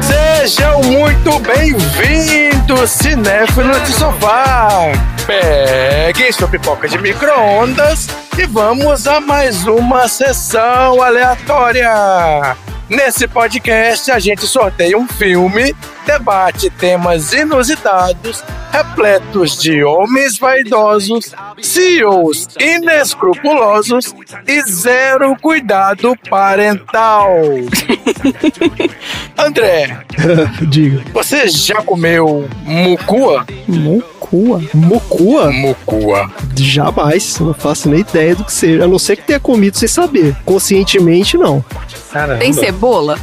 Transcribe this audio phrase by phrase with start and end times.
[0.00, 4.92] Sejam muito bem-vindos, cinéfilos de sofá!
[5.24, 12.63] Peguem sua pipoca de micro-ondas e vamos a mais uma sessão aleatória!
[12.88, 15.74] Nesse podcast, a gente sorteia um filme,
[16.06, 24.14] debate temas inusitados, repletos de homens vaidosos, CEOs inescrupulosos
[24.46, 27.30] e zero cuidado parental.
[29.38, 29.98] André,
[30.68, 31.02] Diga.
[31.12, 33.46] você já comeu mucua?
[33.66, 34.62] Mocua?
[34.74, 35.50] Mocua?
[35.50, 36.30] Mucua.
[36.56, 37.38] Jamais.
[37.40, 38.84] Não faço nem ideia do que seja.
[38.84, 40.36] A não ser que tenha comido sem saber.
[40.44, 41.64] Conscientemente, não.
[42.14, 42.38] Caramba.
[42.38, 43.18] Tem cebola?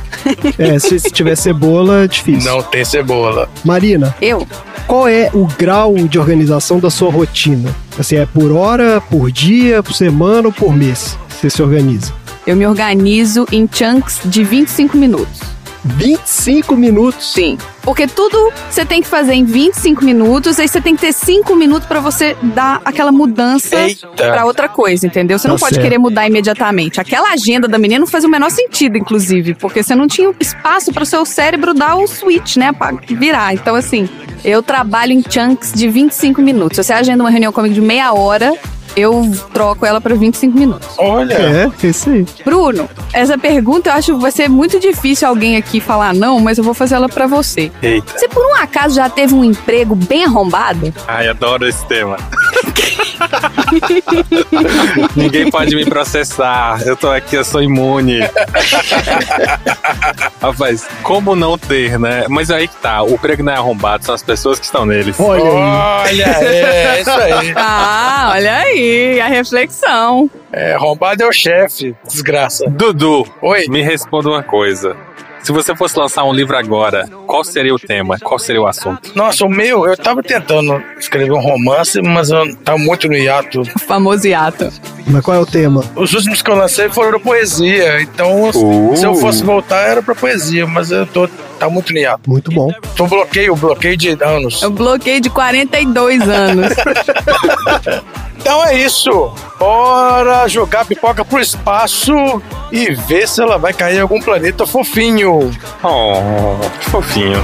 [0.59, 2.52] É, se, se tiver cebola, é difícil.
[2.52, 3.49] Não tem cebola.
[3.63, 4.45] Marina, Eu?
[4.86, 7.73] qual é o grau de organização da sua rotina?
[7.98, 11.18] Assim, é por hora, por dia, por semana ou por mês?
[11.30, 12.13] Você se organiza?
[12.46, 15.40] Eu me organizo em chunks de 25 minutos.
[15.84, 17.34] 25 minutos.
[17.34, 17.57] Sim.
[17.82, 21.55] Porque tudo você tem que fazer em 25 minutos, aí você tem que ter 5
[21.55, 23.76] minutos pra você dar aquela mudança
[24.15, 25.40] pra outra coisa, entendeu?
[25.40, 25.84] Você Tá não pode certo.
[25.84, 26.99] querer mudar imediatamente.
[27.01, 30.93] Aquela agenda da menina não faz o menor sentido, inclusive, porque você não tinha espaço
[30.93, 33.54] para o seu cérebro dar o switch, né, pra virar.
[33.54, 34.07] Então, assim,
[34.45, 36.76] eu trabalho em chunks de 25 minutos.
[36.76, 38.54] Se você agenda uma reunião comigo de meia hora,
[38.96, 40.88] eu troco ela pra 25 minutos.
[40.98, 41.34] Olha.
[41.34, 42.26] É, isso aí.
[42.44, 46.58] Bruno, essa pergunta eu acho que vai ser muito difícil alguém aqui falar não, mas
[46.58, 47.72] eu vou fazer ela pra você.
[47.82, 48.18] Eita.
[48.18, 50.94] Você por um acaso já teve um emprego bem arrombado?
[51.08, 52.18] Ai, adoro esse tema.
[55.16, 56.82] Ninguém pode me processar.
[56.86, 58.20] Eu tô aqui, eu sou imune.
[60.41, 62.26] Rapaz, como não ter, né?
[62.28, 65.19] Mas aí que tá, o prego não é arrombado, são as pessoas que estão neles.
[65.19, 66.12] Olha aí.
[66.12, 67.53] Olha, é isso aí.
[67.63, 70.30] Ah, olha aí, a reflexão.
[70.52, 72.66] É, arrombado é o chefe, desgraça.
[72.69, 73.66] Dudu, Oi.
[73.69, 74.96] me responda uma coisa.
[75.44, 78.18] Se você fosse lançar um livro agora, qual seria o tema?
[78.19, 79.12] Qual seria o assunto?
[79.16, 83.62] Nossa, o meu, eu tava tentando escrever um romance, mas eu tava muito no hiato.
[83.62, 84.72] O famoso hiato.
[85.07, 85.84] Mas qual é o tema?
[85.96, 88.96] Os últimos que eu lancei foram poesia, então Uh.
[88.96, 91.28] se eu fosse voltar era pra poesia, mas eu tô
[91.59, 92.30] tá muito no hiato.
[92.30, 92.72] Muito bom.
[92.96, 94.62] Tô bloqueio, bloqueio de anos.
[94.62, 96.74] Eu bloqueei de 42 anos.
[98.41, 99.31] Então é isso.
[99.59, 105.51] Bora jogar pipoca pro espaço e ver se ela vai cair em algum planeta fofinho.
[105.83, 107.43] Oh, que fofinho.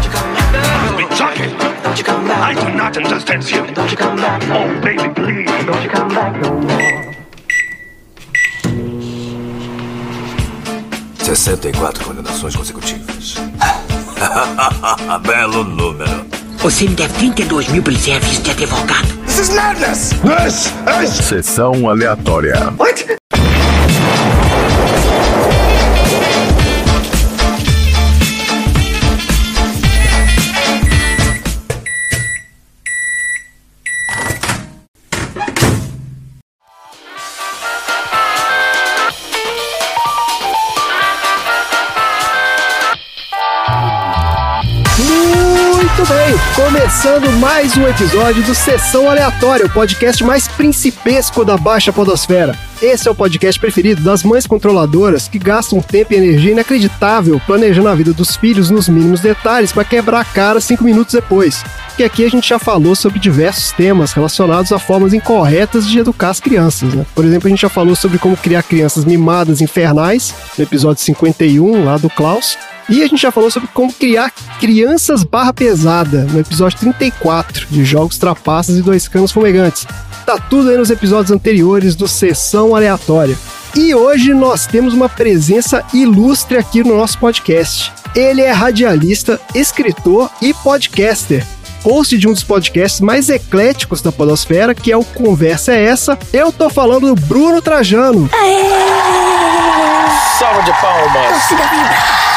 [2.39, 3.63] I do not understand you.
[3.63, 5.65] Oh, baby, please.
[5.65, 7.07] Don't you come back no more.
[11.23, 13.35] 64 condenações consecutivas.
[15.27, 16.25] Belo número.
[16.59, 19.07] Você me deve 32 mil pelo serviço de advogado.
[19.25, 20.13] This is madness.
[20.99, 22.73] This is Sessão aleatória.
[22.77, 23.17] what?
[46.57, 52.57] Começando mais um episódio do Sessão Aleatória, o podcast mais principesco da Baixa Podosfera.
[52.81, 57.90] Esse é o podcast preferido das mães controladoras que gastam tempo e energia inacreditável planejando
[57.90, 61.63] a vida dos filhos nos mínimos detalhes para quebrar a cara cinco minutos depois.
[62.00, 66.31] E aqui a gente já falou sobre diversos temas relacionados a formas incorretas de educar
[66.31, 66.91] as crianças.
[66.91, 67.06] Né?
[67.13, 71.85] Por exemplo, a gente já falou sobre como criar crianças mimadas infernais, no episódio 51
[71.85, 72.57] lá do Klaus.
[72.90, 77.84] E a gente já falou sobre como criar crianças barra pesada no episódio 34 de
[77.84, 79.86] Jogos Trapaças e Dois Canos Fumegantes.
[80.25, 83.38] Tá tudo aí nos episódios anteriores do Sessão Aleatória.
[83.75, 87.92] E hoje nós temos uma presença ilustre aqui no nosso podcast.
[88.16, 91.46] Ele é radialista, escritor e podcaster.
[91.84, 96.18] Host de um dos podcasts mais ecléticos da Podosfera, que é o Conversa é Essa.
[96.34, 98.30] Eu tô falando do Bruno Trajano.
[100.40, 102.37] Salva de palmas.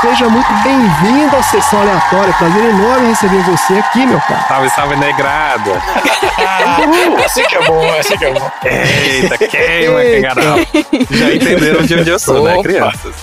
[0.00, 2.32] Seja muito bem-vindo à sessão aleatória.
[2.34, 4.46] Prazer enorme receber você aqui, meu cara.
[4.46, 5.82] Salve, salve, negrada.
[6.40, 6.78] Ah,
[7.24, 8.50] assim que é bom, assim que é bom.
[8.64, 10.56] Eita, queima, cangarão.
[11.10, 12.62] Já entenderam de onde eu sou, né, Opa.
[12.62, 13.14] crianças?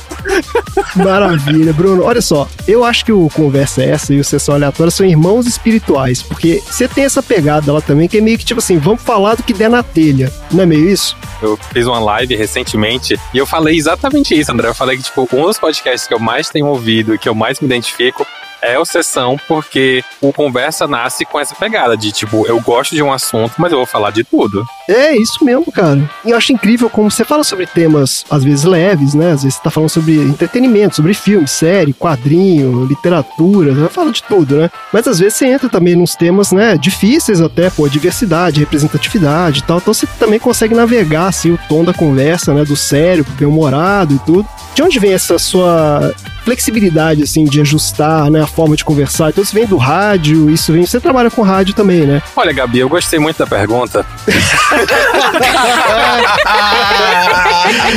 [0.95, 2.03] Maravilha, Bruno.
[2.03, 5.47] Olha só, eu acho que o Conversa é Essa e o Sessão Aleatória são irmãos
[5.47, 9.01] espirituais, porque você tem essa pegada lá também, que é meio que tipo assim, vamos
[9.01, 10.31] falar do que der na telha.
[10.51, 11.15] Não é meio isso?
[11.41, 14.69] Eu fiz uma live recentemente e eu falei exatamente isso, André.
[14.69, 17.35] Eu falei que, tipo, um dos podcasts que eu mais tenho ouvido e que eu
[17.35, 18.25] mais me identifico
[18.65, 23.03] é o sessão porque o conversa nasce com essa pegada de tipo, eu gosto de
[23.03, 24.65] um assunto, mas eu vou falar de tudo.
[24.89, 26.01] É isso mesmo, cara.
[26.23, 29.31] E eu acho incrível como você fala sobre temas, às vezes leves, né?
[29.31, 34.23] Às vezes você tá falando sobre entretenimento, sobre filme, série, quadrinho, literatura, você fala de
[34.23, 34.71] tudo, né?
[34.91, 39.63] Mas às vezes você entra também nos temas, né, difíceis até, pô, diversidade, representatividade e
[39.63, 39.77] tal.
[39.77, 44.15] Então você também consegue navegar, assim, o tom da conversa, né, do sério, bem humorado
[44.15, 44.47] e tudo.
[44.73, 46.13] De onde vem essa sua
[46.45, 49.29] flexibilidade, assim, de ajustar, né, a forma de conversar?
[49.29, 50.85] Então isso vem do rádio, isso vem...
[50.85, 52.21] Você trabalha com rádio também, né?
[52.35, 54.05] Olha, Gabi, eu gostei muito da pergunta.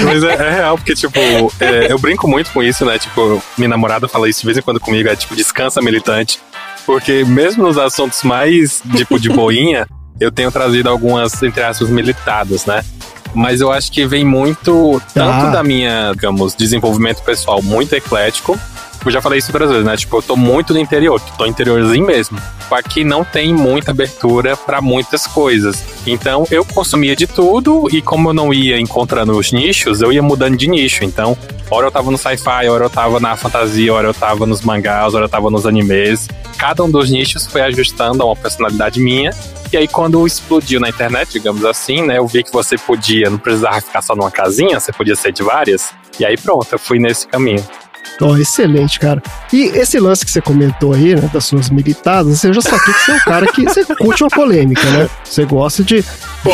[0.05, 1.21] Mas é, é real, porque, tipo,
[1.61, 2.99] é, eu brinco muito com isso, né?
[2.99, 6.41] Tipo, minha namorada fala isso de vez em quando comigo, é tipo, descansa militante.
[6.87, 9.87] Porque mesmo nos assuntos mais, tipo, de boinha,
[10.19, 12.83] eu tenho trazido algumas, entre aspas, militadas, né?
[13.35, 15.51] Mas eu acho que vem muito, tanto Ah.
[15.51, 18.59] da minha, digamos, desenvolvimento pessoal muito eclético.
[19.05, 19.97] Eu já falei isso outras vezes, né?
[19.97, 22.39] Tipo, eu tô muito no interior, tô interiorzinho mesmo.
[22.71, 25.83] Aqui não tem muita abertura pra muitas coisas.
[26.07, 30.23] Então eu consumia de tudo e como eu não ia encontrando os nichos, eu ia
[30.23, 31.05] mudando de nicho.
[31.05, 31.37] Então,
[31.71, 35.15] hora eu tava no sci-fi, hora eu tava na fantasia, hora eu tava nos mangás,
[35.15, 36.29] hora eu tava nos animes.
[36.59, 39.31] Cada um dos nichos foi ajustando a uma personalidade minha.
[39.73, 42.19] E aí, quando explodiu na internet, digamos assim, né?
[42.19, 45.43] Eu vi que você podia, não precisava ficar só numa casinha, você podia ser de
[45.43, 45.93] várias.
[46.19, 47.63] E aí, pronto, eu fui nesse caminho.
[48.21, 49.23] Ó, excelente, cara.
[49.53, 53.01] E esse lance que você comentou aí, né, das suas militadas, você já saquei que
[53.01, 55.09] você é um cara que você curte uma polêmica, né?
[55.25, 56.05] Você gosta de.
[56.43, 56.51] Pô,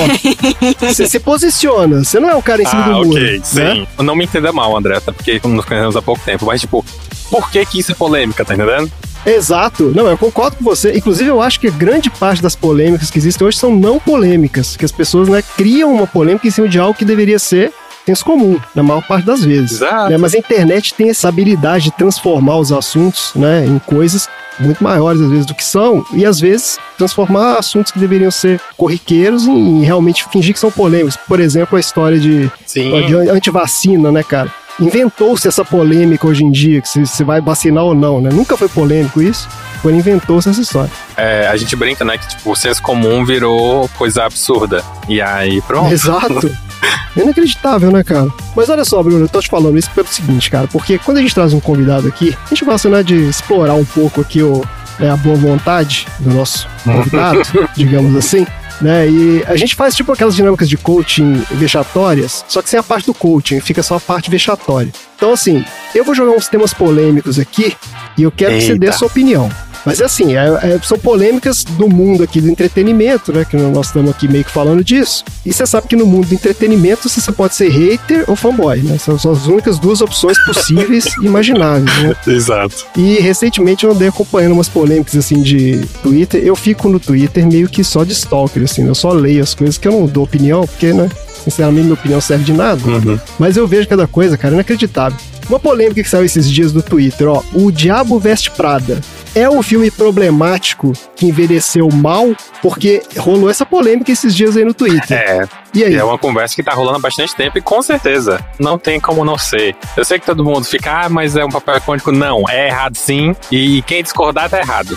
[0.81, 3.11] você se posiciona, você não é um cara em cima ah, do muro.
[3.11, 3.57] ok, sim.
[3.57, 3.87] né?
[3.99, 6.47] Não me entenda mal, André, até porque nos conhecemos há pouco tempo.
[6.47, 6.85] Mas, tipo,
[7.31, 8.91] por que que isso é polêmica, tá entendendo?
[9.27, 9.93] Exato.
[9.95, 10.93] Não, eu concordo com você.
[10.93, 14.77] Inclusive, eu acho que grande parte das polêmicas que existem hoje são não polêmicas.
[14.77, 17.73] Que as pessoas né, criam uma polêmica em cima de algo que deveria ser
[18.07, 19.73] senso comum, na maior parte das vezes.
[19.73, 20.11] Exato.
[20.11, 20.19] né?
[20.19, 24.29] Mas a internet tem essa habilidade de transformar os assuntos né, em coisas
[24.59, 28.61] muito maiores, às vezes, do que são, e às vezes transformar assuntos que deveriam ser
[28.77, 31.17] corriqueiros em, realmente fingir que são polêmicos.
[31.17, 33.05] Por exemplo, a história de Sim.
[33.07, 34.53] de antivacina, né, cara?
[34.81, 38.31] Inventou-se essa polêmica hoje em dia, que se você vai vacinar ou não, né?
[38.33, 39.49] Nunca foi polêmico isso,
[39.81, 40.91] porém inventou-se essa história.
[41.17, 44.83] É, a gente brinca, né, que tipo, o senso comum virou coisa absurda.
[45.09, 45.93] E aí, pronto.
[45.93, 46.51] Exato.
[47.17, 48.29] Inacreditável, né, cara?
[48.57, 51.21] Mas olha só, Bruno, eu tô te falando isso pelo seguinte, cara, porque quando a
[51.21, 54.65] gente traz um convidado aqui, a gente gosta, né, de explorar um pouco aqui o,
[54.99, 57.43] né, a boa vontade do nosso convidado,
[57.77, 58.47] digamos assim.
[58.81, 62.83] Né, e a gente faz tipo aquelas dinâmicas de coaching vexatórias, só que sem a
[62.83, 64.93] parte do coaching, fica só a parte vexatória.
[65.17, 65.65] Então, assim,
[65.95, 67.77] eu vou jogar uns temas polêmicos aqui
[68.19, 68.99] e eu quero que você dê a Eita.
[68.99, 69.49] sua opinião.
[69.85, 73.45] Mas é assim, é- é- são polêmicas do mundo aqui do entretenimento, né?
[73.45, 75.25] Que nós estamos aqui meio que falando disso.
[75.45, 78.99] E você sabe que no mundo do entretenimento você pode ser hater ou fanboy, né?
[78.99, 82.17] São, são as únicas duas opções possíveis e imagináveis, né?
[82.27, 82.87] Exato.
[82.97, 86.43] E recentemente eu andei acompanhando umas polêmicas assim de Twitter.
[86.45, 89.77] Eu fico no Twitter meio que só de stalker, assim, eu só leio as coisas
[89.77, 91.09] que eu não dou opinião, porque, né?
[91.45, 92.81] Sinceramente, minha opinião serve de nada.
[92.89, 93.19] Uhum.
[93.39, 95.19] Mas eu vejo cada coisa, cara, inacreditável.
[95.49, 97.43] Uma polêmica que saiu esses dias no Twitter, ó.
[97.53, 98.99] O Diabo Veste Prada
[99.35, 104.73] é um filme problemático que envelheceu mal, porque rolou essa polêmica esses dias aí no
[104.73, 105.19] Twitter.
[105.19, 105.95] É, E aí?
[105.97, 109.25] é uma conversa que tá rolando há bastante tempo e com certeza não tem como
[109.25, 109.75] não ser.
[109.97, 112.13] Eu sei que todo mundo fica, ah, mas é um papel icônico.
[112.13, 113.35] Não, é errado sim.
[113.51, 114.97] E quem discordar tá errado.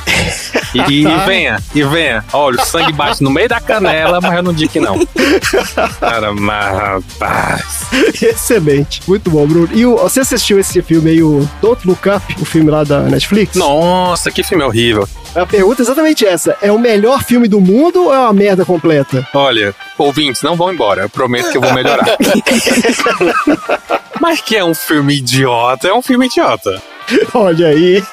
[0.74, 2.24] E, e- e venha, e venha.
[2.32, 4.98] Olha, o sangue bate no meio da canela, mas eu não digo que não.
[6.00, 7.88] Cara, mas rapaz.
[8.22, 9.02] Excelente.
[9.08, 9.70] Muito bom, Bruno.
[9.74, 13.02] E o- você assistiu esse filme aí, o Don't Look Up, o filme lá da
[13.02, 13.56] Netflix?
[13.56, 15.08] Nossa, que filme horrível.
[15.36, 16.58] A pergunta é exatamente essa.
[16.62, 19.28] É o melhor filme do mundo ou é uma merda completa?
[19.34, 21.04] Olha, ouvintes, não vão embora.
[21.04, 22.06] Eu prometo que eu vou melhorar.
[24.20, 26.82] Mas que é um filme idiota, é um filme idiota.
[27.34, 28.04] Olha aí.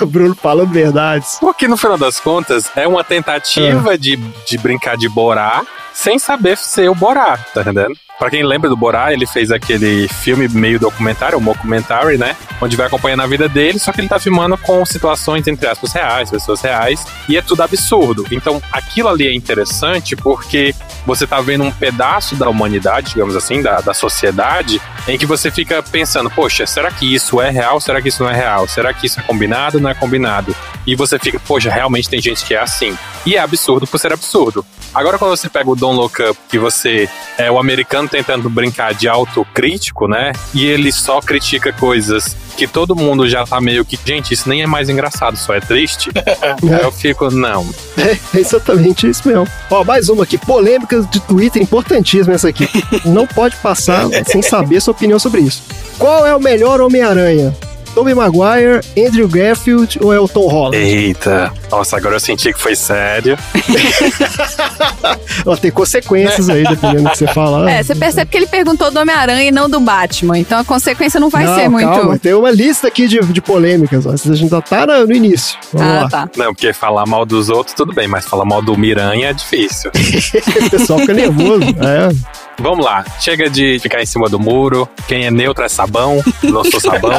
[0.00, 1.36] o Bruno falando verdades.
[1.40, 5.62] Porque no final das contas é uma tentativa de, de brincar de Borá
[5.96, 7.96] sem saber ser o Borá, tá entendendo?
[8.18, 12.36] Pra quem lembra do Borá, ele fez aquele filme meio documentário, um mockumentary, né?
[12.60, 15.92] Onde vai acompanhando a vida dele, só que ele tá filmando com situações, entre aspas,
[15.92, 18.24] reais, pessoas reais, e é tudo absurdo.
[18.30, 20.74] Então, aquilo ali é interessante porque
[21.06, 25.50] você tá vendo um pedaço da humanidade, digamos assim, da, da sociedade, em que você
[25.50, 27.80] fica pensando, poxa, será que isso é real?
[27.80, 28.68] Será que isso não é real?
[28.68, 29.80] Será que isso é combinado?
[29.80, 30.54] Não é combinado?
[30.86, 32.96] E você fica, poxa, realmente tem gente que é assim.
[33.26, 34.64] E é absurdo por ser absurdo.
[34.94, 38.92] Agora, quando você pega o Don't Look Up, que você é o americano tentando brincar
[38.92, 40.32] de autocrítico, né?
[40.52, 44.62] E ele só critica coisas que todo mundo já tá meio que, gente, isso nem
[44.62, 46.10] é mais engraçado, só é triste.
[46.16, 47.68] Aí eu fico, não.
[47.96, 49.46] É, é exatamente isso mesmo.
[49.70, 50.38] Ó, mais uma aqui.
[50.38, 52.68] Polêmicas de Twitter, importantíssima essa aqui.
[53.04, 55.62] Não pode passar sem saber sua opinião sobre isso.
[55.98, 57.54] Qual é o melhor Homem-Aranha?
[57.96, 60.76] Tobey Maguire, Andrew Garfield ou é o Tom Holland?
[60.76, 61.50] Eita.
[61.70, 63.38] Nossa, agora eu senti que foi sério.
[65.46, 67.70] Ó, tem consequências aí, dependendo do que você falar.
[67.70, 70.38] É, você percebe que ele perguntou do Homem-Aranha e não do Batman.
[70.38, 71.88] Então a consequência não vai Não, ser muito.
[71.88, 74.04] calma, tem uma lista aqui de, de polêmicas.
[74.04, 74.10] Ó.
[74.12, 75.56] A gente já tá no no início.
[75.72, 76.08] Vamos Ah, lá.
[76.10, 76.28] tá.
[76.36, 79.90] Não, porque falar mal dos outros, tudo bem, mas falar mal do Miranha é difícil.
[80.66, 81.62] o pessoal fica nervoso.
[81.62, 82.45] É.
[82.58, 84.88] Vamos lá, chega de ficar em cima do muro.
[85.06, 87.10] Quem é neutro é sabão, não sou sabão.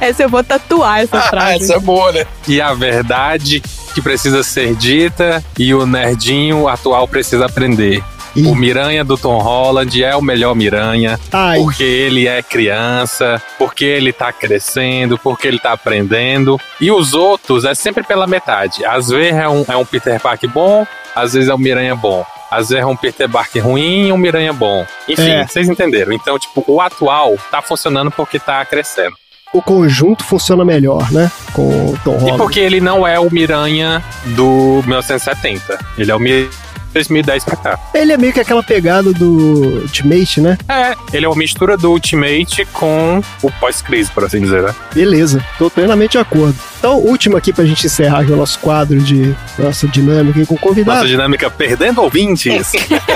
[0.00, 1.64] Essa eu vou tatuar essa Ah, frase.
[1.64, 2.26] essa é boa, né?
[2.46, 3.62] e a verdade
[3.94, 8.02] que precisa ser dita e o nerdinho atual precisa aprender.
[8.36, 8.46] Ih.
[8.46, 13.84] O Miranha do Tom Holland é o melhor Miranha, Ai, porque ele é criança, porque
[13.84, 16.60] ele tá crescendo, porque ele tá aprendendo.
[16.80, 18.84] E os outros é sempre pela metade.
[18.84, 20.86] Às vezes é um, é um Peter Parker bom,
[21.16, 22.24] às vezes é um Miranha bom.
[22.50, 24.86] Às vezes é um Peter Parker ruim e um Miranha bom.
[25.08, 25.46] Enfim, É.
[25.46, 26.12] vocês entenderam.
[26.12, 29.14] Então, tipo, o atual tá funcionando porque tá crescendo.
[29.50, 31.30] o conjunto funciona melhor, né?
[31.54, 32.36] Com o Tom E Holland.
[32.38, 34.04] porque ele não é o Miranha
[34.36, 35.78] do 1970.
[35.96, 36.50] Ele é o Miranha
[36.98, 37.78] 2010 pra cá.
[37.94, 40.58] Ele é meio que aquela pegada do Ultimate, né?
[40.68, 44.74] É, ele é uma mistura do Ultimate com o pós-crise, por assim dizer, né?
[44.92, 46.56] Beleza, tô plenamente de acordo.
[46.78, 50.58] Então, último aqui pra gente encerrar aqui o nosso quadro de nossa dinâmica com o
[50.58, 50.98] convidado.
[50.98, 52.72] Nossa dinâmica perdendo ouvintes.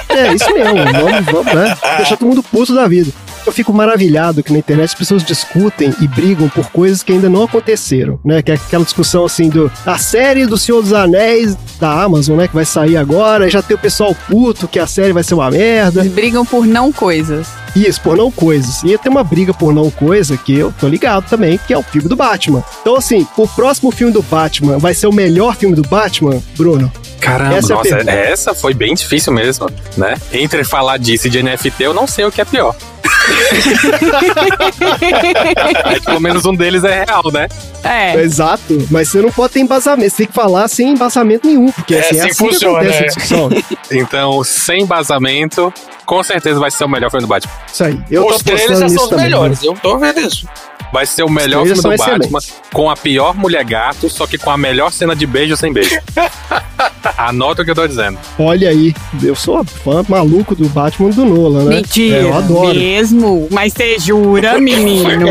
[0.08, 0.74] É, isso mesmo.
[0.74, 1.76] Vamos, vamos, né?
[1.96, 3.10] Deixar todo mundo puto da vida.
[3.44, 7.28] Eu fico maravilhado que na internet as pessoas discutem e brigam por coisas que ainda
[7.28, 8.40] não aconteceram, né?
[8.40, 12.46] Que é aquela discussão assim do a série do Senhor dos Anéis da Amazon, né?
[12.46, 15.34] Que vai sair agora, e já tem o pessoal puto que a série vai ser
[15.34, 16.00] uma merda.
[16.00, 17.48] Eles brigam por não coisas.
[17.74, 18.82] Isso, por não coisas.
[18.84, 21.82] E tem uma briga por não coisa que eu tô ligado também, que é o
[21.82, 22.62] filme do Batman.
[22.80, 26.92] Então, assim, o próximo filme do Batman vai ser o melhor filme do Batman, Bruno?
[27.22, 28.10] Caramba, Essa é a nossa, pergunta.
[28.12, 30.14] essa foi bem difícil mesmo, né?
[30.32, 32.74] Entre falar disso e de NFT, eu não sei o que é pior.
[35.86, 37.48] é, pelo menos um deles é real, né?
[37.84, 38.14] É.
[38.20, 41.94] Exato, mas você não pode ter embasamento, você tem que falar sem embasamento nenhum, porque
[41.94, 43.06] É assim, é assim assim que funciona, acontece a é.
[43.06, 43.50] discussão.
[43.90, 45.72] Então, sem embasamento,
[46.04, 47.52] com certeza vai ser o melhor filme do Batman.
[47.72, 48.00] Isso aí.
[48.10, 49.62] Eu Os tô trailers já são os melhores.
[49.62, 50.46] Eu tô vendo isso.
[50.92, 52.38] Vai ser o melhor filme do Batman,
[52.72, 55.98] com a pior mulher gato, só que com a melhor cena de beijo sem beijo.
[57.16, 58.18] Anota o que eu tô dizendo.
[58.38, 61.76] Olha aí, eu sou fã maluco do Batman do Nolan, né?
[61.76, 62.16] Mentira.
[62.18, 62.74] É, eu adoro.
[62.74, 63.48] Mesmo?
[63.50, 65.26] Mas você jura, menino?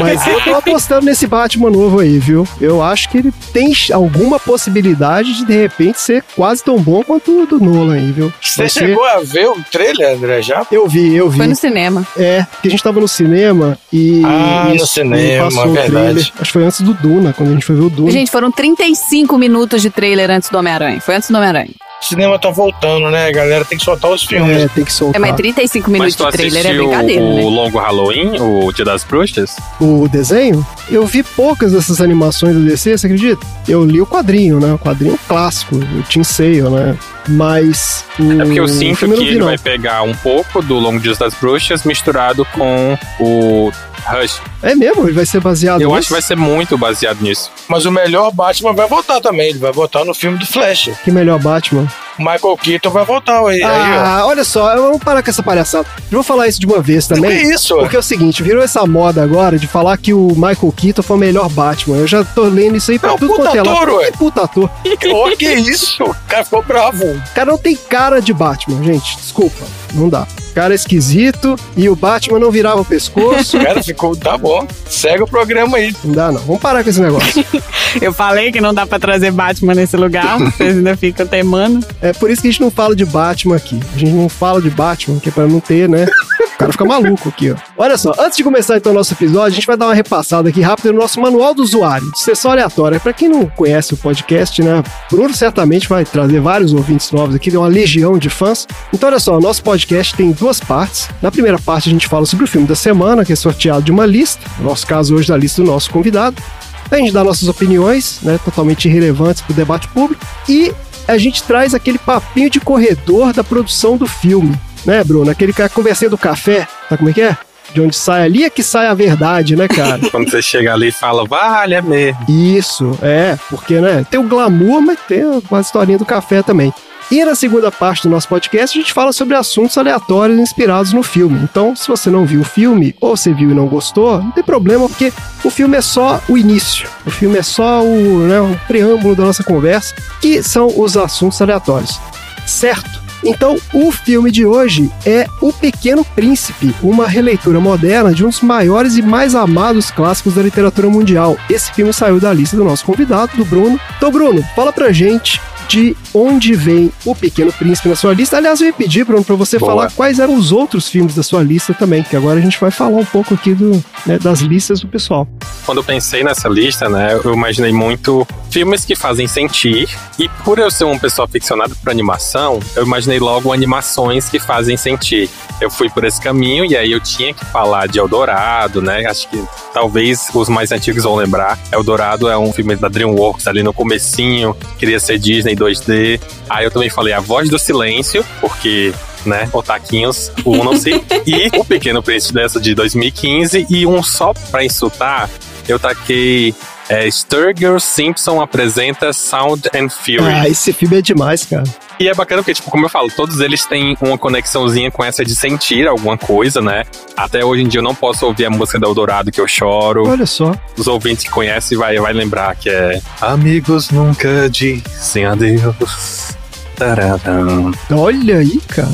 [0.00, 2.46] Mas eu tô apostando nesse Batman novo aí, viu?
[2.60, 7.42] Eu acho que ele tem alguma possibilidade de, de repente, ser quase tão bom quanto
[7.42, 8.32] o do Nolan aí, viu?
[8.40, 10.66] Você ser- chegou a ver o trailer, André, já?
[10.70, 11.38] Eu vi, eu vi.
[11.38, 12.06] Foi no cinema.
[12.16, 14.22] É, porque a gente tava no cinema e.
[14.24, 15.90] Ah, no cinema, passou o verdade.
[15.92, 16.22] trailer.
[16.22, 18.10] Acho que foi antes do Duna, quando a gente foi ver o Duna.
[18.10, 21.00] Gente, foram 35 minutos de trailer antes do Homem-Aranha.
[21.00, 21.70] Foi antes do Homem-Aranha.
[21.98, 23.64] O cinema tá voltando, né, galera?
[23.64, 24.54] Tem que soltar os filmes.
[24.64, 25.20] É, tem que É, soltar.
[25.20, 27.42] mas 35 Mas minutos tu de trailer é brincadeira, o né?
[27.42, 29.56] longo Halloween, o Dia das Bruxas?
[29.80, 33.44] O desenho, eu vi poucas dessas animações do DC, você acredita?
[33.66, 34.74] Eu li o quadrinho, né?
[34.74, 36.96] O quadrinho clássico, o Tim Sale, né?
[37.28, 38.04] Mas.
[38.18, 39.46] O É porque eu sinto que ele não.
[39.46, 43.72] vai pegar um pouco do Longo Dia das Bruxas misturado com o
[44.08, 44.40] Rush.
[44.62, 45.04] É mesmo?
[45.04, 45.98] Ele vai ser baseado Eu nisso?
[45.98, 47.50] acho que vai ser muito baseado nisso.
[47.68, 49.50] Mas o melhor Batman vai voltar também.
[49.50, 50.90] Ele vai voltar no filme do Flash.
[51.04, 51.86] Que melhor Batman.
[52.18, 53.62] O Michael Keaton vai voltar aí.
[53.62, 53.62] aí.
[53.62, 55.86] Ah, olha só, vamos parar com essa palhaçada.
[56.10, 57.50] Eu vou falar isso de uma vez Que também.
[57.50, 57.76] isso?
[57.76, 61.16] Porque é o seguinte, virou essa moda agora de falar que o Michael Keaton foi
[61.16, 61.96] o melhor Batman.
[61.96, 63.98] Eu já tô lendo isso aí pra É tudo puta quanto é lado.
[64.12, 64.70] Que puta ator.
[65.12, 66.02] Ô, que isso?
[66.04, 67.04] O cara ficou bravo.
[67.04, 69.16] O cara não tem cara de Batman, gente.
[69.16, 70.26] Desculpa, não dá.
[70.50, 73.58] O cara é esquisito e o Batman não virava o pescoço.
[73.60, 74.66] O cara ficou, tá bom.
[74.88, 75.94] Segue o programa aí.
[76.04, 76.40] Não dá, não.
[76.40, 77.44] Vamos parar com esse negócio.
[78.00, 80.38] Eu falei que não dá pra trazer Batman nesse lugar.
[80.38, 81.84] Vocês ainda ficam teimando.
[82.06, 83.80] É por isso que a gente não fala de Batman aqui.
[83.94, 86.06] A gente não fala de Batman, que é pra não ter, né?
[86.54, 87.56] O cara fica maluco aqui, ó.
[87.76, 90.48] Olha só, antes de começar então o nosso episódio, a gente vai dar uma repassada
[90.48, 93.00] aqui rápida no nosso manual do usuário, sessão aleatória.
[93.00, 94.82] Pra quem não conhece o podcast, né?
[95.10, 98.66] Bruno certamente vai trazer vários ouvintes novos aqui, tem uma legião de fãs.
[98.94, 101.08] Então, olha só, o nosso podcast tem duas partes.
[101.20, 103.90] Na primeira parte, a gente fala sobre o filme da semana, que é sorteado de
[103.90, 104.40] uma lista.
[104.58, 106.40] No nosso caso, hoje, da lista do nosso convidado.
[106.88, 110.72] A gente dá nossas opiniões, né, totalmente irrelevantes para o debate público, e
[111.06, 115.30] a gente traz aquele papinho de corredor da produção do filme, né, Bruno?
[115.30, 117.36] Aquele cara conversinha do café, sabe como é que é?
[117.72, 120.00] De onde sai ali é que sai a verdade, né, cara?
[120.10, 122.18] Quando você chega ali e fala, vale, é mesmo.
[122.28, 126.72] Isso, é, porque, né, tem o glamour, mas tem a historinha do café também.
[127.10, 131.04] E na segunda parte do nosso podcast, a gente fala sobre assuntos aleatórios inspirados no
[131.04, 131.38] filme.
[131.44, 134.42] Então, se você não viu o filme, ou você viu e não gostou, não tem
[134.42, 135.12] problema, porque
[135.44, 136.88] o filme é só o início.
[137.06, 141.40] O filme é só o, né, o preâmbulo da nossa conversa, que são os assuntos
[141.40, 142.00] aleatórios.
[142.44, 143.06] Certo?
[143.24, 148.40] Então, o filme de hoje é O Pequeno Príncipe, uma releitura moderna de um dos
[148.40, 151.36] maiores e mais amados clássicos da literatura mundial.
[151.48, 153.80] Esse filme saiu da lista do nosso convidado, do Bruno.
[153.96, 158.38] Então, Bruno, fala pra gente de onde vem O Pequeno Príncipe na sua lista.
[158.38, 159.70] Aliás, eu ia pedir, Bruno, pra você Boa.
[159.70, 162.70] falar quais eram os outros filmes da sua lista também, que agora a gente vai
[162.70, 165.28] falar um pouco aqui do, né, das listas do pessoal.
[165.66, 169.88] Quando eu pensei nessa lista, né, eu imaginei muito filmes que fazem sentir.
[170.18, 174.76] E por eu ser uma pessoa aficionada por animação, eu imaginei logo animações que fazem
[174.76, 175.28] sentir.
[175.60, 179.04] Eu fui por esse caminho e aí eu tinha que falar de Eldorado, né?
[179.06, 179.42] Acho que
[179.74, 181.58] talvez os mais antigos vão lembrar.
[181.70, 186.05] Eldorado é um filme da DreamWorks ali no comecinho, queria ser Disney 2D.
[186.48, 188.92] Aí eu também falei A Voz do Silêncio, porque
[189.26, 189.48] né?
[189.52, 190.90] Otaquinhos, unam-se.
[191.26, 193.66] e O Pequeno Príncipe dessa de 2015.
[193.68, 195.28] E um só pra insultar,
[195.68, 196.54] eu taquei
[196.88, 200.22] é, Sturgill Simpson apresenta Sound and Fury.
[200.22, 201.64] Ah, esse filme é demais, cara.
[201.98, 205.24] E é bacana porque, tipo, como eu falo, todos eles têm uma conexãozinha com essa
[205.24, 206.84] de sentir alguma coisa, né?
[207.16, 210.06] Até hoje em dia eu não posso ouvir a música da Eldorado que eu choro.
[210.06, 210.54] Olha só.
[210.76, 216.36] Os ouvintes que conhecem vai, vai lembrar que é Amigos nunca dizem adeus.
[216.76, 217.72] Tararam.
[217.90, 218.88] Olha aí, cara.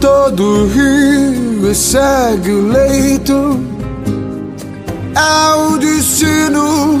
[0.00, 3.60] Todo rio segue o leito.
[5.14, 7.00] É o destino,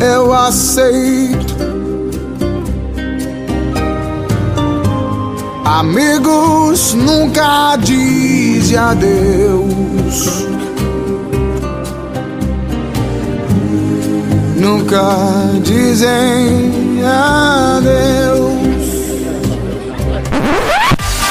[0.00, 1.75] eu aceito.
[5.66, 10.46] Amigos nunca dizem adeus.
[14.54, 15.02] Nunca
[15.64, 18.46] dizem adeus.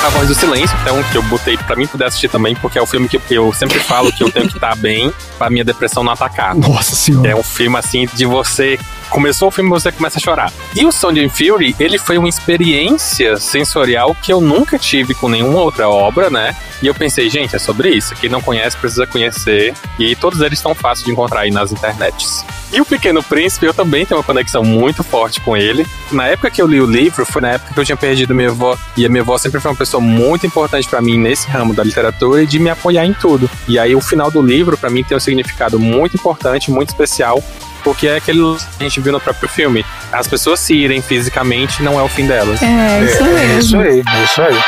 [0.06, 2.82] A Voz do Silêncio, então, que eu botei pra mim poder assistir também, porque é
[2.82, 6.04] o filme que eu sempre falo que eu tenho que estar bem pra minha depressão
[6.04, 6.54] não atacar.
[6.54, 7.30] Nossa senhora.
[7.30, 8.78] É um filme assim de você.
[9.16, 10.52] Começou o filme você começa a chorar.
[10.76, 15.30] E o Sound and Fury, ele foi uma experiência sensorial que eu nunca tive com
[15.30, 16.54] nenhuma outra obra, né?
[16.82, 18.14] E eu pensei, gente, é sobre isso.
[18.16, 19.74] Quem não conhece precisa conhecer.
[19.98, 22.46] E todos eles estão fáceis de encontrar aí nas internets.
[22.74, 25.88] E o Pequeno Príncipe, eu também tenho uma conexão muito forte com ele.
[26.12, 28.50] Na época que eu li o livro, foi na época que eu tinha perdido minha
[28.50, 28.78] avó.
[28.98, 31.86] E a minha avó sempre foi uma pessoa muito importante pra mim nesse ramo da
[31.86, 33.50] literatura e de me apoiar em tudo.
[33.66, 37.42] E aí o final do livro, pra mim, tem um significado muito importante, muito especial.
[37.86, 39.86] Porque é aquele que a gente viu no próprio filme.
[40.12, 42.62] As pessoas se irem fisicamente não é o fim delas.
[42.62, 43.60] É, isso É mesmo.
[43.60, 44.62] isso aí, é isso aí.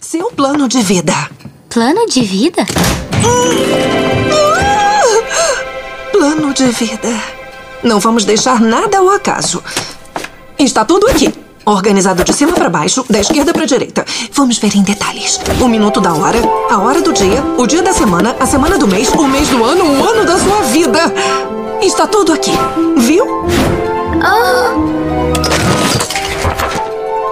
[0.00, 1.14] Seu plano de vida.
[1.68, 2.66] Plano de vida?
[6.12, 7.08] Plano de vida.
[7.82, 9.62] Não vamos deixar nada ao acaso.
[10.58, 11.32] Está tudo aqui.
[11.70, 14.04] Organizado de cima para baixo, da esquerda para direita.
[14.32, 15.40] Vamos ver em detalhes.
[15.60, 18.88] O minuto da hora, a hora do dia, o dia da semana, a semana do
[18.88, 20.98] mês, o mês do ano, o ano da sua vida.
[21.80, 22.50] Está tudo aqui.
[22.96, 23.24] Viu?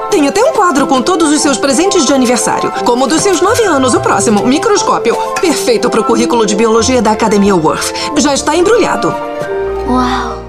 [0.08, 2.70] Tem até um quadro com todos os seus presentes de aniversário.
[2.84, 4.46] Como o dos seus nove anos, o próximo.
[4.46, 5.16] Microscópio.
[5.40, 7.92] Perfeito para o currículo de biologia da Academia Worth.
[8.18, 9.12] Já está embrulhado.
[9.88, 10.47] Uau!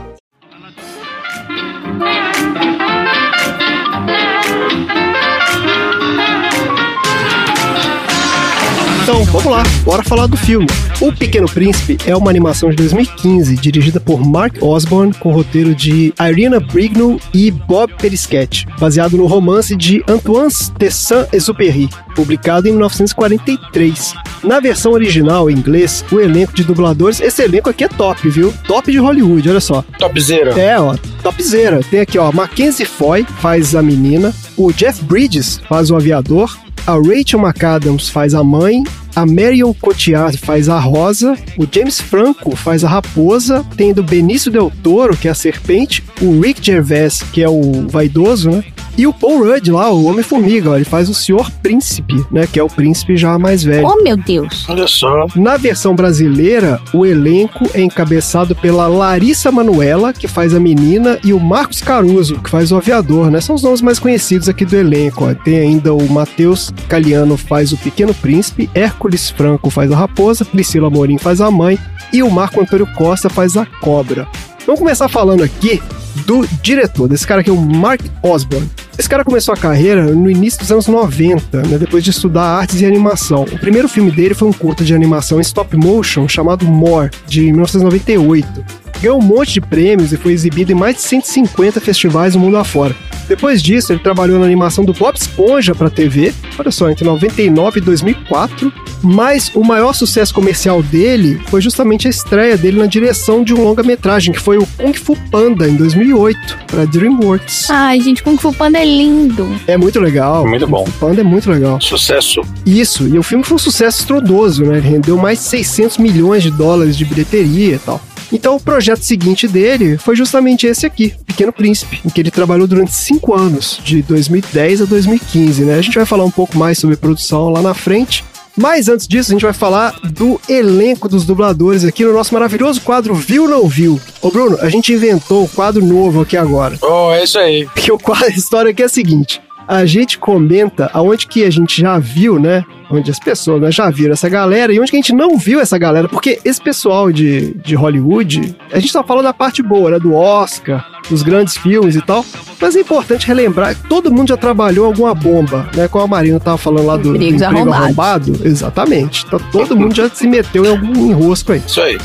[9.10, 10.67] Então, vamos lá, bora falar do filme.
[11.02, 16.13] O Pequeno Príncipe é uma animação de 2015, dirigida por Mark Osborne, com roteiro de
[16.22, 24.13] Irina Brignow e Bob Perisquet, baseado no romance de Antoine de Saint-Exupéry, publicado em 1943.
[24.43, 28.54] Na versão original em inglês, o elenco de dubladores, esse elenco aqui é top, viu?
[28.67, 29.84] Top de Hollywood, olha só.
[29.98, 30.52] Topzera.
[30.52, 31.80] É, ó, topzera.
[31.89, 36.56] Tem aqui, ó, Mackenzie Foy faz a menina, o Jeff Bridges faz o aviador,
[36.89, 38.84] a Rachel McAdams faz a mãe,
[39.15, 44.52] a Marion Cotillard faz a Rosa, o James Franco faz a Raposa, tem do Benício
[44.52, 48.63] Del Toro, que é a Serpente, o Rick Gervais, que é o vaidoso, né?
[49.00, 52.46] E o Paul Rudd lá, o Homem-Formiga, ele faz o Senhor Príncipe, né?
[52.46, 53.88] Que é o príncipe já mais velho.
[53.88, 54.66] Oh, meu Deus.
[54.68, 55.26] Olha só.
[55.38, 61.32] Na versão brasileira, o elenco é encabeçado pela Larissa Manuela, que faz a menina, e
[61.32, 63.40] o Marcos Caruso, que faz o aviador, né?
[63.40, 65.24] São os nomes mais conhecidos aqui do elenco.
[65.24, 65.34] Ó.
[65.34, 70.90] Tem ainda o Matheus Caliano faz o Pequeno Príncipe, Hércules Franco faz a Raposa, Priscila
[70.90, 71.80] Morim faz a mãe
[72.12, 74.28] e o Marco Antônio Costa faz a Cobra.
[74.66, 75.82] Vamos começar falando aqui
[76.26, 78.70] do diretor, desse cara aqui, o Mark Osborne.
[79.00, 82.82] Esse cara começou a carreira no início dos anos 90, né, depois de estudar artes
[82.82, 83.44] e animação.
[83.44, 87.44] O primeiro filme dele foi um curta de animação em stop motion chamado More, de
[87.44, 88.66] 1998.
[89.02, 92.58] Ganhou um monte de prêmios e foi exibido em mais de 150 festivais no mundo
[92.58, 92.96] afora.
[93.30, 97.78] Depois disso, ele trabalhou na animação do Bob Esponja para TV, olha só, entre 99
[97.78, 98.74] e 2004.
[99.04, 103.64] Mas o maior sucesso comercial dele foi justamente a estreia dele na direção de um
[103.64, 107.70] longa-metragem, que foi o Kung Fu Panda, em 2008, para DreamWorks.
[107.70, 109.48] Ai, gente, Kung Fu Panda é lindo.
[109.68, 110.46] É muito legal.
[110.48, 110.84] Muito bom.
[110.84, 111.80] Kung Fu Panda é muito legal.
[111.80, 112.42] Sucesso.
[112.66, 114.80] Isso, e o filme foi um sucesso estrondoso, né?
[114.80, 118.02] Ele rendeu mais de 600 milhões de dólares de bilheteria e tal.
[118.32, 122.67] Então o projeto seguinte dele foi justamente esse aqui, Pequeno Príncipe, em que ele trabalhou
[122.67, 125.75] durante cinco anos, de 2010 a 2015, né?
[125.75, 128.23] A gente vai falar um pouco mais sobre produção lá na frente.
[128.58, 132.82] Mas antes disso, a gente vai falar do elenco dos dubladores aqui no nosso maravilhoso
[132.82, 134.02] quadro Viu Não Viu.
[134.21, 136.78] Ô Bruno, a gente inventou um quadro novo aqui agora.
[136.82, 137.69] Oh, é isso aí.
[137.73, 141.50] Que o quadro, a história aqui é a seguinte: a gente comenta aonde que a
[141.52, 142.66] gente já viu, né?
[142.90, 145.60] Onde as pessoas né, já viram essa galera e onde que a gente não viu
[145.60, 146.10] essa galera.
[146.10, 150.00] Porque esse pessoal de, de Hollywood, a gente só fala da parte boa, né?
[150.00, 152.26] Do Oscar, dos grandes filmes e tal.
[152.60, 155.88] Mas é importante relembrar que todo mundo já trabalhou alguma bomba, né?
[155.88, 158.28] Como a Marina tava falando lá do, do Empregos emprego arrombados.
[158.28, 158.48] arrombado.
[158.48, 159.24] Exatamente.
[159.28, 161.62] Então todo mundo já se meteu em algum enrosco aí.
[161.64, 162.00] Isso aí.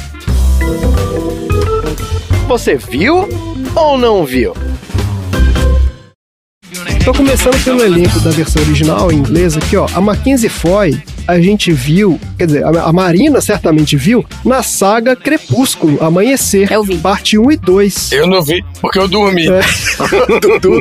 [2.46, 3.26] Você viu
[3.74, 4.52] ou não viu?
[7.04, 9.86] Então, começando pelo elenco da versão original em inglês aqui, ó.
[9.94, 16.02] A Mackenzie Foy, a gente viu, quer dizer, a, Marina certamente viu, na saga Crepúsculo,
[16.02, 16.72] Amanhecer.
[16.72, 16.96] Eu vi.
[16.96, 18.12] Parte 1 e 2.
[18.12, 19.46] Eu não vi, porque eu dormi.
[19.46, 19.60] É.
[20.40, 20.80] Dudu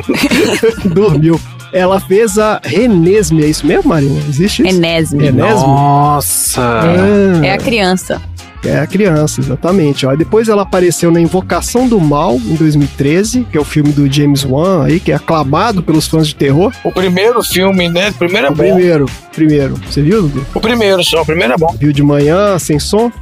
[0.94, 1.38] dormiu.
[1.74, 4.18] Ela fez a Renesme, é isso mesmo, Marina?
[4.26, 4.74] Existe isso?
[4.74, 5.20] Enésimo.
[5.20, 5.66] Renesme?
[5.66, 6.62] Nossa!
[6.62, 8.22] Ah, É a criança.
[8.68, 10.06] É a criança, exatamente.
[10.06, 10.14] Ó.
[10.14, 14.44] Depois ela apareceu na Invocação do Mal, em 2013, que é o filme do James
[14.44, 16.72] Wan aí, que é aclamado pelos fãs de terror.
[16.84, 18.10] O primeiro filme, né?
[18.10, 18.62] O primeiro é O bom.
[18.62, 19.74] primeiro, primeiro.
[19.88, 20.46] Você viu, Dudu?
[20.54, 21.74] O primeiro só, o primeiro é bom.
[21.78, 23.10] Viu de manhã, sem som?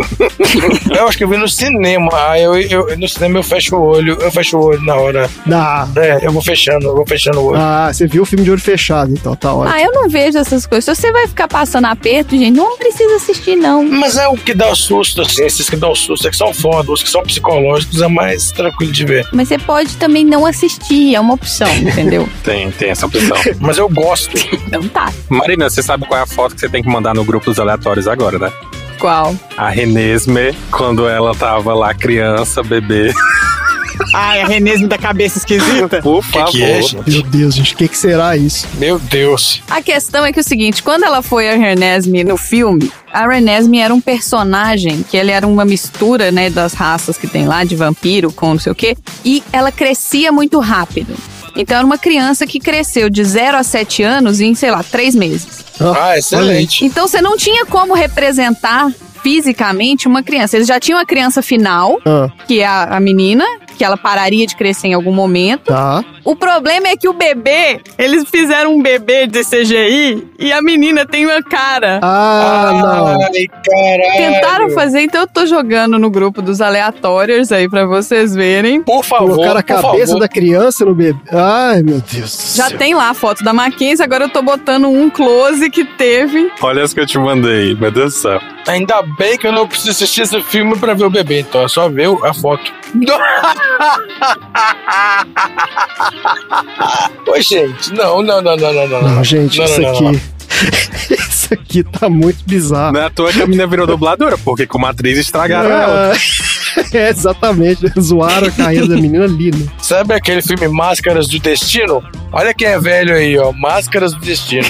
[0.97, 2.09] Eu acho que eu vi no cinema.
[2.13, 5.29] Ah, eu, eu, no cinema eu fecho o olho, eu fecho o olho na hora.
[5.47, 5.89] Dá.
[5.97, 7.59] É, eu vou fechando, eu vou fechando o olho.
[7.61, 9.75] Ah, você viu o filme de olho fechado, então tá ótimo.
[9.75, 10.85] Ah, eu não vejo essas coisas.
[10.85, 13.83] Se você vai ficar passando aperto, gente, não precisa assistir, não.
[13.85, 16.53] Mas é o que dá o susto, assim, esses que dão susto, é que são
[16.53, 19.29] foda, os que são psicológicos é mais tranquilo de ver.
[19.33, 22.29] Mas você pode também não assistir, é uma opção, entendeu?
[22.43, 23.37] Tem, tem essa opção.
[23.61, 24.37] Mas eu gosto.
[24.53, 25.13] Então tá.
[25.29, 27.59] Marina, você sabe qual é a foto que você tem que mandar no grupo dos
[27.59, 28.53] aleatórios agora, né?
[28.99, 29.35] Qual?
[29.57, 33.13] A Renesme, quando ela tava lá criança, bebê.
[34.15, 36.01] Ai, a Renesme da cabeça esquisita.
[36.03, 36.51] Por Que favor.
[36.51, 37.11] que é, gente?
[37.11, 38.67] Meu Deus, gente, o que, que será isso?
[38.75, 39.63] Meu Deus.
[39.71, 43.27] A questão é que é o seguinte, quando ela foi a Renesme no filme, a
[43.29, 47.65] Renesme era um personagem que ele era uma mistura, né, das raças que tem lá,
[47.65, 51.15] de vampiro com não sei o quê, e ela crescia muito rápido.
[51.55, 55.15] Então era uma criança que cresceu de 0 a 7 anos em, sei lá, 3
[55.15, 55.63] meses.
[55.81, 56.85] Ah, excelente.
[56.85, 58.91] Então você não tinha como representar
[59.23, 60.57] fisicamente uma criança.
[60.57, 63.45] Eles já tinham a criança final, Ah, que é a, a menina,
[63.83, 65.65] que ela pararia de crescer em algum momento.
[65.65, 66.05] tá.
[66.25, 71.05] O problema é que o bebê, eles fizeram um bebê de CGI e a menina
[71.05, 71.99] tem uma cara.
[72.03, 73.07] Ah, não.
[73.09, 74.35] Ai, caralho.
[74.35, 78.83] Tentaram fazer, então eu tô jogando no grupo dos aleatórios aí pra vocês verem.
[78.83, 80.21] Por favor, Colocaram a cabeça favor.
[80.21, 81.19] da criança no bebê.
[81.33, 82.79] Ai, meu Deus do Já céu.
[82.79, 86.53] tem lá a foto da Mackenzie, agora eu tô botando um close que teve.
[86.61, 88.41] Olha as que eu te mandei, meu Deus do céu.
[88.69, 91.69] Ainda bem que eu não preciso assistir esse filme pra ver o bebê, então é
[91.69, 92.73] só ver a foto.
[97.29, 97.93] Oi, gente.
[97.93, 99.03] Não, não, não, não, não, não.
[99.03, 100.21] Não, gente, Não, isso não, não, aqui.
[101.11, 102.93] isso aqui tá muito bizarro.
[102.93, 106.13] Não é à toa que a menina virou dubladora, porque como atriz estragaram ela.
[106.13, 107.87] Ah, é, exatamente.
[108.01, 109.67] Zoaram a carreira da menina ali, né?
[109.79, 112.03] Sabe aquele filme Máscaras do Destino?
[112.33, 113.53] Olha quem é velho aí, ó.
[113.53, 114.67] Máscaras do Destino.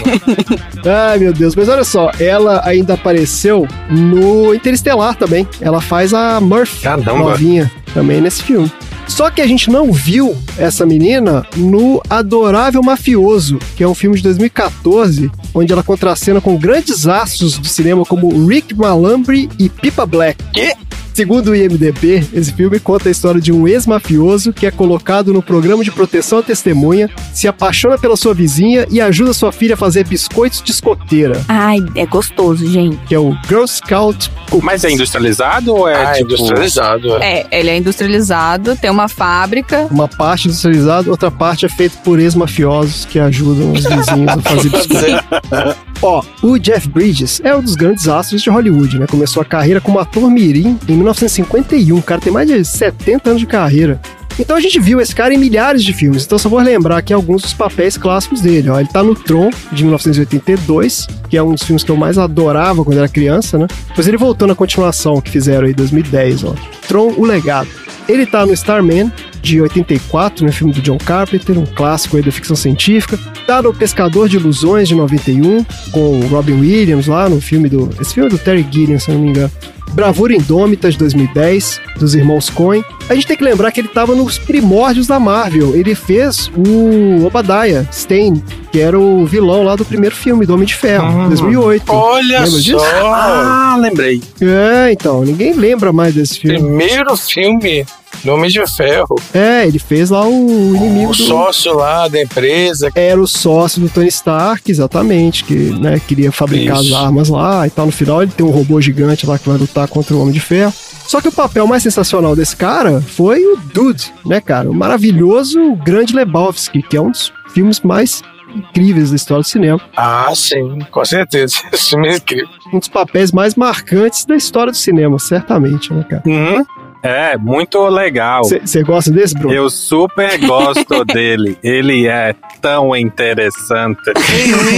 [0.84, 1.54] Ai, meu Deus.
[1.54, 5.46] Mas olha só, ela ainda apareceu no Interestelar também.
[5.60, 7.12] Ela faz a Murphy, Caramba.
[7.12, 8.70] novinha, também nesse filme.
[9.12, 14.16] Só que a gente não viu essa menina no Adorável Mafioso, que é um filme
[14.16, 20.06] de 2014, onde ela contracena com grandes astros do cinema como Rick Malambre e Pipa
[20.06, 20.42] Black.
[20.50, 20.74] Que?
[21.14, 25.42] Segundo o IMDB, esse filme conta a história de um ex-mafioso que é colocado no
[25.42, 29.76] programa de proteção à testemunha, se apaixona pela sua vizinha e ajuda sua filha a
[29.76, 32.96] fazer biscoitos de escoteira, Ai, é gostoso, gente.
[33.06, 34.62] que é o Girl Scout Cookies.
[34.64, 36.32] Mas é industrializado ou é ah, tipo.
[36.32, 37.16] industrializado.
[37.22, 37.32] É.
[37.40, 39.86] É, ele é industrializado, tem uma fábrica.
[39.90, 44.68] Uma parte industrializada, outra parte é feita por ex-mafiosos que ajudam os vizinhos a fazer
[44.72, 45.82] biscoito.
[46.02, 49.06] Ó, o Jeff Bridges é um dos grandes astros de Hollywood, né?
[49.06, 51.96] Começou a carreira como ator mirim em 1951.
[51.96, 54.00] O cara tem mais de 70 anos de carreira.
[54.38, 56.24] Então a gente viu esse cara em milhares de filmes.
[56.24, 58.68] Então só vou lembrar aqui alguns dos papéis clássicos dele.
[58.70, 58.80] Ó.
[58.80, 62.84] Ele tá no Tron, de 1982, que é um dos filmes que eu mais adorava
[62.84, 63.68] quando era criança, né?
[63.88, 66.54] Depois ele voltou na continuação que fizeram aí em 2010, ó.
[66.88, 67.68] Tron, o Legado.
[68.08, 72.32] Ele tá no Starman, de 84, no filme do John Carpenter, um clássico aí da
[72.32, 73.18] ficção científica.
[73.46, 77.90] Tá no Pescador de Ilusões, de 91, com o Robin Williams lá no filme do...
[78.00, 79.50] Esse filme é do Terry Gilliam, se não me engano.
[79.92, 82.84] Bravura Indômita, de 2010, dos irmãos Coen.
[83.08, 85.74] A gente tem que lembrar que ele estava nos primórdios da Marvel.
[85.76, 90.66] Ele fez o Obadiah Stane, que era o vilão lá do primeiro filme, do Homem
[90.66, 91.92] de Ferro, 2008.
[91.92, 92.56] Olha Lembra só!
[92.58, 92.78] disso?
[93.04, 94.22] Ah, lembrei.
[94.40, 96.58] É, então, ninguém lembra mais desse filme.
[96.58, 97.84] Primeiro filme
[98.24, 99.16] do Homem de Ferro.
[99.34, 101.22] É, ele fez lá o inimigo O do...
[101.22, 102.90] sócio lá da empresa.
[102.94, 106.94] Era o sócio do Tony Stark, exatamente, que né, queria fabricar Isso.
[106.94, 107.86] as armas lá e tal.
[107.86, 110.40] No final ele tem um robô gigante lá que vai lutar contra o Homem de
[110.40, 110.72] Ferro.
[111.06, 114.70] Só que o papel mais sensacional desse cara foi o Dude, né, cara?
[114.70, 118.22] O maravilhoso Grande Lebowski, que é um dos filmes mais
[118.54, 119.80] incríveis da história do cinema.
[119.96, 121.56] Ah, sim, com certeza.
[121.72, 122.48] Esse filme é incrível.
[122.72, 126.22] Um dos papéis mais marcantes da história do cinema, certamente, né, cara?
[126.26, 126.64] Uhum.
[127.02, 128.44] É, muito legal.
[128.44, 129.52] Você gosta desse, Bruno?
[129.52, 131.58] Eu super gosto dele.
[131.60, 134.00] Ele é tão interessante.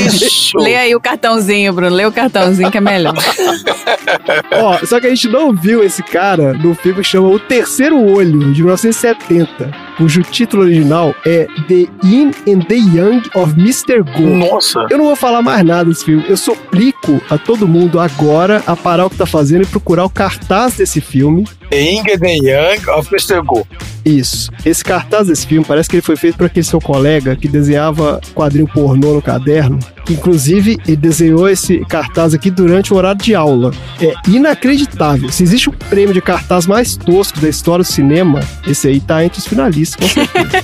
[0.06, 0.56] Isso!
[0.56, 1.94] Lê aí o cartãozinho, Bruno.
[1.94, 3.14] Lê o cartãozinho que é melhor.
[4.52, 8.00] Ó, só que a gente não viu esse cara no filme que chama O Terceiro
[8.00, 14.02] Olho, de 1970, cujo título original é The Yin and the Young of Mr.
[14.02, 14.22] Go.
[14.22, 14.86] Nossa!
[14.90, 16.24] Eu não vou falar mais nada desse filme.
[16.28, 20.10] Eu suplico a todo mundo agora a parar o que tá fazendo e procurar o
[20.10, 21.44] cartaz desse filme.
[21.70, 23.42] The Yin and the Young of Mr.
[23.42, 23.66] Go.
[24.04, 24.50] Isso.
[24.64, 28.20] Esse cartaz desse filme parece que ele foi feito por aquele seu colega que desenhava
[28.34, 29.78] quadrinho pornô no caderno.
[30.10, 33.70] Inclusive, ele desenhou esse cartaz aqui durante o horário de aula.
[34.00, 35.30] É inacreditável.
[35.30, 39.24] Se existe um prêmio de cartaz mais tosco da história do cinema, esse aí tá
[39.24, 40.62] entre os finalistas, com certeza.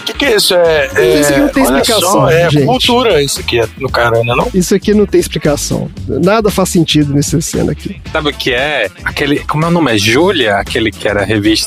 [0.00, 0.54] O que, que é isso?
[0.54, 2.66] É, é, Isso aqui não tem olha explicação, só, é gente.
[2.66, 4.34] cultura isso aqui é no cara, né?
[4.34, 4.48] Não?
[4.54, 5.90] Isso aqui não tem explicação.
[6.06, 8.00] Nada faz sentido nessa cena aqui.
[8.10, 8.88] Sabe o que é?
[9.04, 9.40] Aquele.
[9.40, 9.94] Como é o nome?
[9.94, 10.56] É Júlia?
[10.56, 11.57] Aquele que era revista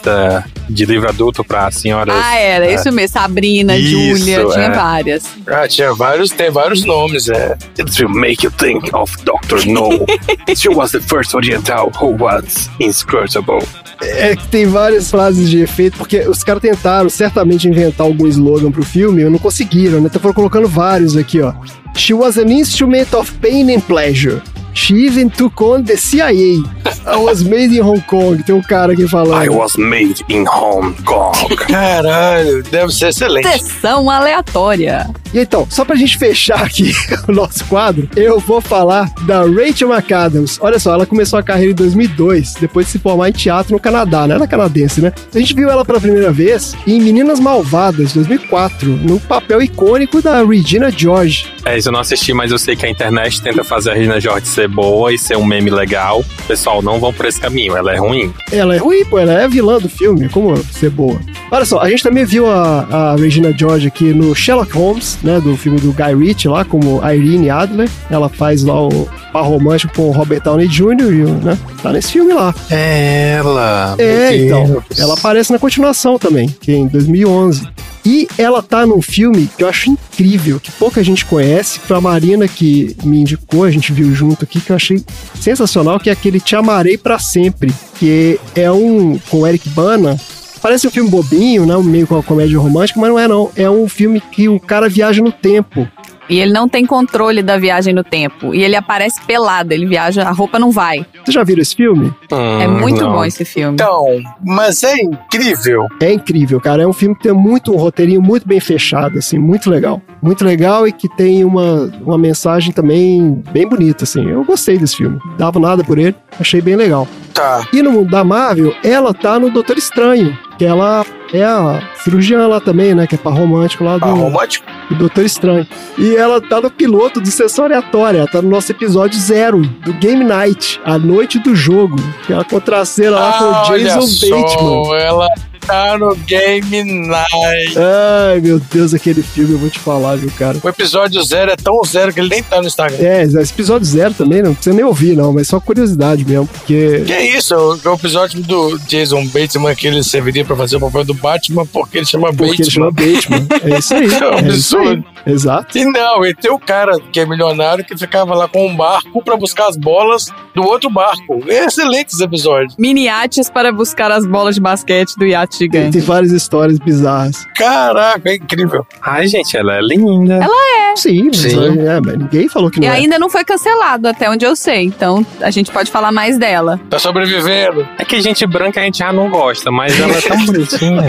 [0.70, 2.16] de livro adulto pra senhoras.
[2.16, 2.66] Ah, era.
[2.66, 2.76] É.
[2.76, 3.10] Isso mesmo.
[3.10, 4.72] Sabrina, Júlia, tinha é.
[4.72, 5.24] várias.
[5.48, 7.58] Ah, tinha vários, tem vários nomes, é.
[7.78, 9.68] It will make you think of Dr.
[9.68, 10.06] No.
[10.56, 13.66] She was the first Oriental who was inscrutable.
[14.02, 18.72] É que tem várias frases de efeito, porque os caras tentaram certamente inventar algum slogan
[18.72, 20.08] pro filme, e não conseguiram, né?
[20.08, 21.54] Então foram colocando vários aqui, ó.
[21.96, 24.42] She was an instrument of pain and pleasure.
[24.74, 26.64] She even took on the CIA.
[27.06, 28.42] I was made in Hong Kong.
[28.44, 29.44] Tem um cara aqui falando.
[29.44, 31.56] I was made in Hong Kong.
[31.68, 33.48] Caralho, deve ser excelente.
[33.48, 35.10] Sessão aleatória.
[35.34, 36.94] E então, só pra gente fechar aqui
[37.28, 40.58] o nosso quadro, eu vou falar da Rachel McAdams.
[40.62, 43.80] Olha só, ela começou a carreira em 2002, depois de se formar em teatro no
[43.80, 44.36] Canadá, né?
[44.36, 45.14] Ela é canadense, né?
[45.34, 50.44] A gente viu ela pela primeira vez em Meninas Malvadas, 2004, no papel icônico da
[50.44, 51.52] Regina George.
[51.66, 54.20] É, isso eu não assisti, mas eu sei que a internet tenta fazer a Regina
[54.20, 56.24] George ser boa e ser um meme legal.
[56.48, 58.34] Pessoal, não vão por esse caminho, ela é ruim.
[58.52, 61.20] Ela é ruim, pô, ela é a vilã do filme, como ser boa.
[61.52, 65.40] Olha só, a gente também viu a, a Regina George aqui no Sherlock Holmes, né,
[65.40, 67.90] do filme do Guy Ritchie lá, como Irene Adler.
[68.10, 72.14] Ela faz lá o par romântico com o Robert Downey Jr., e, né, tá nesse
[72.14, 72.54] filme lá.
[72.70, 73.96] Ela.
[73.98, 77.68] É, meu então, ela aparece na continuação também, que é em 2011.
[78.06, 81.80] E ela tá num filme que eu acho incrível, que pouca gente conhece.
[81.80, 85.04] Foi a Marina que me indicou, a gente viu junto aqui, que eu achei
[85.40, 90.20] sensacional, que é aquele Te Amarei Pra Sempre, que é um com Eric Bana.
[90.62, 91.76] Parece um filme bobinho, né?
[91.78, 93.52] Meio com uma comédia romântica, mas não é não.
[93.56, 95.88] É um filme que o cara viaja no tempo.
[96.32, 98.56] E ele não tem controle da viagem no tempo.
[98.56, 101.06] E ele aparece pelado, ele viaja, a roupa não vai.
[101.14, 102.14] Vocês já viram esse filme?
[102.32, 103.74] é muito bom esse filme.
[103.74, 104.06] Então,
[104.42, 105.88] mas é incrível.
[106.02, 106.84] É incrível, cara.
[106.84, 110.02] É um filme que tem muito um roteirinho muito bem fechado, assim, muito legal.
[110.22, 114.26] Muito legal e que tem uma, uma mensagem também bem bonita, assim.
[114.26, 115.20] Eu gostei desse filme.
[115.38, 117.06] Dava nada por ele, achei bem legal.
[117.34, 117.68] Tá.
[117.74, 122.46] E no mundo da Marvel, ela tá no Doutor Estranho, que ela é a cirurgiã
[122.46, 123.08] lá também, né?
[123.08, 124.64] Que é par romântico lá do, Par romântico?
[124.92, 125.66] do Doutor Estranho.
[125.98, 130.24] E ela tá no piloto do Sessão Aleatória, tá no nosso episódio zero, do Game
[130.24, 131.96] Night, a noite do jogo,
[132.28, 135.02] que ela contracena lá com o Ah, Jason Bateman.
[135.02, 135.28] Ela,
[135.72, 137.78] Tá no Game Night.
[137.78, 140.58] Ai, meu Deus, aquele filme, eu vou te falar, viu, cara.
[140.62, 142.98] O episódio zero é tão zero que ele nem tá no Instagram.
[143.00, 147.04] É, esse episódio zero também, não precisa nem ouvir, não, mas só curiosidade mesmo, porque.
[147.06, 147.56] Que é isso?
[147.56, 151.66] O, o episódio do Jason Bateman que ele serviria pra fazer o papel do Batman
[151.66, 152.64] porque ele chama Porque Bateman.
[152.64, 153.48] ele chama Bateman.
[153.74, 154.08] É isso aí.
[154.14, 154.88] É um É isso aí.
[154.88, 155.06] absurdo.
[155.26, 155.78] Exato.
[155.78, 159.24] E não, e tem o cara que é milionário que ficava lá com um barco
[159.24, 161.42] pra buscar as bolas do outro barco.
[161.48, 162.76] É excelente esse episódio.
[162.78, 165.92] Mini iates para buscar as bolas de basquete do iate gigante.
[165.92, 167.48] tem várias histórias bizarras.
[167.56, 168.86] Caraca, é incrível.
[169.02, 170.36] Ai, gente, ela é linda.
[170.36, 170.96] Ela é.
[170.96, 171.80] Sim, mas, Sim.
[171.80, 172.94] É, mas ninguém falou que não E é.
[172.94, 174.84] ainda não foi cancelado, até onde eu sei.
[174.84, 176.80] Então a gente pode falar mais dela.
[176.90, 177.88] Tá sobrevivendo.
[177.98, 181.02] É que gente branca a gente já não gosta, mas ela é tão bonitinha.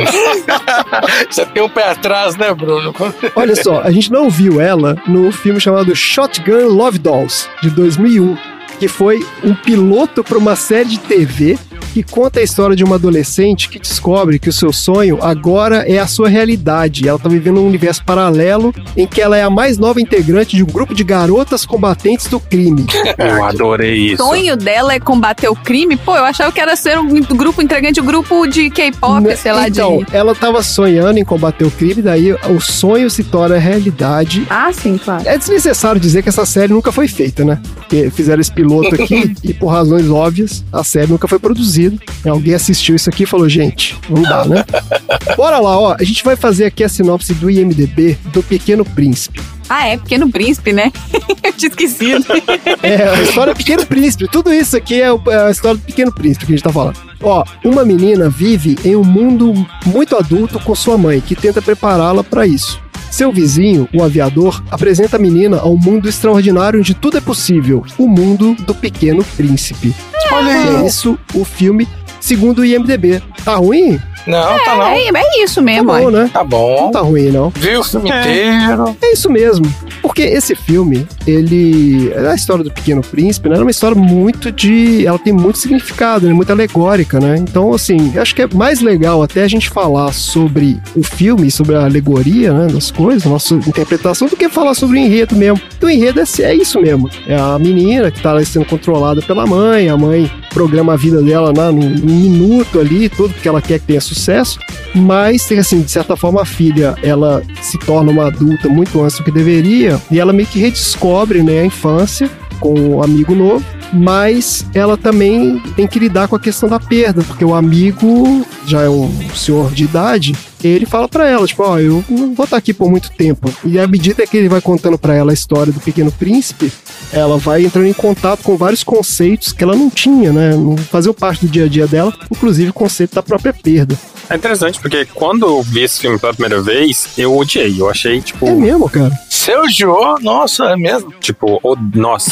[1.28, 2.94] Você tem um pé atrás, né, Bruno?
[3.34, 8.36] Olha só, a gente não viu ela no filme chamado Shotgun Love Dolls, de 2001,
[8.78, 11.58] que foi um piloto para uma série de TV
[11.92, 15.98] que conta a história de uma adolescente que descobre que o seu sonho agora é
[15.98, 17.08] a sua realidade.
[17.08, 20.62] Ela tá vivendo um universo paralelo em que ela é a mais nova integrante de
[20.62, 22.86] um grupo de garotas combatentes do crime.
[23.18, 24.24] Eu adorei O isso.
[24.24, 25.96] sonho dela é combater o crime?
[25.96, 29.68] Pô, eu achava que era ser um grupo integrante, um grupo de K-pop, sei lá,
[29.68, 30.16] então, de.
[30.16, 34.46] ela tava sonhando em combater o crime, daí o sonho se torna realidade.
[34.48, 35.22] Ah, sim, claro.
[35.26, 37.60] É desnecessário dizer que essa série nunca foi feita, né?
[37.76, 41.71] Porque fizeram esse piloto aqui e, por razões óbvias, a série nunca foi produzida.
[41.76, 44.64] E Alguém assistiu isso aqui e falou: gente, não dá, né?
[45.36, 45.96] Bora lá, ó.
[45.98, 49.40] A gente vai fazer aqui a sinopse do IMDB do Pequeno Príncipe.
[49.68, 50.92] Ah, é, Pequeno Príncipe, né?
[51.42, 52.24] eu tinha esquecido.
[52.82, 54.28] É, a história do Pequeno Príncipe.
[54.28, 56.98] Tudo isso aqui é, é a história do Pequeno Príncipe que a gente tá falando.
[57.22, 59.54] Ó, uma menina vive em um mundo
[59.86, 62.81] muito adulto com sua mãe, que tenta prepará-la para isso.
[63.12, 68.08] Seu vizinho, o aviador, apresenta a menina ao mundo extraordinário onde tudo é possível, o
[68.08, 69.94] mundo do Pequeno Príncipe.
[70.32, 71.86] Olha é isso o filme,
[72.22, 73.20] segundo o IMDB.
[73.44, 74.00] Tá ruim?
[74.26, 74.86] Não, tá não.
[74.86, 76.12] É, é isso mesmo, Tá bom, ué.
[76.12, 76.30] né?
[76.32, 76.82] Tá bom.
[76.84, 77.50] Não tá ruim, não.
[77.50, 78.96] Viu o filme inteiro.
[79.02, 79.66] É isso mesmo.
[80.00, 82.12] Porque esse filme, ele.
[82.30, 83.56] A história do Pequeno Príncipe, né?
[83.56, 85.04] É uma história muito de.
[85.06, 86.32] Ela tem muito significado, né?
[86.32, 87.36] Muito alegórica, né?
[87.36, 91.74] Então, assim, acho que é mais legal até a gente falar sobre o filme, sobre
[91.74, 92.72] a alegoria, né?
[92.72, 95.60] Das coisas, nossa interpretação, do que falar sobre o enredo mesmo.
[95.76, 97.10] Então, o enredo é, é isso mesmo.
[97.26, 101.22] É a menina que tá lá sendo controlada pela mãe, a mãe programa a vida
[101.22, 104.58] dela né, num, num minuto ali, tudo porque ela quer que tenha sucesso.
[104.94, 109.24] Mas, assim, de certa forma, a filha, ela se torna uma adulta muito antes do
[109.24, 114.64] que deveria, e ela meio que redescobre, né, a infância com um amigo novo, mas
[114.74, 118.88] ela também tem que lidar com a questão da perda, porque o amigo já é
[118.88, 122.72] um senhor de idade, ele fala pra ela, tipo, ó, eu não vou estar aqui
[122.72, 123.52] por muito tempo.
[123.64, 126.72] E à medida que ele vai contando pra ela a história do Pequeno Príncipe,
[127.12, 130.54] ela vai entrando em contato com vários conceitos que ela não tinha, né?
[130.54, 133.98] Não faziam parte do dia a dia dela, inclusive o conceito da própria perda.
[134.32, 137.78] É interessante porque quando eu vi esse filme pela primeira vez, eu odiei.
[137.78, 138.46] Eu achei, tipo.
[138.46, 139.12] É mesmo, cara?
[139.28, 141.12] Seu Jô, nossa, é mesmo?
[141.20, 142.30] Tipo, oh, nossa.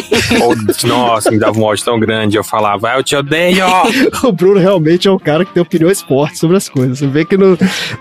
[0.40, 2.38] oh, nossa, me dava um ódio tão grande.
[2.38, 3.66] Eu falava, "Ah, eu te odeio.
[4.24, 6.98] o Bruno realmente é um cara que tem opiniões fortes sobre as coisas.
[7.00, 7.50] Você vê que não,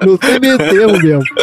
[0.02, 1.24] não tem meio termo mesmo.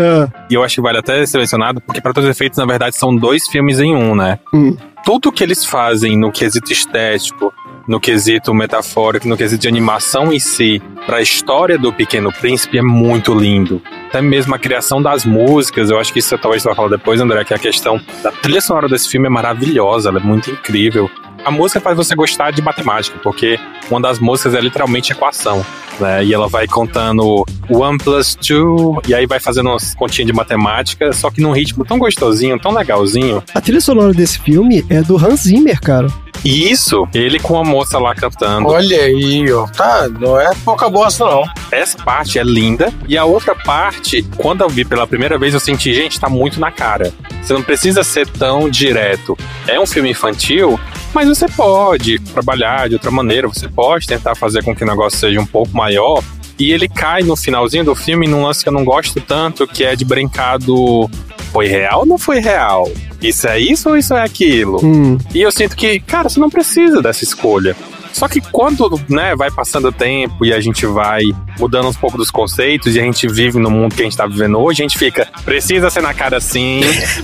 [0.00, 2.64] Ah, E eu acho que vale até ser mencionado, porque para todos os efeitos, na
[2.64, 4.38] verdade, são dois filmes em um, né?
[4.54, 4.76] Hum.
[5.04, 7.52] Tudo que eles fazem no quesito estético,
[7.88, 12.76] no quesito metafórico, no quesito de animação em si, para a história do Pequeno Príncipe
[12.76, 13.82] é muito lindo.
[14.08, 17.18] Até mesmo a criação das músicas, eu acho que isso talvez você vai falar depois,
[17.18, 21.10] André, que a questão da trilha sonora desse filme é maravilhosa, ela é muito incrível.
[21.48, 23.58] A música faz você gostar de matemática, porque
[23.90, 25.64] uma das músicas é literalmente equação,
[25.98, 26.22] né?
[26.22, 31.10] E ela vai contando one plus two, e aí vai fazendo umas continhas de matemática,
[31.10, 33.42] só que num ritmo tão gostosinho, tão legalzinho.
[33.54, 36.08] a trilha sonora desse filme é do Hans Zimmer, cara.
[36.44, 38.68] E isso, ele com a moça lá cantando.
[38.68, 39.66] Olha aí, ó.
[39.66, 41.42] Tá, não é pouca bosta, não.
[41.72, 42.92] Essa parte é linda.
[43.08, 46.60] E a outra parte, quando eu vi pela primeira vez, eu senti, gente, tá muito
[46.60, 47.12] na cara.
[47.42, 49.36] Você não precisa ser tão direto.
[49.66, 50.78] É um filme infantil,
[51.14, 55.18] mas você pode trabalhar de outra maneira, você pode tentar fazer com que o negócio
[55.18, 56.22] seja um pouco maior.
[56.58, 59.84] E ele cai no finalzinho do filme num lance que eu não gosto tanto, que
[59.84, 61.08] é de brincar do
[61.52, 62.90] foi real ou não foi real?
[63.22, 64.84] Isso é isso ou isso é aquilo?
[64.84, 65.18] Hum.
[65.34, 67.76] E eu sinto que, cara, você não precisa dessa escolha.
[68.12, 71.22] Só que quando, né, vai passando o tempo e a gente vai
[71.58, 74.26] mudando um pouco dos conceitos e a gente vive no mundo que a gente tá
[74.26, 76.80] vivendo hoje, a gente fica, precisa ser na cara assim,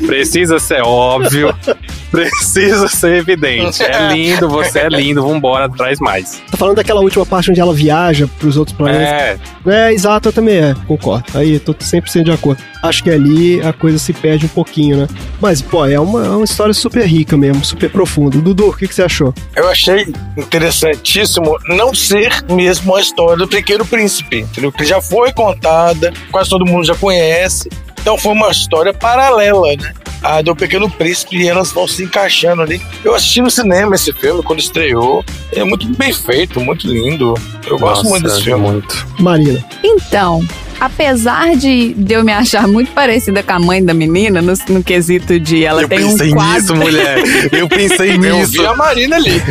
[0.07, 1.55] precisa ser óbvio,
[2.15, 3.83] Precisa ser evidente.
[3.83, 6.41] É lindo, você é lindo, vambora, traz mais.
[6.51, 9.03] Tá falando daquela última parte onde ela viaja pros outros planetas.
[9.03, 11.25] É, É, exato, eu também é, concordo.
[11.35, 12.63] Aí tô 100% de acordo.
[12.83, 15.09] Acho que ali a coisa se perde um pouquinho, né?
[15.41, 18.39] Mas, pô, é uma, é uma história super rica mesmo, super profunda.
[18.39, 19.35] Dudu, o que, que você achou?
[19.57, 24.71] Eu achei interessantíssimo não ser mesmo a história do Pequeno Príncipe, entendeu?
[24.71, 27.69] Que já foi contada, quase todo mundo já conhece.
[28.01, 29.95] Então foi uma história paralela, né?
[30.25, 32.81] A do Pequeno Príncipe e elas vão se encaixando ali.
[33.05, 35.23] Eu assisti no cinema esse filme quando estreou.
[35.53, 37.35] É muito bem feito, muito lindo.
[37.67, 38.63] Eu gosto Nossa, muito desse filme.
[38.71, 39.07] muito.
[39.19, 39.63] Marina.
[39.85, 40.43] Então,
[40.85, 44.83] apesar de, de eu me achar muito parecida com a mãe da menina, no, no
[44.83, 46.55] quesito de ela Eu tem um pensei quadro.
[46.61, 47.19] nisso, mulher.
[47.53, 48.53] Eu pensei Eu nisso.
[48.53, 49.43] vi a Marina ali.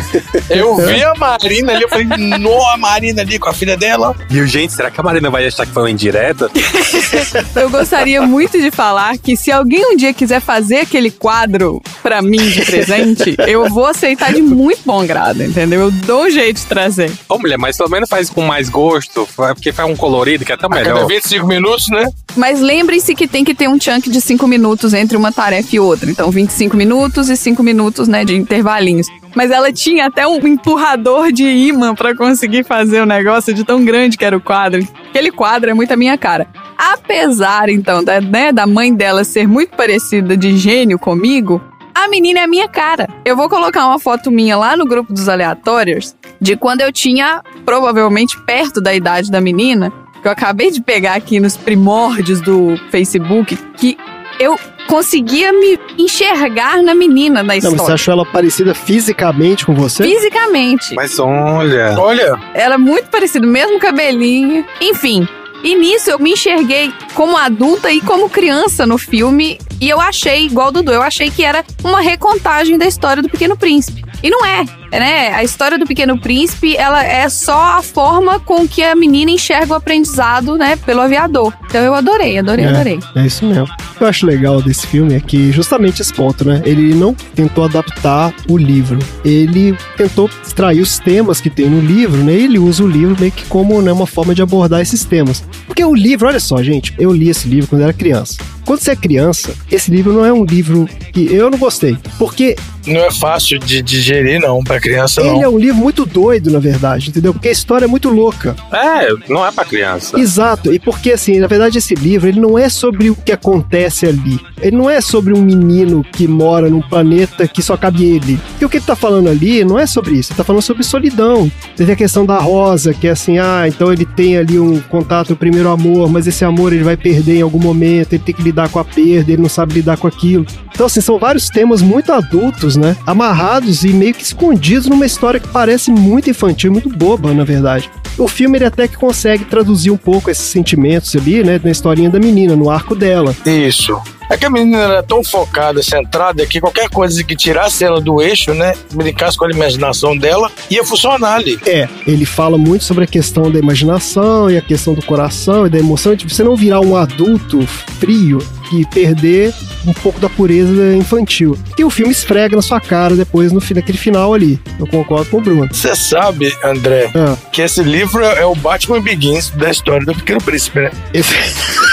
[0.50, 1.84] Eu vi a Marina ali.
[1.84, 4.16] Eu falei, no, a Marina ali com a filha dela.
[4.30, 6.50] E o gente, será que a Marina vai achar que foi uma indireta?
[7.56, 12.22] Eu gostaria muito de falar que se alguém um dia quiser fazer aquele quadro pra
[12.22, 15.82] mim de presente, eu vou aceitar de muito bom grado, entendeu?
[15.82, 17.12] Eu dou um jeito de trazer.
[17.30, 20.56] Ô, mulher, mas pelo menos faz com mais gosto, porque faz um colorido que é
[20.56, 21.08] até A cada melhor.
[21.24, 22.10] 25 minutos, né?
[22.36, 25.80] Mas lembrem-se que tem que ter um chunk de 5 minutos entre uma tarefa e
[25.80, 26.10] outra.
[26.10, 29.08] Então, 25 minutos e 5 minutos, né, de intervalinhos.
[29.34, 33.84] Mas ela tinha até um empurrador de imã pra conseguir fazer o negócio de tão
[33.84, 34.86] grande que era o quadro.
[35.10, 36.48] Aquele quadro é muito a minha cara.
[36.78, 41.62] Apesar, então, da, né, da mãe dela ser muito parecida de gênio comigo,
[41.96, 43.08] a menina é a minha cara.
[43.24, 47.42] Eu vou colocar uma foto minha lá no grupo dos aleatórios de quando eu tinha,
[47.66, 49.92] provavelmente, perto da idade da menina,
[50.24, 53.98] que eu acabei de pegar aqui nos primórdios do Facebook, que
[54.40, 54.58] eu
[54.88, 57.94] conseguia me enxergar na menina da Não, mas você história.
[57.94, 60.04] achou ela parecida fisicamente com você?
[60.04, 60.96] Fisicamente.
[60.96, 61.96] Mas olha.
[62.00, 64.66] Olha, Era muito parecido, mesmo cabelinho.
[64.82, 65.28] Enfim.
[65.64, 69.60] E nisso eu me enxerguei como adulta e como criança no filme.
[69.80, 73.30] E eu achei, igual o Dudu, eu achei que era uma recontagem da história do
[73.30, 74.04] Pequeno Príncipe.
[74.22, 74.66] E não é,
[75.00, 75.34] né?
[75.34, 79.74] A história do Pequeno Príncipe, ela é só a forma com que a menina enxerga
[79.74, 81.54] o aprendizado, né, pelo aviador.
[81.66, 82.70] Então eu adorei, adorei, É.
[82.70, 83.00] adorei.
[83.16, 83.64] É isso mesmo.
[83.66, 86.62] O que eu acho legal desse filme é que justamente esse ponto, né?
[86.66, 89.00] Ele não tentou adaptar o livro.
[89.24, 92.34] Ele tentou extrair os temas que tem no livro, né?
[92.34, 95.44] Ele usa o livro meio que como né, uma forma de abordar esses temas.
[95.68, 98.38] Porque o livro, olha só, gente, eu li esse livro quando era criança.
[98.66, 101.98] Quando você é criança, esse livro não é um livro que eu não gostei.
[102.18, 102.56] Porque
[102.88, 105.44] não é fácil de digerir, não, pra criança, ele não.
[105.44, 107.34] é um livro muito doido, na verdade, entendeu?
[107.34, 108.54] Porque a história é muito louca.
[108.72, 110.20] É, não é pra criança.
[110.20, 114.06] Exato, e porque assim, na verdade esse livro, ele não é sobre o que acontece
[114.06, 114.40] ali.
[114.62, 118.40] Ele não é sobre um menino que mora num planeta que só cabe ele.
[118.60, 120.84] E o que ele tá falando ali não é sobre isso, ele tá falando sobre
[120.84, 121.50] solidão.
[121.78, 125.32] Tem a questão da Rosa, que é assim, ah, então ele tem ali um contato,
[125.32, 128.42] o primeiro amor, mas esse amor ele vai perder em algum momento, ele tem que
[128.42, 130.46] lidar com a perda, ele não sabe lidar com aquilo.
[130.74, 132.98] Então, assim, são vários temas muito adultos, né?
[133.06, 137.90] Amarrados e meio que escondidos numa história que parece muito infantil, muito boba, na verdade.
[138.18, 142.10] O filme ele até que consegue traduzir um pouco esses sentimentos ali, né, na historinha
[142.10, 143.36] da menina, no arco dela.
[143.46, 144.00] Isso.
[144.34, 148.20] É que a menina era tão focada, centrada, que qualquer coisa que tirasse ela do
[148.20, 148.74] eixo, né?
[148.92, 151.60] Brincasse com a imaginação dela, ia funcionar ali.
[151.68, 155.70] É, ele fala muito sobre a questão da imaginação e a questão do coração e
[155.70, 157.62] da emoção, de você não virar um adulto
[158.00, 158.40] frio
[158.74, 159.54] e perder
[159.86, 161.56] um pouco da pureza infantil.
[161.78, 164.60] E o filme esfrega na sua cara depois no fim daquele final ali.
[164.80, 165.70] Eu concordo com o Bruno.
[165.72, 167.38] Você sabe, André, Ah.
[167.52, 170.92] que esse livro é o Batman Begins da história do Pequeno Príncipe, né?
[171.14, 171.36] Esse...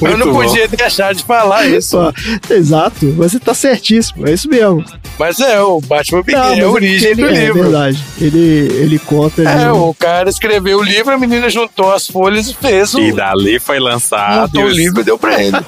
[0.00, 1.98] Eu não podia deixar de falar isso.
[1.98, 2.12] Ó,
[2.52, 4.84] Exato, você tá certíssimo, é isso mesmo.
[5.18, 7.62] Mas é, o Batman Begins Não, é a origem ele, do é, livro.
[7.62, 8.04] verdade.
[8.20, 8.38] Ele,
[8.74, 9.42] ele conta.
[9.42, 13.00] É, ele- o cara escreveu o livro, a menina juntou as folhas e fez o.
[13.00, 14.42] E dali foi lançado.
[14.54, 15.56] Montou o livro e deu pra ele.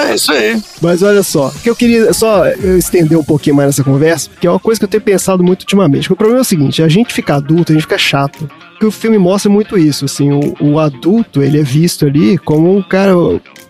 [0.00, 0.62] é isso aí.
[0.80, 4.46] Mas olha só, que eu queria só eu estender um pouquinho mais nessa conversa, que
[4.46, 6.12] é uma coisa que eu tenho pensado muito ultimamente.
[6.12, 8.48] O problema é o seguinte: a gente fica adulto, a gente fica chato.
[8.70, 12.76] Porque o filme mostra muito isso, assim, o, o adulto, ele é visto ali como
[12.76, 13.12] um cara.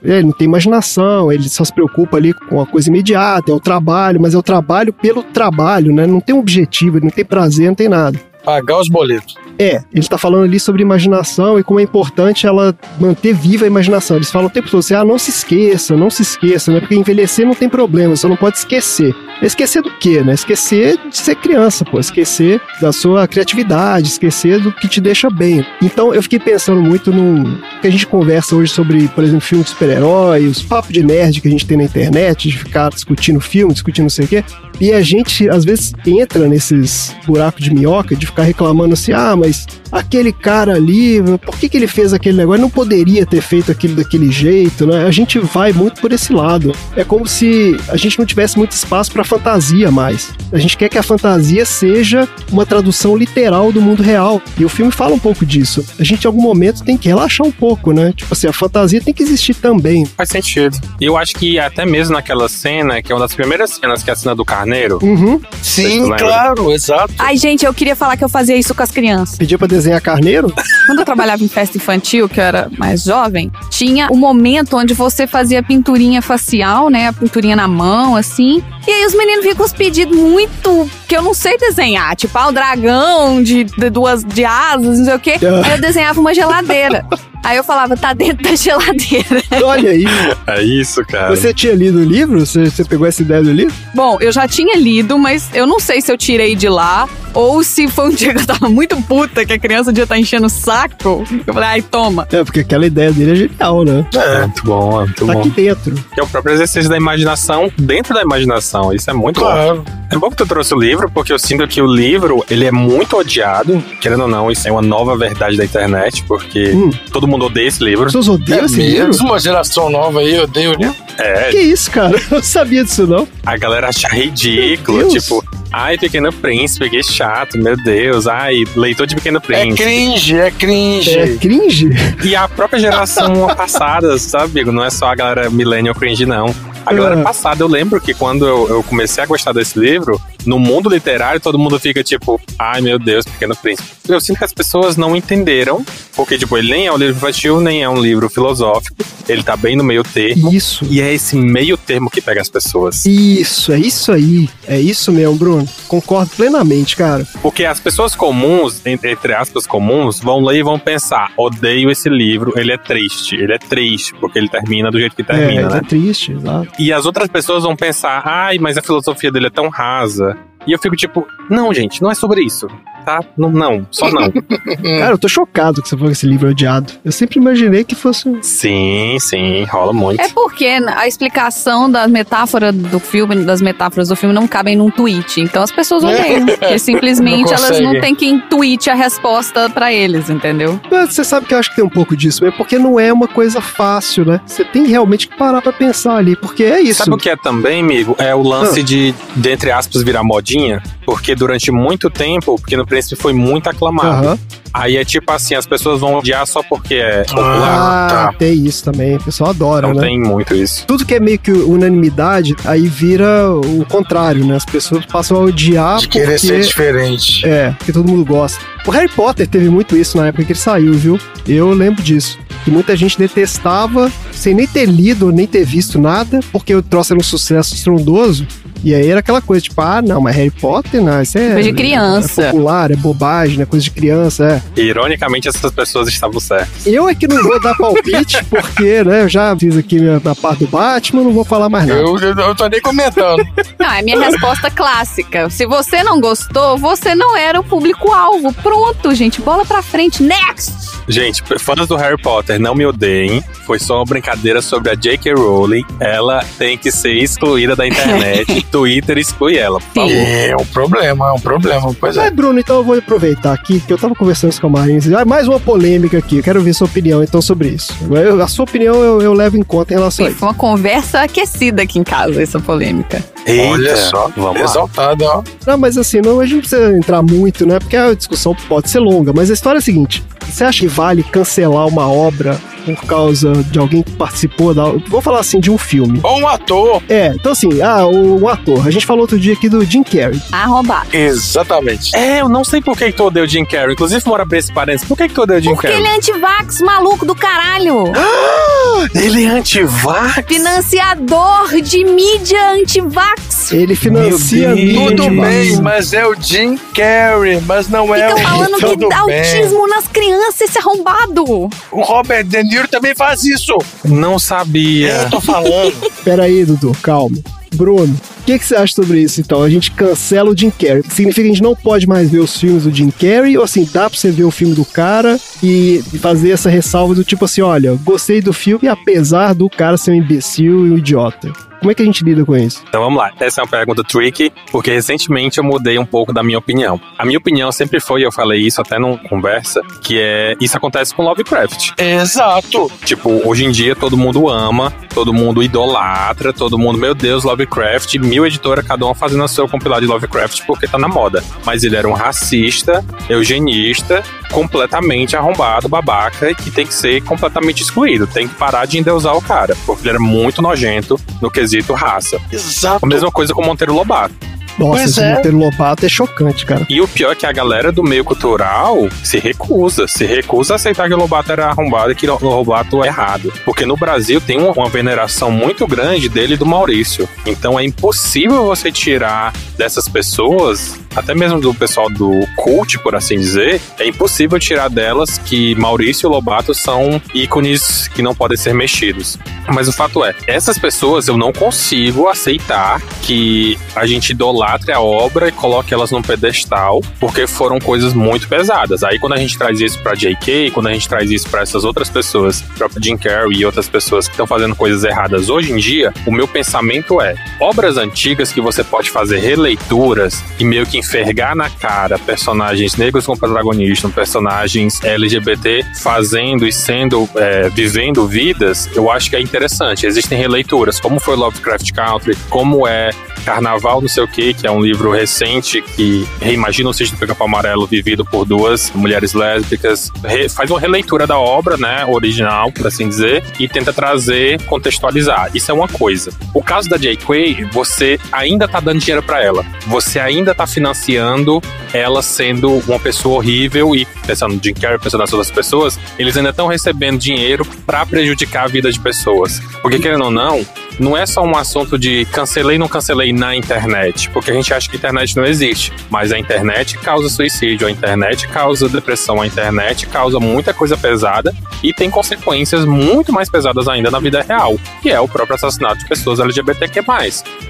[0.03, 3.61] Ele não tem imaginação, ele só se preocupa ali com a coisa imediata, é o
[3.61, 6.07] trabalho, mas é o trabalho pelo trabalho, né?
[6.07, 8.20] Não tem um objetivo, ele não tem prazer, não tem nada.
[8.45, 9.35] Pagar os boletos.
[9.59, 13.66] É, ele tá falando ali sobre imaginação e como é importante ela manter viva a
[13.66, 14.16] imaginação.
[14.16, 16.80] Eles falam o tempo todo assim, ah, não se esqueça, não se esqueça, né?
[16.80, 19.14] Porque envelhecer não tem problema, você não pode esquecer.
[19.42, 20.32] Esquecer do quê, né?
[20.32, 22.00] Esquecer de ser criança, pô.
[22.00, 25.64] Esquecer da sua criatividade, esquecer do que te deixa bem.
[25.82, 29.64] Então eu fiquei pensando muito no que a gente conversa hoje sobre, por exemplo, filme
[29.64, 33.40] de super-herói, os papos de nerd que a gente tem na internet, de ficar discutindo
[33.40, 34.44] filme, discutindo não sei o quê.
[34.80, 39.34] E a gente, às vezes, entra nesses buracos de minhoca de ficar reclamando assim, ah,
[39.34, 39.45] mas
[39.90, 42.61] aquele cara ali, por que, que ele fez aquele negócio?
[42.61, 45.07] Não poderia ter feito aquilo daquele jeito, né?
[45.07, 46.72] A gente vai muito por esse lado.
[46.94, 50.32] É como se a gente não tivesse muito espaço para fantasia mais.
[50.53, 54.40] A gente quer que a fantasia seja uma tradução literal do mundo real.
[54.59, 55.84] E o filme fala um pouco disso.
[55.99, 58.12] A gente em algum momento tem que relaxar um pouco, né?
[58.14, 60.05] Tipo assim, a fantasia tem que existir também.
[60.05, 60.76] Faz sentido.
[61.01, 64.11] E eu acho que até mesmo naquela cena, que é uma das primeiras cenas, que
[64.11, 64.99] é a cena do carneiro.
[65.03, 65.40] Uhum.
[65.62, 67.12] Sim, claro, exato.
[67.18, 69.36] Ai, gente, eu queria falar que eu fazia isso com as crianças.
[69.37, 70.53] Pedia pra desenhar carneiro?
[70.87, 74.95] Quando eu trabalhava em festa infantil, que eu era mais jovem, tinha o momento onde
[74.95, 77.09] você fazia pinturinha facial, né?
[77.09, 78.62] A pinturinha na mão, assim.
[78.87, 82.14] E aí os meninos vinham com os pedidos muito que eu não sei desenhar.
[82.16, 85.34] Tipo, ah, o dragão de, de duas de asas, não sei o quê.
[85.64, 87.05] Aí eu desenhava uma geladeira.
[87.47, 89.43] Aí eu falava, tá dentro da geladeira.
[89.62, 90.05] Olha aí.
[90.49, 91.28] É isso, cara.
[91.28, 92.41] Você tinha lido o livro?
[92.41, 93.72] Você, você pegou essa ideia do livro?
[93.95, 97.62] Bom, eu já tinha lido, mas eu não sei se eu tirei de lá ou
[97.62, 98.97] se foi um dia que eu tava muito
[99.29, 101.24] puta que a criança devia estar enchendo o saco.
[101.47, 102.27] Eu falei, ai, toma.
[102.33, 104.07] É, porque aquela ideia dele é genial, né?
[104.14, 105.41] É, muito bom, é muito Tá bom.
[105.41, 105.95] aqui dentro.
[106.14, 108.93] Que é o próprio exercício da imaginação dentro da imaginação.
[108.93, 109.83] Isso é muito Claro.
[109.83, 109.97] bom.
[110.11, 112.70] É bom que tu trouxe o livro, porque eu sinto que o livro, ele é
[112.72, 113.83] muito odiado.
[114.01, 116.91] Querendo ou não, isso é uma nova verdade da internet, porque Hum.
[117.12, 118.07] todo mundo odeia esse livro.
[118.07, 119.07] As pessoas odeiam É esse livro?
[119.09, 120.95] mesmo, uma geração nova aí, eu odeio o livro.
[121.18, 122.16] É, Que isso, cara?
[122.31, 123.27] Eu não sabia disso, não.
[123.45, 129.14] a galera acha ridículo, tipo, ai, Pequeno Príncipe, que chato, meu Deus, ai, leitor de
[129.14, 129.82] Pequeno É Príncipe.
[129.82, 131.18] cringe, é cringe.
[131.18, 131.90] É cringe?
[132.24, 134.72] E a própria geração passada, sabe, amigo?
[134.72, 136.54] Não é só a galera millennial cringe, não.
[136.84, 137.24] A galera Ah.
[137.24, 141.40] passada, eu lembro que quando eu, eu comecei a gostar desse livro, no mundo literário,
[141.40, 143.88] todo mundo fica tipo, ai meu Deus, Pequeno Príncipe.
[144.09, 145.84] Eu sinto que as pessoas não entenderam,
[146.14, 148.97] porque, tipo, ele nem é um livro infantil, nem é um livro filosófico,
[149.28, 150.53] ele tá bem no meio termo.
[150.53, 150.86] Isso.
[150.88, 153.05] E é esse meio termo que pega as pessoas.
[153.05, 154.49] Isso, é isso aí.
[154.66, 155.68] É isso mesmo, Bruno.
[155.88, 157.26] Concordo plenamente, cara.
[157.42, 162.53] Porque as pessoas comuns, entre, aspas comuns, vão ler e vão pensar: odeio esse livro,
[162.57, 165.78] ele é triste, ele é triste, porque ele termina do jeito que termina, é, né?
[165.78, 166.68] é triste, exato.
[166.78, 170.36] E as outras pessoas vão pensar: ai, mas a filosofia dele é tão rasa.
[170.66, 172.68] E eu fico tipo: não, gente, não é sobre isso,
[173.07, 173.20] tá?
[173.38, 174.30] Não, não só não.
[174.98, 176.92] Cara, eu tô chocado que você falou que esse livro é odiado.
[177.04, 178.28] Eu sempre imaginei que fosse.
[178.28, 180.20] um- sim, sim, rola muito.
[180.20, 184.90] É porque a explicação da metáfora do filme, das metáforas do filme, não cabem num
[184.90, 185.40] tweet.
[185.40, 186.44] Então as pessoas odeiam.
[186.57, 190.80] Porque simplesmente Não elas não têm que intuir a resposta pra eles, entendeu?
[190.90, 193.12] Mas Você sabe que eu acho que tem um pouco disso, é porque não é
[193.12, 194.40] uma coisa fácil, né?
[194.46, 196.98] Você tem realmente que parar pra pensar ali, porque é isso.
[197.04, 198.16] Sabe o que é também, amigo?
[198.18, 200.82] É o lance de, de, entre aspas, virar modinha.
[201.04, 204.26] Porque durante muito tempo, o Pequeno Príncipe foi muito aclamado.
[204.26, 204.38] Aham.
[204.72, 207.47] Aí é tipo assim, as pessoas vão odiar só porque é popular.
[207.47, 208.32] Ah, tá.
[208.38, 209.16] tem isso também.
[209.16, 210.03] O pessoal adora, Não né?
[210.03, 210.86] tem muito isso.
[210.86, 214.57] Tudo que é meio que unanimidade, aí vira o contrário, né?
[214.57, 216.47] As pessoas passam a odiar De querer porque...
[216.47, 217.47] ser diferente.
[217.47, 218.59] É, porque todo mundo gosta.
[218.86, 221.18] O Harry Potter teve muito isso na época que ele saiu, viu?
[221.47, 222.38] Eu lembro disso.
[222.66, 227.12] Que muita gente detestava, sem nem ter lido, nem ter visto nada, porque o troço
[227.12, 228.44] era um sucesso estrondoso.
[228.82, 231.52] E aí era aquela coisa, tipo, ah, não, mas Harry Potter, não, isso é.
[231.52, 232.42] Coisa de criança.
[232.42, 234.80] É popular, é bobagem, é coisa de criança, é.
[234.80, 236.84] Ironicamente, essas pessoas estavam certas.
[236.84, 240.34] Eu é que não vou dar palpite, porque, né, eu já fiz aqui minha, minha
[240.34, 242.00] parte do Batman, não vou falar mais nada.
[242.00, 243.46] Eu, eu, eu tô nem comentando.
[243.78, 245.48] Não, é minha resposta clássica.
[245.50, 248.52] Se você não gostou, você não era o público-alvo.
[248.54, 249.40] Pronto, gente.
[249.40, 250.20] Bola pra frente.
[250.20, 250.96] Next!
[251.08, 253.42] Gente, fãs do Harry Potter, não me odeiem.
[253.66, 255.34] Foi só uma brincadeira sobre a J.K.
[255.34, 255.84] Rowling.
[256.00, 258.62] Ela tem que ser excluída da internet.
[258.70, 260.11] Twitter exclui ela, por favor.
[260.12, 261.94] É um problema, é um problema.
[261.98, 262.30] Pois é.
[262.30, 265.11] Bruno, então eu vou aproveitar aqui, que eu tava conversando com os camarins.
[265.12, 267.92] Ah, mais uma polêmica aqui, eu quero ver sua opinião então sobre isso.
[268.11, 270.38] Eu- a sua opinião eu, eu levo em conta em relação a isso.
[270.38, 273.22] Foi uma conversa aquecida aqui em casa, essa polêmica.
[273.49, 274.64] Olha só, vamos lá.
[274.64, 275.42] exaltado, ó.
[275.66, 277.78] Não, mas assim, não, a gente não precisa entrar muito, né?
[277.78, 280.88] Porque a discussão pode ser longa, mas a história é a seguinte: você acha que
[280.88, 282.61] vale cancelar uma obra
[282.95, 284.84] por causa de alguém que participou da.
[285.09, 286.20] Vou falar assim, de um filme.
[286.22, 287.03] Ou um ator.
[287.09, 288.87] É, então assim, ah, o, um ator.
[288.87, 290.41] A gente falou outro dia aqui do Jim Carrey.
[290.53, 291.09] Arrombado.
[291.12, 292.14] Exatamente.
[292.14, 293.93] É, eu não sei por que, que tu odeia o Jim Carrey.
[293.95, 295.07] Inclusive, mora pra esse parênteses.
[295.09, 296.01] Por que, que tu odeia o Jim Porque Carrey?
[296.01, 298.05] ele é antivax, maluco do caralho.
[299.14, 300.45] Ele é antivax?
[300.47, 303.72] Financiador de mídia antivax.
[303.72, 308.43] Ele financia mídia Tudo bem, mas é o Jim Carrey, mas não é Fica o.
[308.43, 309.39] falando que dá bem.
[309.39, 311.45] autismo nas crianças, esse arrombado.
[311.91, 313.77] O Robert De Niro também faz isso.
[314.05, 315.12] Não sabia.
[315.12, 315.95] Eu tô falando.
[316.24, 317.39] Pera aí, Dudu, calma.
[317.74, 319.62] Bruno, o que, que você acha sobre isso então?
[319.62, 321.03] A gente cancela o Jim Carrey.
[321.09, 323.57] Significa que a gente não pode mais ver os filmes do Jim Carrey?
[323.59, 327.24] Ou assim, dá pra você ver o filme do cara e fazer essa ressalva do
[327.24, 331.53] tipo assim: olha, gostei do filme apesar do cara ser um imbecil e um idiota?
[331.79, 332.83] Como é que a gente lida com isso?
[332.89, 333.31] Então vamos lá.
[333.39, 337.01] Essa é uma pergunta tricky, porque recentemente eu mudei um pouco da minha opinião.
[337.18, 341.14] A minha opinião sempre foi, eu falei isso até numa conversa, que é isso acontece
[341.14, 341.93] com Lovecraft.
[341.99, 342.91] Exato.
[343.05, 348.16] Tipo, hoje em dia todo mundo ama, todo mundo idolatra, todo mundo, meu Deus, Lovecraft,
[348.16, 351.43] mil editoras, cada uma fazendo o seu compilado de Lovecraft porque tá na moda.
[351.64, 357.83] Mas ele era um racista, eugenista, completamente arrombado, babaca, e que tem que ser completamente
[357.83, 358.27] excluído.
[358.27, 362.40] Tem que parar de endeusar o cara, porque ele era muito nojento no quesito raça.
[362.50, 363.04] Exato.
[363.04, 364.34] A mesma coisa com o Monteiro Lobato.
[364.79, 365.35] Nossa, Pois esse é.
[365.35, 366.87] Monteiro Lobato é chocante, cara.
[366.89, 370.77] E o pior é que a galera do meio cultural se recusa, se recusa a
[370.77, 373.53] aceitar que o Lobato era arrombado e que o Lobato é errado.
[373.64, 377.29] Porque no Brasil tem uma, veneração muito grande dele e do Maurício.
[377.45, 383.37] Então é impossível você tirar dessas pessoas, até mesmo do pessoal do cult, por assim
[383.37, 388.74] dizer, é impossível tirar delas que Maurício e Lobato são ícones que não podem ser
[388.74, 389.39] mexidos.
[389.68, 394.33] Mas o fato é, essas pessoas eu não consigo aceitar que a gente
[394.66, 399.02] idolatre a obra e coloque elas num pedestal, porque foram coisas muito pesadas.
[399.02, 401.84] Aí quando a gente traz isso pra J.K., quando a gente traz isso pra essas
[401.84, 405.76] outras pessoas, próprio Jim Carrey e outras pessoas que estão fazendo coisas erradas hoje em
[405.76, 410.98] dia, o meu pensamento é: obras antigas que você pode fazer releituras e meio que
[410.98, 418.88] enfergar na cara personagens negros como protagonistas, personagens LGBT fazendo e sendo, é, vivendo vidas,
[418.94, 420.06] eu acho que é interessante.
[420.06, 423.10] Existem releituras, como foi Lovecraft Country, como é
[423.44, 427.18] Carnaval não sei o que, que é um livro recente que reimagina o sítio do
[427.18, 432.72] Pica-Pau Amarelo vivido por duas mulheres lésbicas, re- faz uma releitura da obra, né, original,
[432.72, 435.50] por assim dizer, e tenta trazer, contextualizar.
[435.54, 436.30] Isso é uma coisa.
[436.54, 439.64] O caso da J.K., você ainda tá dando dinheiro pra ela.
[439.86, 441.61] Você ainda tá financiando
[441.92, 446.36] ela sendo uma pessoa horrível e pensando no Jim Carrey, pensando nas outras pessoas, eles
[446.36, 449.61] ainda estão recebendo dinheiro pra prejudicar a vida de pessoas.
[449.82, 450.64] Porque querendo ou não,
[450.99, 454.88] não é só um assunto de cancelei não cancelei na internet, porque a gente acha
[454.88, 459.47] que a internet não existe, mas a internet causa suicídio, a internet causa depressão, a
[459.47, 464.78] internet causa muita coisa pesada e tem consequências muito mais pesadas ainda na vida real,
[465.03, 467.03] que é o próprio assassinato de pessoas LGBTQ+.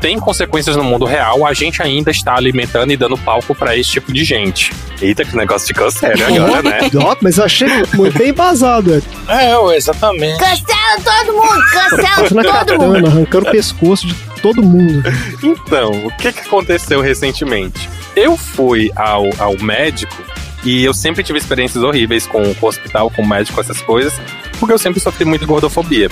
[0.01, 3.91] Tem consequências no mundo real, a gente ainda está alimentando e dando palco pra esse
[3.91, 4.73] tipo de gente.
[5.01, 6.79] Eita, que negócio ficou sério agora, né?
[7.21, 8.95] Mas eu achei muito bem embasado,
[9.29, 9.47] é.
[9.47, 10.39] É, exatamente.
[10.87, 11.63] Cancela todo mundo!
[11.73, 13.07] Cancela todo katana, mundo!
[13.07, 15.03] arrancando o pescoço de todo mundo.
[15.43, 17.89] Então, o que, que aconteceu recentemente?
[18.15, 20.15] Eu fui ao, ao médico
[20.65, 24.13] e eu sempre tive experiências horríveis com, com o hospital, com o médico, essas coisas,
[24.59, 26.09] porque eu sempre sofri muito gordofobia.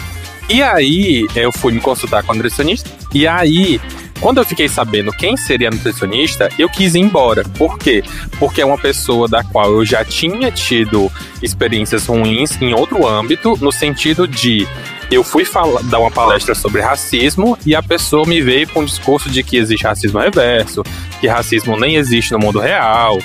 [0.49, 3.81] E aí, eu fui me consultar com a nutricionista, e aí,
[4.25, 7.45] quando eu fiquei sabendo quem seria a nutricionista, eu quis ir embora.
[7.59, 8.03] Por quê?
[8.39, 11.13] Porque é uma pessoa da qual eu já tinha tido
[11.43, 14.67] experiências ruins em outro âmbito, no sentido de
[15.11, 18.85] eu fui fala- dar uma palestra sobre racismo e a pessoa me veio com um
[18.87, 20.83] discurso de que existe racismo reverso,
[21.21, 23.19] que racismo nem existe no mundo real.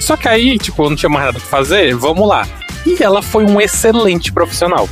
[0.00, 2.44] Só que aí, tipo, eu não tinha mais nada pra fazer, vamos lá.
[2.84, 4.88] E ela foi um excelente profissional.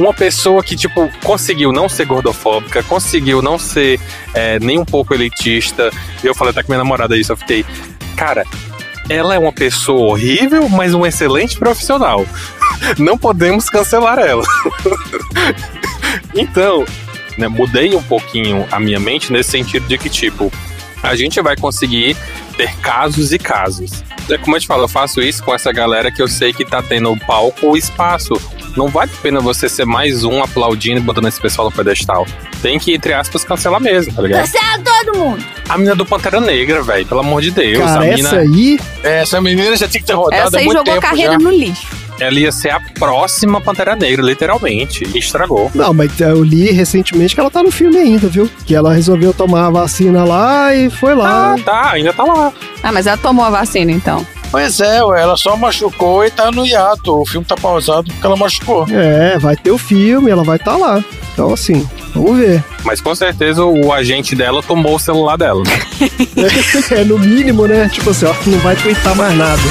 [0.00, 4.00] Uma pessoa que, tipo, conseguiu não ser gordofóbica, conseguiu não ser
[4.32, 5.90] é, nem um pouco elitista.
[6.24, 7.66] Eu falei até com minha namorada isso, eu fiquei,
[8.16, 8.42] cara,
[9.10, 12.24] ela é uma pessoa horrível, mas um excelente profissional.
[12.96, 14.42] Não podemos cancelar ela.
[16.34, 16.86] então,
[17.36, 20.50] né, mudei um pouquinho a minha mente nesse sentido de que, tipo,
[21.02, 22.16] a gente vai conseguir
[22.56, 24.02] ter casos e casos.
[24.30, 26.64] É como eu te falo, eu faço isso com essa galera que eu sei que
[26.64, 28.32] tá tendo palco ou espaço.
[28.76, 32.26] Não vale a pena você ser mais um aplaudindo e botando esse pessoal no pedestal.
[32.62, 34.40] Tem que, entre aspas, cancelar mesmo, tá ligado?
[34.42, 35.44] Cancela todo mundo!
[35.68, 37.78] A mina do Pantera Negra, velho, pelo amor de Deus.
[37.78, 38.78] Cara, a mina, essa aí.
[39.02, 41.38] Essa menina já tinha que ter rodado Essa há aí muito jogou tempo carreira já.
[41.38, 41.86] no lixo.
[42.20, 45.04] ela ia ser a próxima Pantera Negra, literalmente.
[45.14, 45.70] E estragou.
[45.74, 48.48] Não, mas eu li recentemente que ela tá no filme ainda, viu?
[48.66, 51.54] Que ela resolveu tomar a vacina lá e foi lá.
[51.54, 52.52] Ah, tá, ainda tá lá.
[52.82, 54.26] Ah, mas ela tomou a vacina então.
[54.50, 57.20] Pois é, ué, ela só machucou e tá no hiato.
[57.20, 58.84] O filme tá pausado porque ela machucou.
[58.90, 61.04] É, vai ter o filme, ela vai estar tá lá.
[61.32, 62.64] Então, assim, vamos ver.
[62.84, 65.62] Mas com certeza o agente dela tomou o celular dela.
[66.90, 67.88] é no mínimo, né?
[67.88, 69.62] Tipo assim, ó, não vai twittar mais nada.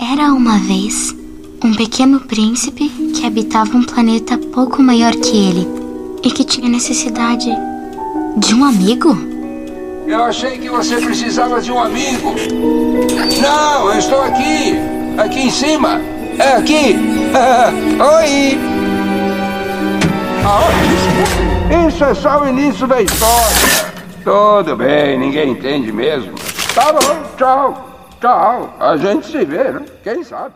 [0.00, 1.17] Era uma vez
[1.62, 5.68] um pequeno príncipe que habitava um planeta pouco maior que ele
[6.22, 7.48] e que tinha necessidade
[8.36, 9.16] de um amigo.
[10.06, 12.34] Eu achei que você precisava de um amigo.
[13.42, 14.74] Não, eu estou aqui.
[15.18, 16.00] Aqui em cima.
[16.38, 16.96] É aqui.
[18.00, 18.58] oi.
[20.46, 23.92] Ah, isso é só o início da história.
[24.22, 26.34] Tudo bem, ninguém entende mesmo.
[26.74, 27.88] Tá bom, tchau.
[28.20, 28.74] Tchau.
[28.78, 29.84] A gente se vê, né?
[30.02, 30.54] Quem sabe?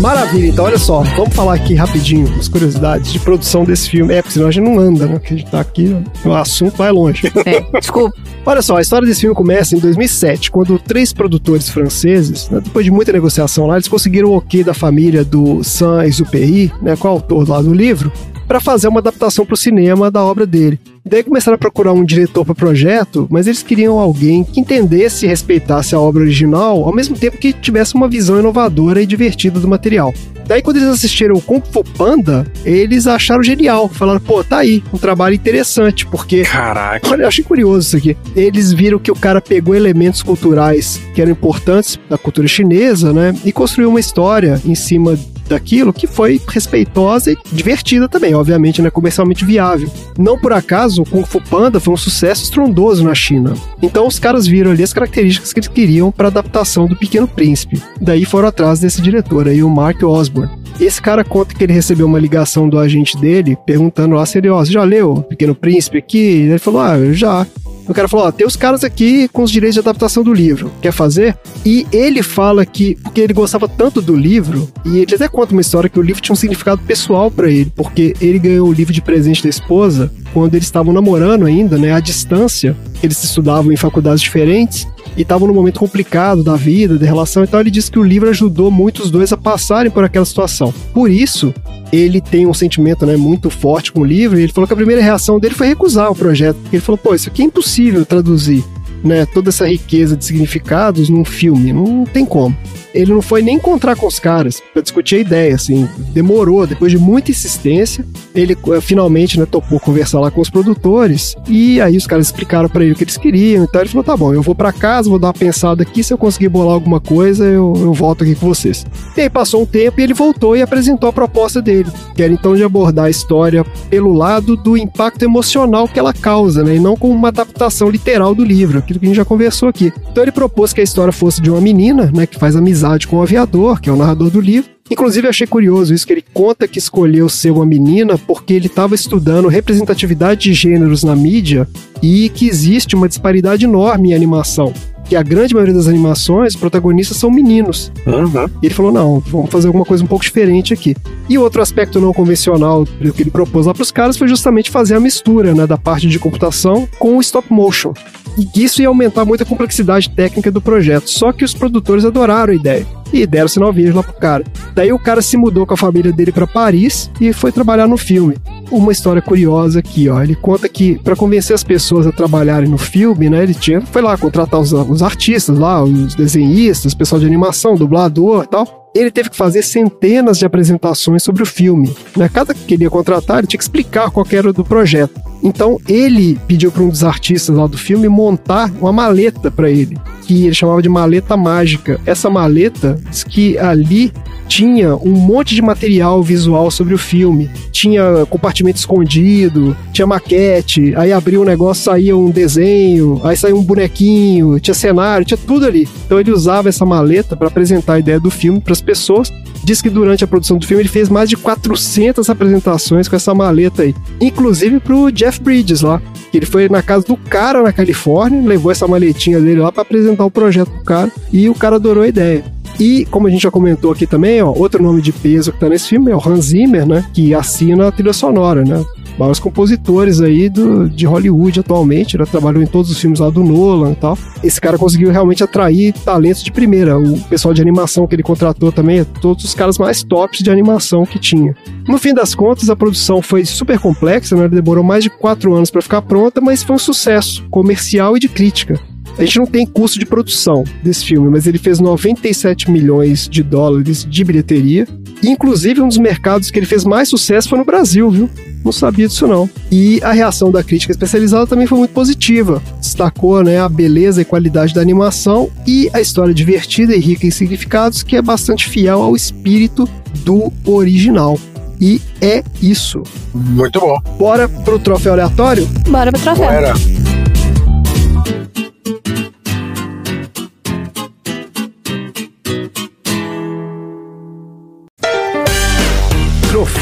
[0.00, 4.14] Maravilha, então olha só, vamos falar aqui rapidinho as curiosidades de produção desse filme.
[4.14, 5.18] É, porque senão a gente não anda, né?
[5.18, 7.26] Porque a gente tá aqui, o assunto vai longe.
[7.44, 8.16] É, desculpa.
[8.46, 12.84] Olha só, a história desse filme começa em 2007, quando três produtores franceses, né, depois
[12.84, 17.10] de muita negociação lá, eles conseguiram o ok da família do Saint-Exupéry, né, com o
[17.10, 18.12] autor lá do livro,
[18.46, 20.80] para fazer uma adaptação para o cinema da obra dele.
[21.08, 25.24] Daí começaram a procurar um diretor para o projeto, mas eles queriam alguém que entendesse
[25.24, 29.58] e respeitasse a obra original, ao mesmo tempo que tivesse uma visão inovadora e divertida
[29.58, 30.12] do material.
[30.48, 33.86] Daí, quando eles assistiram o Kung Fu Panda, eles acharam genial.
[33.86, 36.40] Falaram, pô, tá aí, um trabalho interessante, porque.
[36.50, 37.06] Caraca.
[37.10, 38.16] Olha, eu achei curioso isso aqui.
[38.34, 43.34] Eles viram que o cara pegou elementos culturais que eram importantes da cultura chinesa, né?
[43.44, 48.90] E construiu uma história em cima daquilo que foi respeitosa e divertida também, obviamente, né,
[48.90, 49.90] comercialmente viável.
[50.18, 53.54] Não por acaso, o Kung Fu Panda foi um sucesso estrondoso na China.
[53.82, 57.82] Então os caras viram ali as características que eles queriam para adaptação do Pequeno Príncipe.
[58.00, 60.50] Daí foram atrás desse diretor aí, o Mark Osborne.
[60.80, 64.48] Esse cara conta que ele recebeu uma ligação do agente dele perguntando lá se ele,
[64.48, 66.18] ó, já leu Pequeno Príncipe aqui?
[66.18, 67.46] Ele falou, ah, já.
[67.88, 70.70] O cara falou: Ó, tem os caras aqui com os direitos de adaptação do livro.
[70.82, 71.36] Quer fazer?
[71.64, 75.60] E ele fala que, porque ele gostava tanto do livro, e ele até conta uma
[75.60, 78.92] história que o livro tinha um significado pessoal para ele, porque ele ganhou o livro
[78.92, 82.76] de presente da esposa quando eles estavam namorando ainda, né, à distância.
[83.02, 84.86] Eles estudavam em faculdades diferentes
[85.18, 87.42] e estavam num momento complicado da vida, da relação.
[87.42, 90.72] Então ele disse que o livro ajudou muito os dois a passarem por aquela situação.
[90.94, 91.52] Por isso,
[91.92, 94.76] ele tem um sentimento né, muito forte com o livro, e ele falou que a
[94.76, 96.56] primeira reação dele foi recusar o projeto.
[96.72, 98.64] Ele falou, pô, isso aqui é impossível traduzir.
[99.04, 102.56] Né, toda essa riqueza de significados num filme, não tem como.
[102.92, 106.90] Ele não foi nem encontrar com os caras para discutir a ideia, assim, demorou, depois
[106.90, 111.96] de muita insistência, ele uh, finalmente, né, topou conversar lá com os produtores, e aí
[111.96, 114.42] os caras explicaram para ele o que eles queriam, então ele falou, tá bom, eu
[114.42, 117.72] vou para casa, vou dar uma pensada aqui, se eu conseguir bolar alguma coisa, eu,
[117.76, 118.84] eu volto aqui com vocês.
[119.16, 122.32] E aí passou um tempo e ele voltou e apresentou a proposta dele, que era
[122.32, 126.80] então de abordar a história pelo lado do impacto emocional que ela causa, né, e
[126.80, 129.92] não como uma adaptação literal do livro, aquilo que a gente já conversou aqui.
[130.10, 133.16] Então ele propôs que a história fosse de uma menina, né, que faz amizade com
[133.16, 134.70] o aviador, que é o narrador do livro.
[134.90, 138.94] Inclusive, achei curioso isso, que ele conta que escolheu ser uma menina porque ele estava
[138.94, 141.68] estudando representatividade de gêneros na mídia
[142.02, 144.72] e que existe uma disparidade enorme em animação.
[145.04, 147.92] Que a grande maioria das animações, os protagonistas são meninos.
[148.06, 148.46] Uhum.
[148.62, 150.94] E ele falou: não, vamos fazer alguma coisa um pouco diferente aqui.
[151.28, 154.94] E outro aspecto não convencional que ele propôs lá para os caras foi justamente fazer
[154.94, 157.94] a mistura né, da parte de computação com o stop motion.
[158.38, 161.10] E isso ia aumentar muito a complexidade técnica do projeto.
[161.10, 164.44] Só que os produtores adoraram a ideia e deram sinal verde lá pro cara.
[164.74, 167.96] Daí o cara se mudou com a família dele para Paris e foi trabalhar no
[167.96, 168.36] filme.
[168.70, 170.22] Uma história curiosa aqui, ó.
[170.22, 174.02] Ele conta que para convencer as pessoas a trabalharem no filme, né, ele tinha foi
[174.02, 179.30] lá contratar os, os artistas lá, os desenhistas, pessoal de animação, dublador, tal ele teve
[179.30, 181.94] que fazer centenas de apresentações sobre o filme.
[182.16, 182.28] Né?
[182.28, 185.20] Cada que ele ia contratar, ele tinha que explicar qual era do projeto.
[185.48, 189.96] Então ele pediu para um dos artistas lá do filme montar uma maleta para ele,
[190.26, 191.98] que ele chamava de maleta mágica.
[192.04, 194.12] Essa maleta diz que ali
[194.48, 197.50] tinha um monte de material visual sobre o filme.
[197.70, 203.62] Tinha compartimento escondido, tinha maquete, aí abriu um negócio, saía um desenho, aí saía um
[203.62, 205.86] bonequinho, tinha cenário, tinha tudo ali.
[206.06, 209.32] Então ele usava essa maleta para apresentar a ideia do filme para as pessoas.
[209.62, 213.34] Diz que durante a produção do filme ele fez mais de 400 apresentações com essa
[213.34, 216.00] maleta aí, inclusive pro Jeff Bridges lá.
[216.32, 220.24] Ele foi na casa do cara na Califórnia, levou essa maletinha dele lá para apresentar
[220.24, 222.57] o projeto pro cara e o cara adorou a ideia.
[222.78, 225.68] E, como a gente já comentou aqui também, ó, outro nome de peso que tá
[225.68, 227.04] nesse filme é o Hans Zimmer, né?
[227.12, 228.84] Que assina a trilha sonora, né?
[229.18, 233.42] Maiores compositores aí do, de Hollywood atualmente, ele trabalhou em todos os filmes lá do
[233.42, 234.16] Nolan e tal.
[234.44, 236.96] Esse cara conseguiu realmente atrair talentos de primeira.
[236.96, 240.50] O pessoal de animação que ele contratou também, é todos os caras mais tops de
[240.50, 241.52] animação que tinha.
[241.88, 244.48] No fim das contas, a produção foi super complexa, né?
[244.48, 248.28] Demorou mais de quatro anos para ficar pronta, mas foi um sucesso comercial e de
[248.28, 248.80] crítica.
[249.18, 253.42] A gente não tem custo de produção desse filme, mas ele fez 97 milhões de
[253.42, 254.86] dólares de bilheteria.
[255.22, 258.30] Inclusive, um dos mercados que ele fez mais sucesso foi no Brasil, viu?
[258.64, 259.50] Não sabia disso não.
[259.72, 262.62] E a reação da crítica especializada também foi muito positiva.
[262.80, 267.30] Destacou né, a beleza e qualidade da animação e a história divertida e rica em
[267.30, 269.88] significados que é bastante fiel ao espírito
[270.24, 271.38] do original.
[271.80, 273.02] E é isso.
[273.32, 273.98] Muito bom.
[274.18, 275.66] Bora pro troféu aleatório?
[275.88, 276.50] Bora pro troféu.
[276.50, 276.74] Era.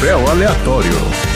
[0.07, 1.26] troféu aleatório.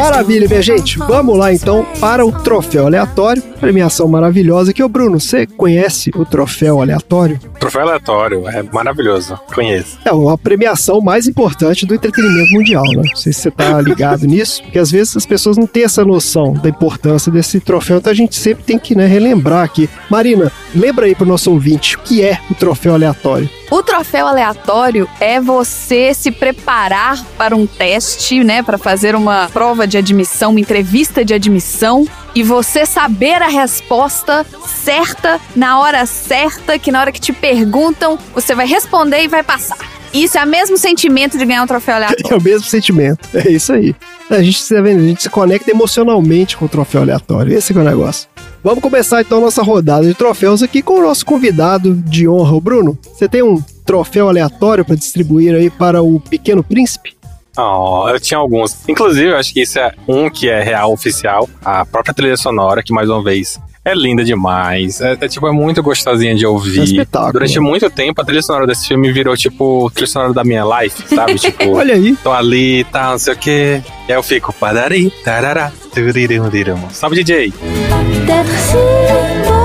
[0.00, 0.98] Maravilha, minha gente.
[0.98, 3.42] Vamos lá então para o troféu aleatório.
[3.60, 7.38] Premiação maravilhosa que o Bruno, você conhece o troféu aleatório?
[7.58, 9.38] Troféu aleatório, é maravilhoso.
[9.54, 9.98] Conheço.
[10.02, 13.02] É uma premiação mais importante do entretenimento mundial, né?
[13.10, 16.02] Não sei se você tá ligado nisso, porque às vezes as pessoas não têm essa
[16.02, 19.86] noção da importância desse troféu, então a gente sempre tem que né, relembrar aqui.
[20.10, 23.50] Marina, lembra aí pro nosso ouvinte o que é o troféu aleatório.
[23.70, 29.86] O troféu aleatório é você se preparar para um teste, né, para fazer uma prova
[29.86, 32.04] de admissão, uma entrevista de admissão
[32.34, 38.18] e você saber a resposta certa na hora certa, que na hora que te perguntam,
[38.34, 39.78] você vai responder e vai passar.
[40.12, 42.34] Isso é o mesmo sentimento de ganhar um troféu aleatório.
[42.34, 43.28] É o mesmo sentimento.
[43.32, 43.94] É isso aí.
[44.28, 45.00] A gente, tá vendo?
[45.00, 47.56] A gente se conecta emocionalmente com o troféu aleatório.
[47.56, 48.28] Esse é o negócio.
[48.62, 52.54] Vamos começar então a nossa rodada de troféus aqui com o nosso convidado de honra,
[52.54, 52.98] o Bruno.
[53.02, 57.16] Você tem um troféu aleatório para distribuir aí para o Pequeno Príncipe?
[57.56, 58.86] Oh, eu tinha alguns.
[58.86, 61.48] Inclusive, eu acho que isso é um que é real oficial.
[61.64, 63.58] A própria trilha sonora, que mais uma vez
[63.90, 65.00] é linda demais.
[65.00, 66.78] É, é, tipo, é muito gostosinha de ouvir.
[66.78, 67.32] É um espetáculo.
[67.32, 71.02] Durante muito tempo, a trilha sonora desse filme virou, tipo, trilha sonora da minha life,
[71.14, 71.38] sabe?
[71.50, 72.16] Tipo, Olha aí.
[72.22, 73.82] tô ali, tá, não sei o quê.
[74.08, 76.78] E aí eu fico, padari, tarará, turirum, dirum.
[76.90, 77.52] Salve, DJ!
[77.88, 79.59] Tarari,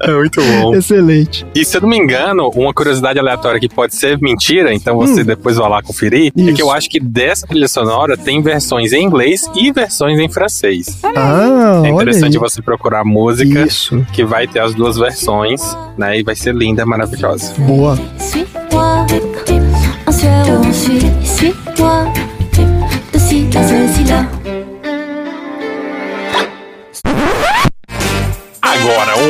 [0.00, 0.74] É muito bom.
[0.74, 1.46] Excelente.
[1.54, 5.24] E se eu não me engano, uma curiosidade aleatória que pode ser mentira, então você
[5.24, 6.54] depois vai lá conferir, é Isso.
[6.54, 11.00] que eu acho que dessa trilha sonora tem versões em inglês e versões em francês.
[11.16, 14.04] Ah, É interessante você procurar música Isso.
[14.12, 16.18] que vai ter as duas versões, né?
[16.18, 17.54] E vai ser linda, maravilhosa.
[17.58, 17.98] Boa.
[18.18, 19.06] Suis-moi,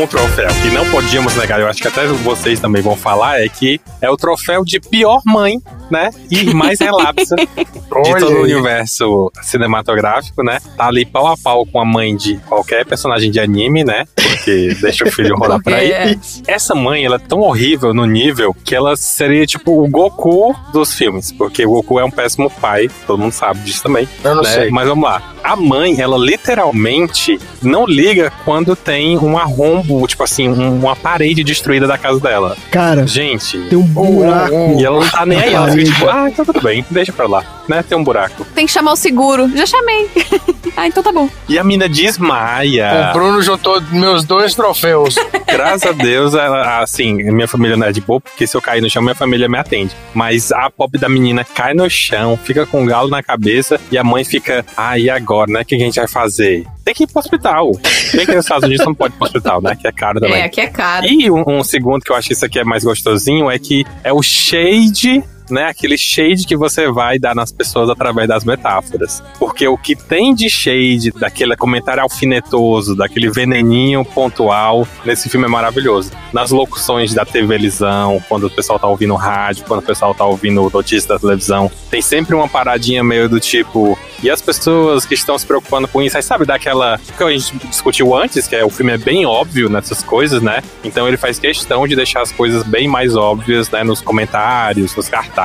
[0.01, 3.49] um troféu que não podíamos negar, eu acho que até vocês também vão falar, é
[3.49, 5.59] que é o troféu de pior mãe,
[5.91, 6.11] né?
[6.31, 7.47] E mais relapsa de
[7.89, 10.59] todo o universo cinematográfico, né?
[10.77, 14.05] Tá ali pau a pau com a mãe de qualquer personagem de anime, né?
[14.15, 15.91] Porque deixa o filho rolar por aí.
[15.93, 16.17] É.
[16.47, 20.95] Essa mãe, ela é tão horrível no nível que ela seria tipo o Goku dos
[20.95, 24.09] filmes, porque o Goku é um péssimo pai, todo mundo sabe disso também.
[24.25, 24.49] Eu não né?
[24.51, 24.71] sei.
[24.71, 25.23] Mas vamos lá.
[25.43, 31.43] A mãe, ela literalmente não liga quando tem um arrombo, tipo assim, um- uma parede
[31.43, 32.57] destruída da casa dela.
[32.71, 33.59] Cara, Gente.
[33.69, 34.77] tem um buraco.
[34.79, 37.27] E ela não tá nem aí, ela fica tipo, ah, então tudo bem, deixa pra
[37.27, 37.83] lá, né?
[37.83, 38.45] Tem um buraco.
[38.55, 39.49] Tem que chamar o seguro.
[39.57, 40.09] Já chamei.
[40.77, 41.29] ah, então tá bom.
[41.49, 43.11] E a mina desmaia.
[43.11, 45.15] O Bruno juntou meus dois troféus.
[45.51, 48.81] Graças a Deus, ela, assim, minha família não é de boa, porque se eu cair
[48.81, 49.95] no chão, minha família me atende.
[50.15, 53.99] Mas a pobre da menina cai no chão, fica com um galo na cabeça e
[53.99, 55.61] a mãe fica, ah, e agora, né?
[55.63, 56.67] O que a gente vai fazer?
[56.85, 57.73] Tem que ir pro hospital.
[58.15, 59.77] Bem que nos Estados Unidos não pode ir pro hospital, né?
[59.77, 60.41] Que é caro também.
[60.41, 61.07] É, aqui é caro.
[61.07, 63.85] E um, um segundo que eu acho que isso aqui é mais gostosinho é que
[64.03, 65.67] é o shade, né?
[65.67, 69.23] Aquele shade que você vai dar nas pessoas através das metáforas.
[69.39, 75.49] Porque o que tem de shade, daquele comentário alfinetoso, daquele veneninho pontual, nesse filme é
[75.49, 76.11] maravilhoso.
[76.33, 80.25] Nas locuções da TV Lisão, quando o pessoal tá ouvindo rádio, quando o pessoal tá
[80.25, 83.99] ouvindo notícias da televisão, tem sempre uma paradinha meio do tipo.
[84.23, 87.57] E as pessoas que estão se preocupando com isso, aí sabe daquela que a gente
[87.69, 90.63] discutiu antes, que é o filme é bem óbvio nessas coisas, né?
[90.85, 95.09] Então ele faz questão de deixar as coisas bem mais óbvias, né, nos comentários, nos
[95.09, 95.40] cartazes.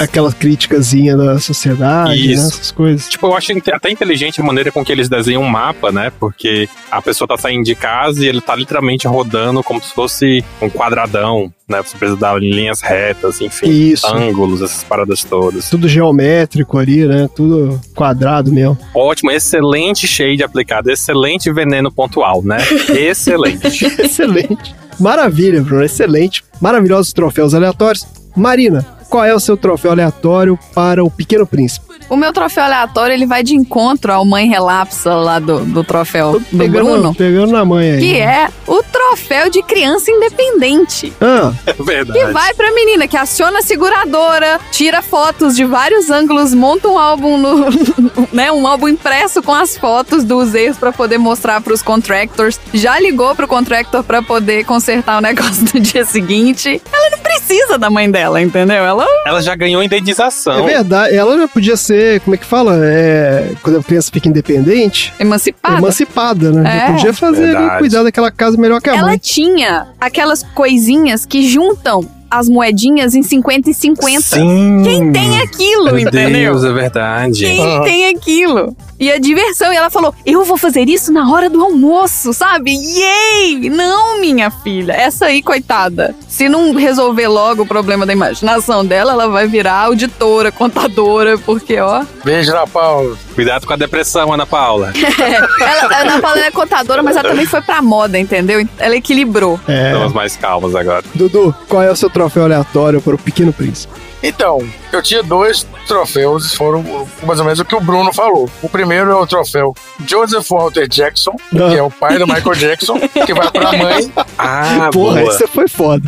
[0.00, 3.08] Aquela criticazinha da sociedade, né, essas coisas.
[3.08, 6.10] Tipo, eu acho até inteligente a maneira com que eles desenham um mapa, né?
[6.18, 10.44] Porque a pessoa tá saindo de casa e ele tá literalmente rodando como se fosse
[10.60, 11.82] um quadradão, né?
[11.82, 14.06] Você precisa dar linhas retas, enfim, Isso.
[14.06, 15.68] ângulos, essas paradas todas.
[15.68, 17.28] Tudo geométrico ali, né?
[17.34, 18.78] Tudo quadrado mesmo.
[18.94, 22.58] Ótimo, excelente shade aplicado, excelente veneno pontual, né?
[22.88, 23.84] excelente.
[23.84, 24.74] Excelente.
[24.98, 25.84] Maravilha, Bruno.
[25.84, 26.42] Excelente.
[26.60, 28.06] Maravilhosos troféus aleatórios.
[28.34, 31.86] Marina, qual é o seu troféu aleatório para o Pequeno Príncipe?
[32.08, 36.38] O meu troféu aleatório, ele vai de encontro ao mãe relapsa lá do, do troféu
[36.38, 37.14] do Pegando, Bruno.
[37.14, 37.98] pegando na mãe aí.
[37.98, 41.12] Que é o troféu de criança independente.
[41.20, 42.16] Ah, É verdade.
[42.18, 46.96] Que vai pra menina que aciona a seguradora, tira fotos de vários ângulos, monta um
[46.98, 47.66] álbum no,
[48.32, 52.60] né, um álbum impresso com as fotos dos erros pra poder mostrar pros contractors.
[52.72, 56.80] Já ligou pro contractor pra poder consertar o negócio no dia seguinte.
[56.92, 58.76] Ela não precisa da mãe dela, entendeu?
[58.84, 58.95] Ela
[59.26, 60.58] Ela já ganhou indenização.
[60.60, 61.14] é verdade.
[61.16, 62.76] Ela já podia ser, como é que fala?
[62.84, 65.12] É, quando a criança fica independente.
[65.18, 65.78] emancipada.
[65.78, 66.62] Emancipada, né?
[66.64, 66.92] Já É.
[66.92, 69.18] podia fazer ali, cuidar daquela casa melhor que a Ela mãe.
[69.18, 74.20] tinha aquelas coisinhas que juntam as moedinhas em 50 e 50.
[74.20, 74.82] Sim.
[74.84, 76.52] Quem tem aquilo, Meu entendeu?
[76.52, 77.44] Deus, é verdade.
[77.44, 78.76] Quem tem aquilo?
[78.98, 79.72] E a diversão.
[79.72, 82.72] E ela falou: Eu vou fazer isso na hora do almoço, sabe?
[82.72, 83.68] Yay!
[83.70, 84.92] Não, minha filha.
[84.92, 86.14] Essa aí, coitada.
[86.28, 91.78] Se não resolver logo o problema da imaginação dela, ela vai virar auditora, contadora, porque,
[91.78, 92.04] ó.
[92.24, 93.16] Beijo na Paula.
[93.34, 94.92] Cuidado com a depressão, Ana Paula.
[94.96, 98.66] ela, a Ana Paula é contadora, mas ela também foi pra moda, entendeu?
[98.78, 99.60] Ela equilibrou.
[99.68, 99.92] É.
[99.92, 101.04] Estamos mais calmos agora.
[101.14, 103.92] Dudu, qual é o seu troféu aleatório para o Pequeno Príncipe?
[104.22, 106.82] Então, eu tinha dois troféus, foram
[107.22, 108.48] mais ou menos o que o Bruno falou.
[108.62, 109.74] O primeiro é o troféu
[110.06, 114.10] Joseph Walter Jackson, que é o pai do Michael Jackson, que vai pra mãe.
[114.38, 115.32] Ah, Porra, boa.
[115.32, 116.02] esse foi foda.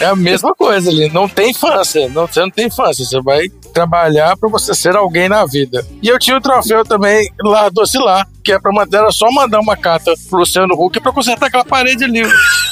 [0.00, 1.08] É a mesma coisa ali.
[1.10, 2.08] Não tem infância.
[2.08, 3.04] Não, você não tem infância.
[3.04, 5.86] Você vai trabalhar pra você ser alguém na vida.
[6.02, 9.30] E eu tinha o troféu também lá do Oscilar, que é pra manter, era só
[9.30, 12.22] mandar uma carta pro Luciano Huck pra consertar aquela parede ali.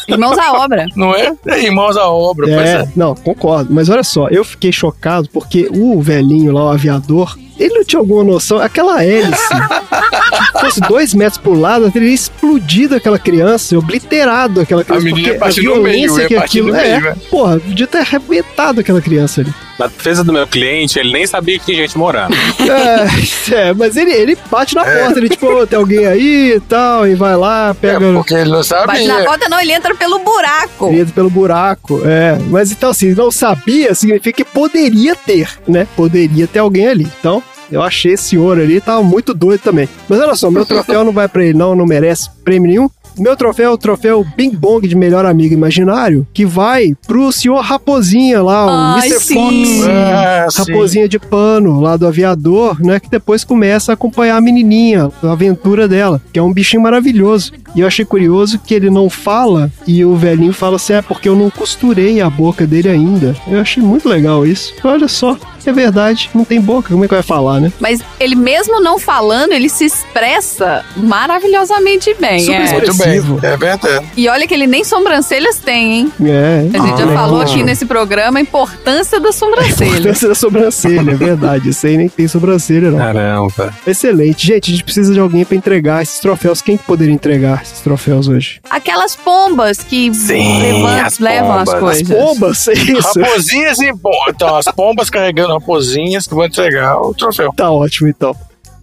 [0.08, 0.86] Irmãos à obra.
[0.96, 1.34] Não é?
[1.46, 2.88] É irmãos à obra, pois É, é.
[2.96, 3.74] não, concordo.
[3.74, 8.00] Mas olha só, eu fiquei chocado porque o velhinho lá, o aviador, ele não tinha
[8.00, 8.58] alguma noção.
[8.58, 9.42] Aquela hélice,
[10.56, 15.04] se fosse dois metros pro lado, teria explodido aquela criança, obliterado aquela criança.
[15.04, 16.82] menina porque ia partir no meio, que aquilo no é.
[16.82, 17.16] meio, né?
[17.30, 19.52] Porra, podia ter arrebentado aquela criança ali.
[19.78, 22.34] Na defesa do meu cliente, ele nem sabia que tinha gente morando.
[22.66, 25.02] É, é, mas ele, ele bate na É.
[25.04, 28.04] porta, ele tipo, "Ô, tem alguém aí e tal, e vai lá, pega.
[28.06, 28.86] É porque ele não sabia.
[28.86, 30.92] Bate na porta, não, ele entra pelo buraco.
[30.92, 32.38] Entra pelo buraco, é.
[32.48, 35.86] Mas então, assim, não sabia, significa que poderia ter, né?
[35.94, 37.06] Poderia ter alguém ali.
[37.20, 39.88] Então, eu achei esse senhor ali, tava muito doido também.
[40.08, 42.90] Mas olha só, meu troféu não vai pra ele, não, não merece prêmio nenhum.
[43.18, 47.60] Meu troféu é o troféu Bing Bong de melhor amigo imaginário, que vai pro senhor
[47.60, 49.20] Raposinha lá, o Ai, Mr.
[49.20, 49.34] sim.
[49.34, 50.54] Fox.
[50.54, 50.62] Sim.
[50.62, 53.00] Raposinha de pano lá do aviador, né?
[53.00, 57.52] Que depois começa a acompanhar a menininha, a aventura dela, que é um bichinho maravilhoso.
[57.74, 61.28] E eu achei curioso que ele não fala e o velhinho fala assim: é porque
[61.28, 63.34] eu não costurei a boca dele ainda.
[63.46, 64.72] Eu achei muito legal isso.
[64.82, 65.36] Olha só,
[65.66, 67.72] é verdade, não tem boca, como é que vai falar, né?
[67.80, 72.40] Mas ele mesmo não falando, ele se expressa maravilhosamente bem.
[72.40, 72.72] Super é.
[72.72, 73.05] Muito bem.
[73.14, 73.40] Expressivo.
[73.42, 74.06] É verdade.
[74.16, 76.12] E olha que ele nem sobrancelhas tem, hein?
[76.24, 76.58] É.
[76.74, 77.52] A gente já Ah, falou legal.
[77.54, 79.90] aqui nesse programa a importância da sobrancelha.
[79.90, 81.68] Importância da sobrancelha, é verdade.
[81.70, 82.98] Isso aí nem tem sobrancelha, não.
[82.98, 83.74] Caramba.
[83.86, 84.46] Excelente.
[84.46, 86.60] Gente, a gente precisa de alguém pra entregar esses troféus.
[86.62, 88.60] Quem que poderia entregar esses troféus hoje?
[88.68, 91.80] Aquelas pombas que Sim, levam, as levam as pombas.
[91.80, 92.08] coisas.
[92.16, 93.20] Pombas, é isso.
[93.20, 94.10] Raposinhas e bom.
[94.28, 97.52] Então, as pombas carregando raposinhas que vão entregar o troféu.
[97.56, 98.34] Tá ótimo, então.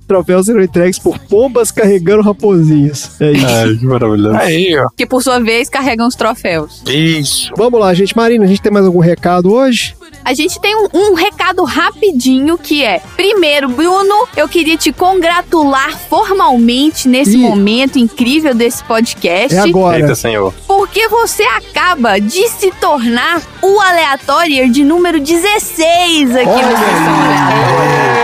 [0.03, 3.19] Troféus serão entregues por pombas carregando raposinhas.
[3.21, 3.45] É isso.
[3.45, 4.35] Ai, que maravilhoso.
[4.37, 4.87] Aí, ó.
[4.95, 6.83] Que por sua vez carregam os troféus.
[6.87, 7.51] Isso.
[7.57, 8.15] Vamos lá, gente.
[8.15, 9.95] Marina, a gente tem mais algum recado hoje?
[10.25, 15.97] A gente tem um, um recado rapidinho que é: primeiro, Bruno, eu queria te congratular
[16.09, 17.37] formalmente nesse Ih.
[17.37, 19.53] momento incrível desse podcast.
[19.53, 19.99] É agora.
[19.99, 20.53] Eita, senhor.
[20.65, 28.23] Porque você acaba de se tornar o aleatório de número 16 aqui no Sessão Aleatória.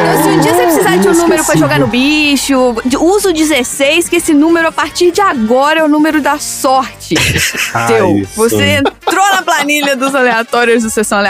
[0.00, 3.32] Então, se um dia você precisar de um número pra jogar no bicho, usa o
[3.32, 7.14] 16, que esse número, a partir de agora, é o número da sorte.
[7.74, 8.22] Ai, Seu.
[8.34, 11.25] Você entrou na planilha dos aleatórios do Sessão Aleatória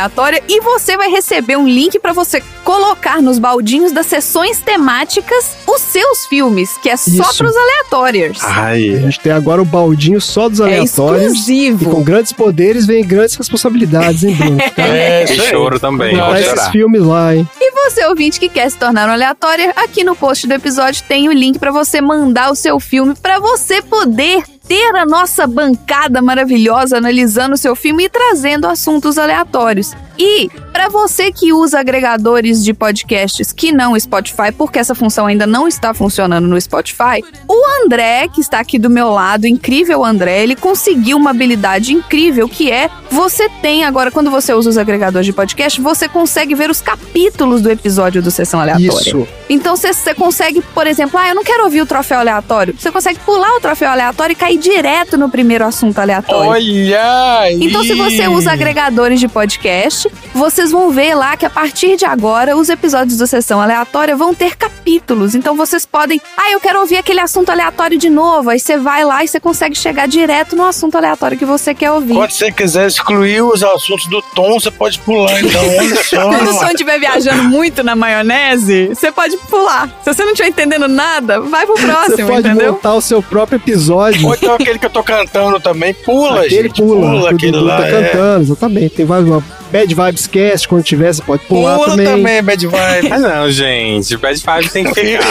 [0.48, 5.80] e você vai receber um link pra você colocar nos baldinhos das sessões temáticas os
[5.80, 7.38] seus filmes, que é só Isso.
[7.38, 8.42] pros aleatórios.
[8.44, 8.80] A Ai.
[9.00, 11.22] gente tem agora o baldinho só dos é aleatórios.
[11.32, 11.84] exclusivo.
[11.84, 14.56] E com grandes poderes vem grandes responsabilidades, hein, Bruno?
[14.76, 14.82] Tá?
[14.82, 17.48] É, E choro também, é esses filmes lá, hein?
[17.60, 21.28] E você, ouvinte que quer se tornar um aleatório, aqui no post do episódio tem
[21.28, 26.20] o link pra você mandar o seu filme pra você poder ter a nossa bancada
[26.20, 29.94] maravilhosa analisando o seu filme e trazendo assuntos aleatórios.
[30.18, 35.46] E para você que usa agregadores de podcasts que não Spotify, porque essa função ainda
[35.46, 40.42] não está funcionando no Spotify, o André, que está aqui do meu lado, incrível André,
[40.42, 45.26] ele conseguiu uma habilidade incrível que é você tem agora quando você usa os agregadores
[45.26, 48.90] de podcast, você consegue ver os capítulos do episódio do Sessão Aleatória.
[49.08, 49.26] Isso.
[49.48, 52.74] Então você- você consegue, por exemplo, ah, eu não quero ouvir o troféu aleatório.
[52.78, 56.50] Você consegue pular o troféu aleatório e cair direto no primeiro assunto aleatório.
[56.50, 57.58] Olha aí.
[57.60, 62.04] Então, se você usa agregadores de podcast, vocês vão ver lá que a partir de
[62.04, 65.34] agora os episódios do Sessão Aleatória vão ter capítulos.
[65.34, 66.20] Então, vocês podem.
[66.36, 68.50] Ah, eu quero ouvir aquele assunto aleatório de novo.
[68.50, 71.90] Aí você vai lá e você consegue chegar direto no assunto aleatório que você quer
[71.92, 72.14] ouvir.
[72.14, 75.62] Quando você quiser excluir os assuntos do Tom, você pode pular, então.
[75.78, 76.28] Olha só.
[76.28, 79.88] Quando o som estiver viajando muito na maionese, você pode pular.
[80.02, 82.72] Se você não estiver entendendo nada, vai pro Você próximo, pode entendeu?
[82.72, 84.26] montar o seu próprio episódio.
[84.26, 85.92] Ou então aquele que eu tô cantando também.
[85.94, 86.82] Pula, Aquele gente.
[86.82, 87.76] pula, Pula, aquele lá.
[87.78, 87.90] tá é.
[88.08, 88.88] cantando, exatamente.
[88.90, 89.42] Tem vários.
[89.72, 92.06] Bad Vibes Cast, quando tiver, você pode pular Pula também.
[92.06, 93.12] também, Bad Vibe.
[93.12, 94.16] Ah, não, gente.
[94.16, 95.24] Bad Five tem que ficar.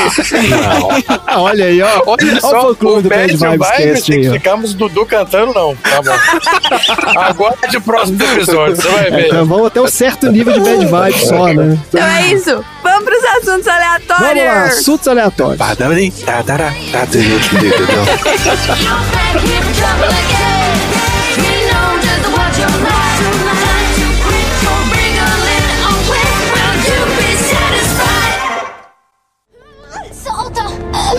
[0.50, 0.90] Não.
[1.26, 2.02] Ah, olha aí, ó.
[2.06, 4.32] Olha Ó só, o fã-clube o do Bad Bad Vibes Vibes Cast tem aí, que
[4.34, 5.76] ficarmos Dudu cantando, não.
[5.76, 7.20] Tá bom.
[7.20, 9.28] Aguarde o próximo episódio, você vai ver.
[9.28, 11.78] Então vamos até um certo nível de Bad Vibes só, né?
[11.88, 12.66] Então é isso.
[12.84, 14.78] Vamos pros assuntos Vamos lá, aleatórios.
[14.78, 15.58] assuntos aleatórios.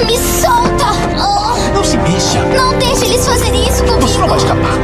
[0.06, 0.86] Me solta!
[1.18, 2.40] Ah, Não se mexa.
[2.56, 4.00] Não deixe eles fazerem isso comigo!
[4.02, 4.78] Você não vai escapar.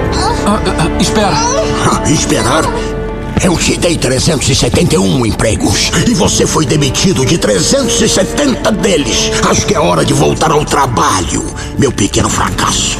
[0.46, 1.36] Ah, ah, ah, espera.
[2.08, 2.64] Esperar?
[3.42, 9.30] Eu te dei 371 empregos e você foi demitido de 370 deles.
[9.48, 11.44] Acho que é hora de voltar ao trabalho,
[11.78, 12.98] meu pequeno fracasso.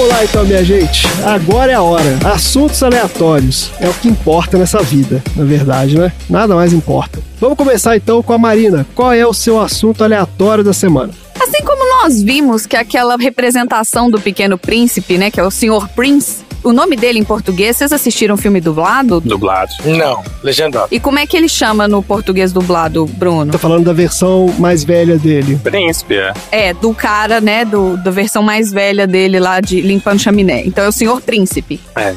[0.00, 1.06] Vamos lá então, minha gente.
[1.22, 2.18] Agora é a hora.
[2.32, 3.70] Assuntos aleatórios.
[3.78, 6.10] É o que importa nessa vida, na verdade, né?
[6.26, 7.18] Nada mais importa.
[7.38, 8.86] Vamos começar então com a Marina.
[8.94, 11.12] Qual é o seu assunto aleatório da semana?
[11.40, 15.88] Assim como nós vimos que aquela representação do Pequeno Príncipe, né, que é o Sr.
[15.94, 19.20] Prince, o nome dele em português, vocês assistiram o filme dublado?
[19.20, 19.70] Dublado.
[19.84, 20.88] Não, legendado.
[20.90, 23.50] E como é que ele chama no português dublado, Bruno?
[23.50, 25.58] Tô falando da versão mais velha dele.
[25.62, 26.32] Príncipe, é.
[26.52, 30.62] É, do cara, né, do, da versão mais velha dele lá de Limpando Chaminé.
[30.66, 31.80] Então é o Senhor Príncipe.
[31.96, 32.14] É.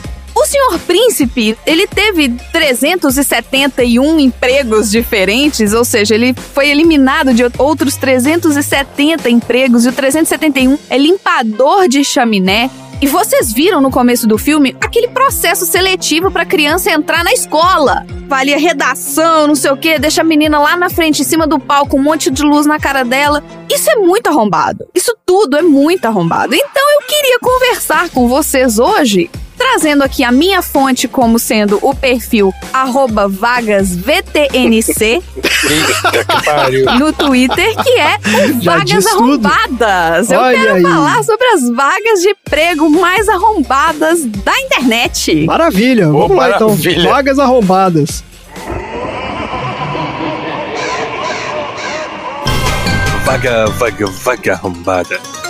[0.54, 9.32] Senhor Príncipe, ele teve 371 empregos diferentes, ou seja, ele foi eliminado de outros 370
[9.32, 12.70] empregos, e o 371 é limpador de chaminé.
[13.02, 18.06] E vocês viram no começo do filme aquele processo seletivo pra criança entrar na escola.
[18.28, 21.58] Valia redação, não sei o quê, deixa a menina lá na frente, em cima do
[21.58, 23.44] palco, um monte de luz na cara dela.
[23.74, 24.86] Isso é muito arrombado.
[24.94, 26.54] Isso tudo é muito arrombado.
[26.54, 29.32] Então eu queria conversar com vocês hoje
[29.64, 35.24] trazendo aqui a minha fonte como sendo o perfil arroba vagasvtnc
[37.00, 38.18] no Twitter, que é
[38.62, 39.48] Vagas tudo.
[39.48, 40.30] Arrombadas.
[40.30, 40.82] Eu Olha quero aí.
[40.84, 45.46] falar sobre as vagas de emprego mais arrombadas da internet.
[45.46, 46.08] Maravilha.
[46.08, 46.76] Vamos lá então.
[47.10, 48.22] Vagas arrombadas.
[53.24, 55.43] Vaga, vaga, vaga arrombada.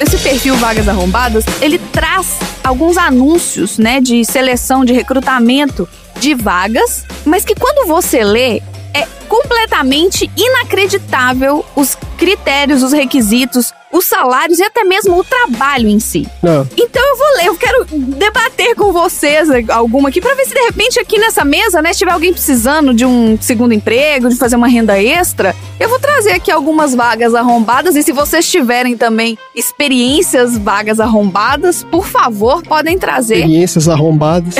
[0.00, 5.86] Esse perfil Vagas Arrombadas, ele traz alguns anúncios, né, de seleção, de recrutamento
[6.18, 8.62] de vagas, mas que quando você lê,
[8.94, 9.06] é
[9.50, 16.28] completamente inacreditável os critérios, os requisitos, os salários e até mesmo o trabalho em si.
[16.42, 16.66] Não.
[16.76, 20.60] Então eu vou ler, eu quero debater com vocês alguma aqui pra ver se de
[20.60, 24.56] repente aqui nessa mesa, né, se tiver alguém precisando de um segundo emprego, de fazer
[24.56, 29.36] uma renda extra, eu vou trazer aqui algumas vagas arrombadas e se vocês tiverem também
[29.54, 33.38] experiências vagas arrombadas, por favor, podem trazer.
[33.38, 34.54] Experiências arrombadas.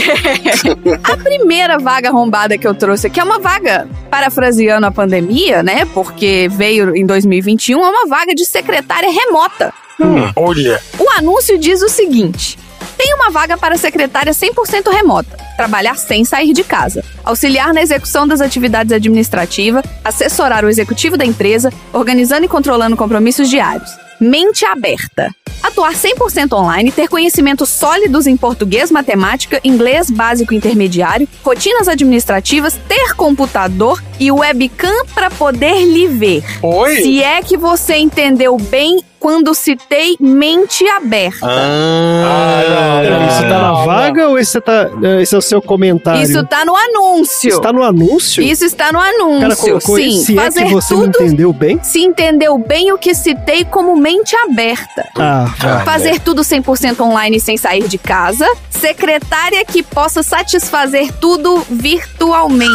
[1.04, 5.84] A primeira vaga arrombada que eu trouxe aqui é uma vaga, parafraseando a pandemia, né?
[5.86, 9.72] Porque veio em 2021, é uma vaga de secretária remota.
[10.00, 10.80] Hum, olha.
[10.98, 12.58] O anúncio diz o seguinte:
[12.96, 18.26] tem uma vaga para secretária 100% remota, trabalhar sem sair de casa, auxiliar na execução
[18.26, 23.90] das atividades administrativas, assessorar o executivo da empresa, organizando e controlando compromissos diários.
[24.20, 25.34] Mente aberta.
[25.62, 32.78] Atuar 100% online, ter conhecimentos sólidos em português, matemática, inglês básico e intermediário, rotinas administrativas,
[32.88, 36.42] ter computador e webcam para poder lhe ver.
[36.62, 36.96] Oi?
[36.96, 41.46] Se é que você entendeu bem quando citei mente aberta.
[41.46, 46.22] Ah, Peraí, isso tá na vaga ou esse, tá, eh, esse é o seu comentário?
[46.22, 47.50] Isso tá no anúncio.
[47.50, 48.42] Está no anúncio?
[48.42, 49.40] Isso está no anúncio.
[49.40, 51.78] cara colocou Sim, se é fazer que você tudo não entendeu bem?
[51.82, 55.06] se entendeu bem o que citei como mente aberta.
[55.16, 55.84] Ah, vai.
[55.84, 58.46] Fazer tudo 100% online sem sair de casa.
[58.70, 62.70] Secretária que possa satisfazer tudo virtualmente.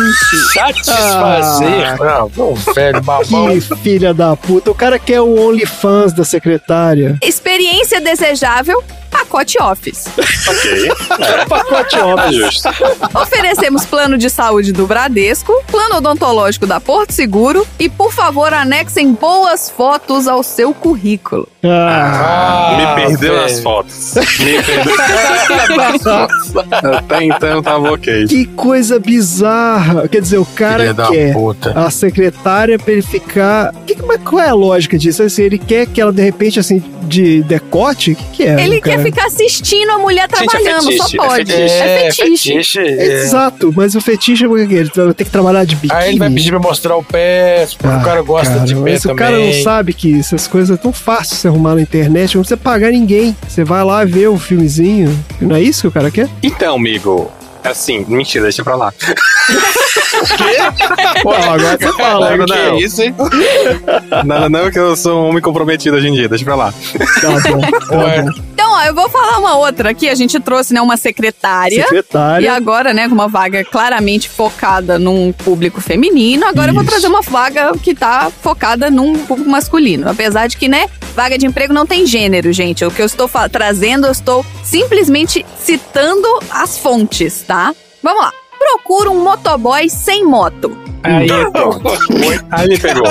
[0.53, 2.01] Satisfazer.
[2.01, 3.49] Ah, um velho babão.
[3.49, 4.69] Que filha da puta.
[4.69, 7.17] O cara quer o OnlyFans da secretária.
[7.21, 8.83] Experiência desejável.
[9.19, 10.05] Pacote Office.
[10.47, 10.89] Ok.
[11.19, 11.45] É.
[11.47, 12.63] Pacote É Office.
[13.13, 19.13] Oferecemos plano de saúde do Bradesco, plano odontológico da Porto Seguro e, por favor, anexem
[19.13, 21.47] boas fotos ao seu currículo.
[21.63, 23.41] Ah, Me perdeu velho.
[23.41, 24.13] nas fotos.
[24.39, 26.53] Me perdeu nas fotos.
[26.97, 28.27] Até então tava ok.
[28.27, 30.07] que coisa bizarra.
[30.07, 31.71] Quer dizer, o cara quer puta.
[31.71, 33.73] a secretária pra ele ficar.
[33.87, 35.23] Que, mas qual é a lógica disso?
[35.23, 38.11] Assim, ele quer que ela, de repente, assim, de decote?
[38.11, 38.63] O que, que é?
[38.63, 41.51] Ele quer ficar assistindo a mulher Gente, é trabalhando, fetiche, só é pode.
[41.51, 41.73] fetiche.
[41.75, 42.49] É fetiche.
[42.53, 43.03] fetiche, é.
[43.23, 45.99] Exato, mas o fetiche é porque ele vai ter que trabalhar de biquíni.
[46.01, 48.75] Aí ele vai pedir pra mostrar o pé, porque Ah, o cara gosta cara, de
[48.75, 49.15] pé mas também.
[49.15, 52.41] o cara não sabe que essas coisas é tão fácil você arrumar na internet, não
[52.41, 53.35] precisa pagar ninguém.
[53.47, 55.17] Você vai lá ver o filmezinho.
[55.41, 56.27] Não é isso que o cara quer?
[56.41, 57.31] Então, amigo,
[57.65, 58.93] Assim, mentira, deixa pra lá.
[61.21, 62.37] Pô, agora você fala.
[62.37, 62.55] Não.
[62.55, 63.13] é isso, hein?
[64.23, 66.73] Nada não, que eu sou um homem comprometido hoje em dia, deixa pra lá.
[67.21, 68.43] Tá bom, tá bom.
[68.53, 70.09] Então, ó, eu vou falar uma outra aqui.
[70.09, 71.83] A gente trouxe, né, uma secretária.
[71.83, 72.45] Secretária.
[72.45, 76.45] E agora, né, com uma vaga claramente focada num público feminino.
[76.45, 76.91] Agora eu vou Isso.
[76.91, 80.09] trazer uma vaga que tá focada num público masculino.
[80.09, 82.83] Apesar de que, né, vaga de emprego não tem gênero, gente.
[82.85, 87.54] O que eu estou trazendo, eu estou simplesmente citando as fontes, tá?
[88.03, 88.31] Vamos lá.
[88.57, 90.77] Procura um motoboy sem moto.
[91.03, 91.81] Aí, pronto.
[92.51, 93.05] Aí me pegou.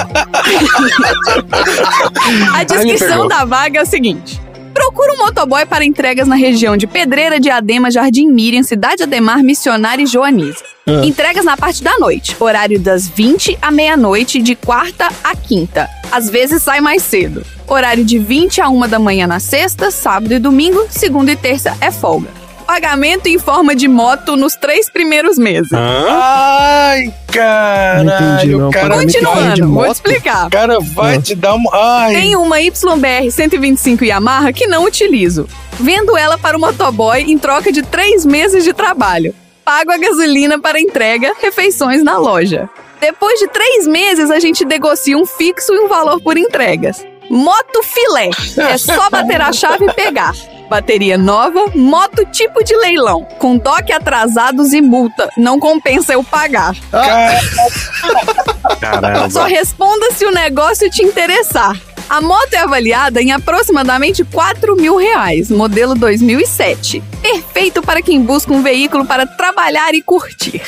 [2.55, 3.29] A descrição pegou.
[3.29, 4.41] da vaga é o seguinte.
[4.75, 10.03] Procura um motoboy para entregas na região de Pedreira, Diadema, Jardim Miriam, Cidade Ademar, Missionária
[10.03, 10.65] e Joaniza.
[10.87, 11.05] Ah.
[11.05, 15.89] Entregas na parte da noite, horário das 20 à meia-noite, de quarta a quinta.
[16.11, 17.47] Às vezes sai mais cedo.
[17.69, 21.77] Horário de 20 a 1 da manhã na sexta, sábado e domingo, segunda e terça
[21.81, 22.44] é folga.
[22.67, 25.69] Pagamento em forma de moto nos três primeiros meses.
[25.73, 28.11] Ai, Não caralho.
[28.11, 28.69] entendi, não.
[28.69, 30.47] O cara, Continuando, vou explicar.
[30.47, 31.23] o cara vai Ah.
[31.23, 31.71] te dar uma.
[31.73, 32.15] Ai.
[32.15, 35.49] Tem uma YBR 125 Yamaha que não utilizo.
[35.79, 39.35] Vendo ela para o motoboy em troca de três meses de trabalho.
[39.65, 42.69] Pago a gasolina para entrega, refeições na loja.
[43.01, 47.05] Depois de três meses, a gente negocia um fixo e um valor por entregas.
[47.31, 48.31] Moto filé.
[48.71, 50.33] É só bater a chave e pegar.
[50.69, 53.27] Bateria nova, moto tipo de leilão.
[53.39, 55.29] Com toque atrasados e multa.
[55.37, 56.75] Não compensa eu pagar.
[58.81, 59.31] Caramba.
[59.31, 61.77] Só responda se o negócio te interessar.
[62.09, 67.03] A moto é avaliada em aproximadamente 4 mil reais, modelo 2007.
[67.23, 70.63] Perfeito para quem busca um veículo para trabalhar e curtir.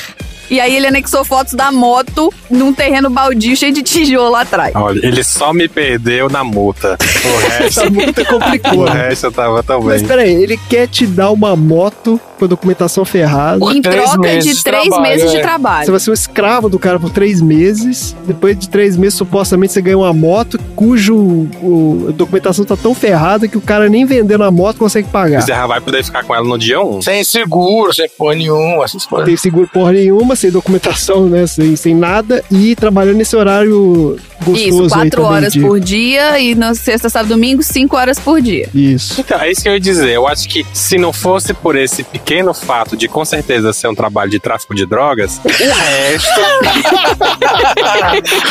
[0.50, 4.72] E aí ele anexou fotos da moto num terreno baldio cheio de tijolo lá atrás.
[4.74, 6.96] Olha, ele só me perdeu na multa.
[7.24, 8.80] O resto, Essa multa complicou.
[8.80, 9.08] o né?
[9.08, 13.04] resto eu tava tão Mas peraí, ele quer te dar uma moto com a documentação
[13.04, 13.64] ferrada.
[13.74, 15.40] Em três troca meses de de três trabalho, meses de é.
[15.40, 15.90] Você trabalho.
[15.90, 18.14] vai ser um escravo do cara por três meses.
[18.26, 22.94] Depois de três meses, supostamente, você ganha uma moto cujo o- a documentação tá tão
[22.94, 25.40] ferrada que o cara nem vendendo a moto consegue pagar.
[25.42, 27.02] Você já vai poder ficar com ela no dia 1.
[27.02, 29.26] Sem seguro, sem porra nenhuma, essas coisas.
[29.26, 31.46] tem seguro porra nenhuma, sem documentação, né?
[31.46, 32.42] Sem, sem nada.
[32.50, 37.08] E trabalhando nesse horário gostoso Isso, quatro também horas de- por dia e na sexta,
[37.08, 38.68] sábado, domingo, cinco horas por dia.
[38.74, 39.20] Isso.
[39.20, 40.10] Então, é isso que eu ia dizer.
[40.10, 43.94] Eu acho que se não fosse por esse pequeno fato de com certeza ser um
[43.94, 46.40] trabalho de tráfico de drogas, o resto.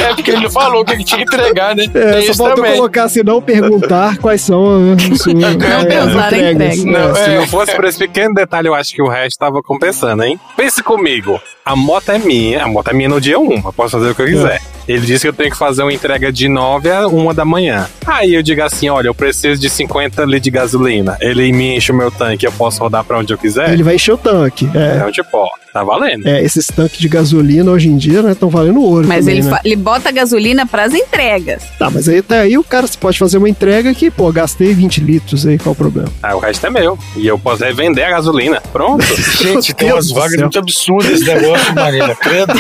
[0.02, 1.84] é porque ele falou que ele tinha que entregar, né?
[1.84, 2.76] É, Tem só isso faltou também.
[2.76, 6.86] colocar assim, não perguntar quais são as suas Não pensar em entrega.
[6.86, 7.38] Não, se é.
[7.38, 10.40] não fosse por esse pequeno detalhe, eu acho que o resto tava compensando, hein?
[10.56, 11.40] Pense comigo.
[11.64, 14.16] A moto é minha, a moto é minha no dia 1, eu posso fazer o
[14.16, 14.62] que eu quiser.
[14.88, 17.88] Ele disse que eu tenho que fazer uma entrega de 9 a 1 da manhã.
[18.06, 21.18] Aí eu digo assim: olha, eu preciso de 50 litros de gasolina.
[21.20, 23.72] Ele me enche o meu tanque, eu posso rodar pra onde eu quiser.
[23.72, 24.70] Ele vai encher o tanque.
[24.74, 24.98] É.
[24.98, 26.28] Então, tipo, ó, tá valendo.
[26.28, 29.08] É, esses tanques de gasolina hoje em dia, né, estão valendo ouro.
[29.08, 29.60] Mas também, ele, né?
[29.66, 31.64] ele bota gasolina pras entregas.
[31.78, 34.74] Tá, mas aí até aí o cara você pode fazer uma entrega que, pô, gastei
[34.74, 36.10] 20 litros aí, qual o problema?
[36.22, 36.98] Ah, o resto é meu.
[37.16, 38.62] E eu posso revender a gasolina.
[38.72, 39.04] Pronto.
[39.42, 42.16] Gente, tem umas vagas muito absurdas esse negócio, Marina.
[42.16, 42.54] Credo.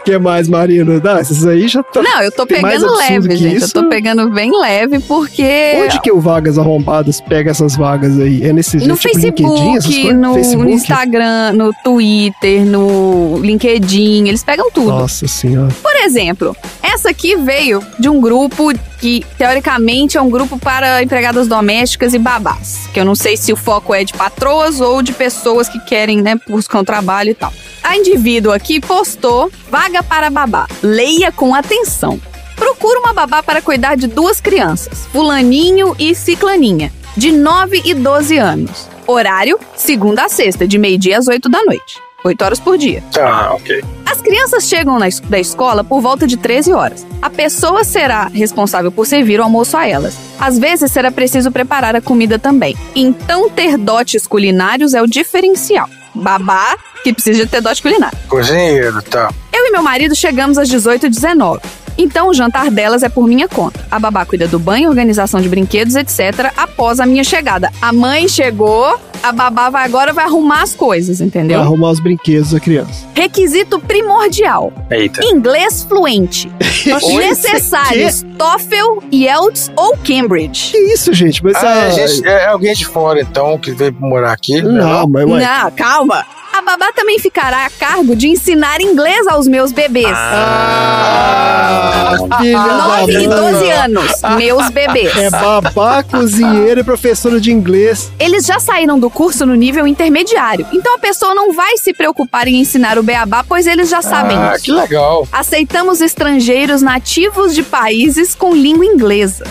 [0.00, 0.98] O que mais, Marina?
[1.00, 2.00] Dá, essas aí já tá.
[2.00, 3.56] Não, eu tô pegando leve, gente.
[3.56, 3.76] isso?
[3.76, 5.82] Eu tô pegando bem leve porque.
[5.84, 8.42] Onde que o Vagas Arrombadas pega essas vagas aí?
[8.44, 10.72] É nesse No tipo Facebook, no Facebook?
[10.72, 14.88] Instagram, no Twitter, no LinkedIn, eles pegam tudo.
[14.88, 15.68] Nossa senhora.
[15.82, 21.46] Por exemplo, essa aqui veio de um grupo que, teoricamente, é um grupo para empregadas
[21.46, 22.88] domésticas e babás.
[22.92, 26.22] Que eu não sei se o foco é de patroas ou de pessoas que querem,
[26.22, 27.52] né, buscar um trabalho e tal.
[27.88, 30.66] A indivíduo aqui postou vaga para babá.
[30.82, 32.20] Leia com atenção.
[32.54, 38.36] Procura uma babá para cuidar de duas crianças, fulaninho e ciclaninha, de 9 e 12
[38.36, 38.86] anos.
[39.06, 41.98] Horário, segunda a sexta, de meio-dia às 8 da noite.
[42.22, 43.02] 8 horas por dia.
[43.18, 43.82] Ah, ok.
[44.04, 47.06] As crianças chegam na es- da escola por volta de 13 horas.
[47.22, 50.14] A pessoa será responsável por servir o almoço a elas.
[50.38, 52.76] Às vezes será preciso preparar a comida também.
[52.94, 55.88] Então, ter dotes culinários é o diferencial.
[56.14, 58.16] Babá, que precisa de ter dote culinário.
[58.28, 59.32] Cozinheiro, tá.
[59.52, 61.60] Eu e meu marido chegamos às 18 e 19.
[61.98, 63.84] Então o jantar delas é por minha conta.
[63.90, 66.52] A babá cuida do banho, organização de brinquedos, etc.
[66.56, 67.72] após a minha chegada.
[67.82, 71.58] A mãe chegou, a babá vai agora vai arrumar as coisas, entendeu?
[71.58, 73.06] Pra arrumar os brinquedos da criança.
[73.14, 75.24] Requisito primordial: Eita.
[75.24, 76.50] inglês fluente.
[77.18, 80.72] Necessários: TOEFL, IELTS ou Cambridge.
[80.72, 81.42] Que isso, gente?
[81.42, 84.60] Mas Ah, a- é, gente- é alguém de fora, então, que veio morar aqui.
[84.62, 84.70] né?
[84.70, 85.40] Não, mas ué.
[85.44, 86.24] Não, calma.
[86.68, 90.06] Babá também ficará a cargo de ensinar inglês aos meus bebês.
[90.12, 93.28] Ah, da 9 e mãe.
[93.52, 95.16] 12 anos, meus bebês.
[95.16, 98.12] É babá, cozinheira e professora de inglês.
[98.20, 102.46] Eles já saíram do curso no nível intermediário, então a pessoa não vai se preocupar
[102.46, 104.64] em ensinar o beabá, pois eles já sabem Ah, isso.
[104.66, 105.26] que legal.
[105.32, 109.46] Aceitamos estrangeiros nativos de países com língua inglesa.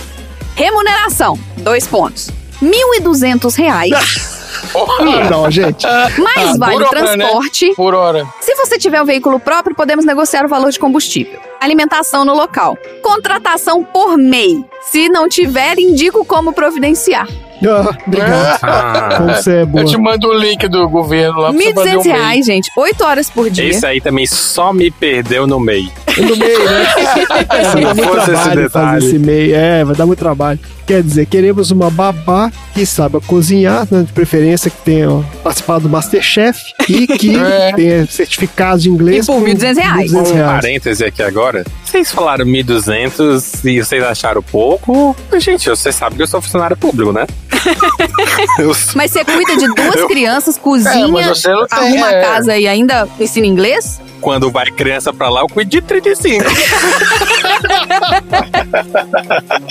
[0.56, 2.30] Remuneração, dois pontos.
[2.61, 4.34] 1.200 reais.
[4.76, 5.85] Ah, não, gente.
[5.85, 7.68] Mais Ah, vale por hora, transporte.
[7.69, 7.73] né?
[7.76, 8.27] Por hora.
[8.41, 11.39] Se você tiver um veículo próprio, podemos negociar o valor de combustível.
[11.60, 12.77] Alimentação no local.
[13.02, 14.64] Contratação por MEI.
[14.91, 17.27] Se não tiver, indico como providenciar.
[17.68, 18.60] Ah, obrigado.
[18.61, 19.34] Ah.
[19.35, 19.84] Você é boa.
[19.84, 22.45] Eu te mando o link do governo lá pra R$ você fazer 1.200 um reais,
[22.45, 22.72] gente.
[22.77, 23.69] 8 horas por dia.
[23.69, 25.91] Esse aí também só me perdeu no meio.
[26.18, 26.85] No meio, né?
[26.85, 29.56] Se Vai dar não muito fosse esse trabalho fazer esse meio.
[29.56, 30.60] É, vai dar muito trabalho.
[30.88, 35.09] Quer dizer, queremos uma babá que saiba cozinhar, né, de preferência que tenha
[35.43, 37.73] participado do Masterchef e que É.
[37.73, 39.26] tenha certificado de inglês.
[39.26, 40.11] E por 1.200 reais.
[40.14, 40.51] R$ 1.200 Um reais.
[40.61, 41.65] parêntese aqui agora.
[41.84, 45.14] Vocês falaram 1.200 e vocês acharam pouco?
[45.38, 47.27] Gente, você sabe que eu sou funcionário público, né?
[48.95, 51.07] Mas você cuida de duas Eu- crianças, cozinha, É,
[51.49, 52.22] não tem, arruma é.
[52.22, 53.99] casa e ainda ensina inglês?
[54.22, 56.43] Quando vai criança pra lá, eu cuido de 35.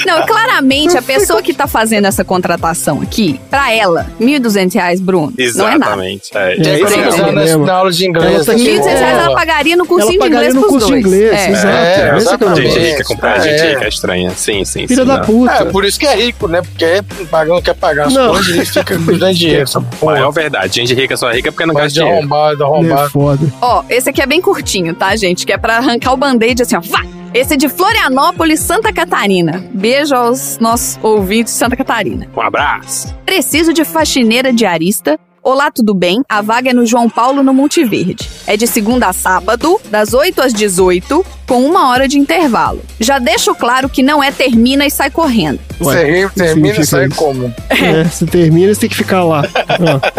[0.06, 5.32] Não, claramente a pessoa que tá fazendo essa contratação aqui, pra ela, 1.200 reais, Bruno,
[5.54, 6.06] não é nada.
[6.06, 6.30] Exatamente.
[6.34, 8.46] É, É, é usar na, aula de inglês.
[8.46, 10.92] Tá 1.200 reais ela pagaria no Ela cursinho de pagaria inglês no pros curso de
[10.92, 11.06] dois.
[11.06, 11.50] inglês, É.
[11.50, 11.66] exato.
[11.68, 12.70] É, é que é o exatamente.
[12.70, 13.68] Gente rica comprar, gente É.
[13.70, 14.30] rica é estranha.
[14.36, 15.08] Sim, sim, Filha sim.
[15.08, 15.24] da não.
[15.24, 15.52] puta.
[15.52, 16.62] É, por isso que é rico, né?
[16.62, 18.30] Porque paga, não quer pagar as Não.
[18.34, 19.62] coisas e fica cuidando de dinheiro.
[19.66, 20.32] Essa Maior porra.
[20.32, 20.74] verdade.
[20.76, 22.18] Gente rica só é rica porque não gasta de dinheiro.
[22.18, 23.10] arrombado, É arrombado.
[23.10, 23.46] foda.
[23.60, 25.44] Ó, esse aqui é bem curtinho, tá, gente?
[25.46, 26.80] Que é pra arrancar o band-aid assim, ó.
[26.80, 27.02] Vá!
[27.36, 29.62] Esse é de Florianópolis, Santa Catarina.
[29.74, 32.26] Beijo aos nossos ouvintes de Santa Catarina.
[32.34, 33.14] Um abraço.
[33.26, 35.20] Preciso de faxineira diarista.
[35.42, 36.22] Olá, tudo bem?
[36.30, 38.26] A vaga é no João Paulo, no Monte Verde.
[38.46, 42.82] É de segunda a sábado, das 8 às 18, com uma hora de intervalo.
[42.98, 45.60] Já deixo claro que não é termina e sai correndo.
[45.78, 47.16] Você ri, que termina e sai isso?
[47.16, 47.54] como?
[47.68, 49.42] É, se termina, você tem que ficar lá.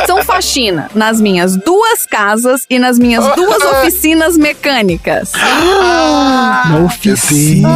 [0.05, 5.31] São faxina nas minhas duas casas e nas minhas duas oficinas mecânicas.
[5.33, 7.69] Na oficina.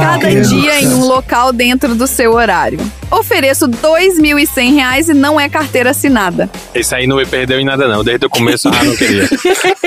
[0.00, 2.78] Cada dia em um local dentro do seu horário.
[3.10, 6.50] Ofereço 2.100 reais e não é carteira assinada.
[6.74, 8.04] Esse aí não me perdeu em nada, não.
[8.04, 9.28] Desde o começo, ah, não queria.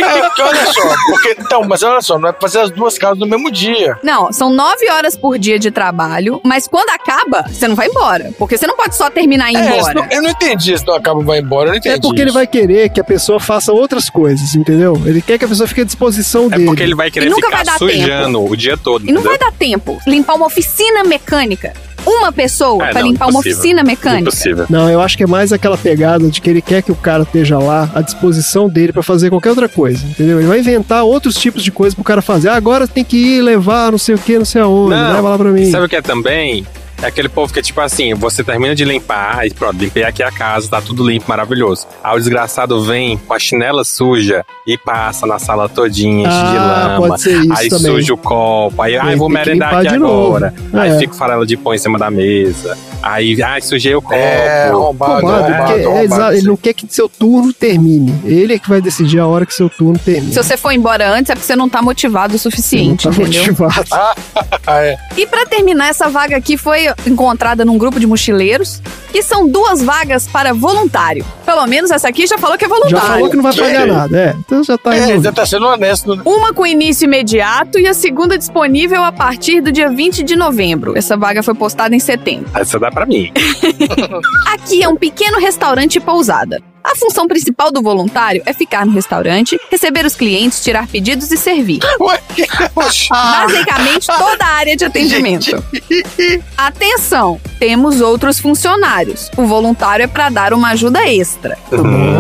[0.02, 2.98] É, porque olha só, porque, então, mas olha só, não é pra fazer as duas
[2.98, 3.98] casas no mesmo dia.
[4.04, 8.32] Não, são nove horas por dia de trabalho, mas quando acaba, você não vai embora.
[8.38, 9.94] Porque você não pode só terminar e ir É, embora.
[9.94, 11.96] não- eu não entendi se não acaba e vai embora, eu não entendi.
[11.96, 12.34] É porque ele isso.
[12.34, 15.00] vai querer que a pessoa faça outras coisas, entendeu?
[15.06, 16.66] Ele quer que a pessoa fique à disposição É dele.
[16.66, 19.08] porque ele vai querer E nunca ficar vai dar sujando o dia todo.
[19.08, 21.74] E não vai dar tempo limpar uma oficina mecânica.
[22.06, 24.22] Uma pessoa É, pra não, limpar uma oficina mecânica.
[24.22, 24.66] Impossível.
[24.70, 27.24] Não, eu acho que é mais aquela pegada de que ele quer que o cara
[27.24, 30.40] esteja lá à disposição dele pra fazer qualquer outra coisa, entendeu?
[30.40, 32.50] Ele vai inventar outros tipos de coisa pro cara fazer.
[32.50, 35.30] Ah, agora tem que ir levar não sei o que, não sei aonde, Não, leva
[35.30, 35.70] lá pra mim.
[35.70, 36.66] Sabe o que é também?
[37.02, 40.22] É aquele povo que é tipo assim, você termina de limpar, aí pronto, limpei aqui
[40.22, 41.88] a casa, tá tudo limpo, maravilhoso.
[42.04, 46.58] Aí o desgraçado vem com a chinela suja e passa na sala todinha, enche de
[46.58, 47.08] Ah, lama.
[47.08, 47.92] pode ser isso aí também.
[47.94, 50.54] suja o copo, aí, Ele vou merendar aqui agora.
[50.74, 51.00] Aí É.
[51.00, 52.78] fica o farelo de pão em cima da mesa.
[53.02, 54.14] Aí, ai, sujei o copo.
[54.14, 58.14] É, Roubado, arrombado, porque é arrombado, exa- ele não quer que seu turno termine.
[58.24, 60.32] Ele é que vai decidir a hora que seu turno termina.
[60.32, 63.22] Se você for embora antes, é porque você não tá motivado o suficiente, Não tá
[63.24, 63.42] entendeu?
[63.44, 63.86] motivado.
[64.68, 64.96] Ah, é.
[65.18, 68.82] E pra terminar, essa vaga aqui foi encontrada num grupo de mochileiros,
[69.12, 71.26] que são duas vagas para voluntário.
[71.46, 73.08] Pelo menos essa aqui já falou que é Já voluntário.
[73.08, 74.36] falou que não vai pagar nada, é.
[74.40, 76.16] Então já tá É, já tá sendo honesto.
[76.16, 76.22] né?
[76.26, 80.98] Uma com início imediato e a segunda disponível a partir do dia 20 de novembro.
[80.98, 82.50] Essa vaga foi postada em setembro.
[82.54, 83.32] Essa dá pra mim.
[84.54, 86.62] Aqui é um pequeno restaurante pousada.
[86.84, 91.38] A função principal do voluntário é ficar no restaurante, receber os clientes, tirar pedidos e
[91.38, 91.80] servir.
[92.00, 93.10] Ué, que- Oxi.
[93.10, 95.64] Basicamente, toda a área de atendimento.
[96.58, 99.30] Atenção, temos outros funcionários.
[99.38, 101.58] O voluntário é para dar uma ajuda extra.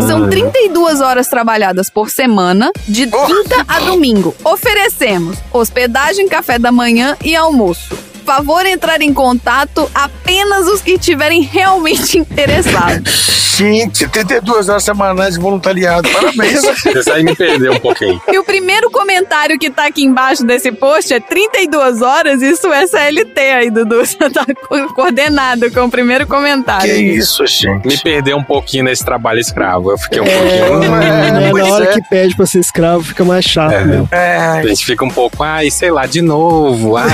[0.08, 4.36] São 32 horas trabalhadas por semana, de quinta a domingo.
[4.44, 7.98] Oferecemos hospedagem, café da manhã e almoço.
[8.26, 13.41] Favor entrar em contato apenas os que estiverem realmente interessados.
[13.57, 16.10] Gente, 32 horas semanais de voluntariado.
[16.10, 16.64] Parabéns.
[16.85, 18.19] Esse aí me perdeu um pouquinho.
[18.31, 22.88] E o primeiro comentário que tá aqui embaixo desse post é 32 horas, isso é
[22.88, 23.98] CLT aí, Dudu.
[24.06, 26.91] Você tá co- coordenado com o primeiro comentário.
[26.91, 27.85] que isso, gente.
[27.88, 29.91] Me perdeu um pouquinho nesse trabalho escravo.
[29.91, 30.95] Eu fiquei um É, pouquinho.
[30.95, 31.93] é, É, na hora é.
[31.93, 33.84] que pede pra ser escravo fica mais chato, É.
[33.84, 34.07] meu.
[34.11, 36.95] É, A gente fica um pouco, ai, sei lá, de novo.
[36.98, 37.10] Ai.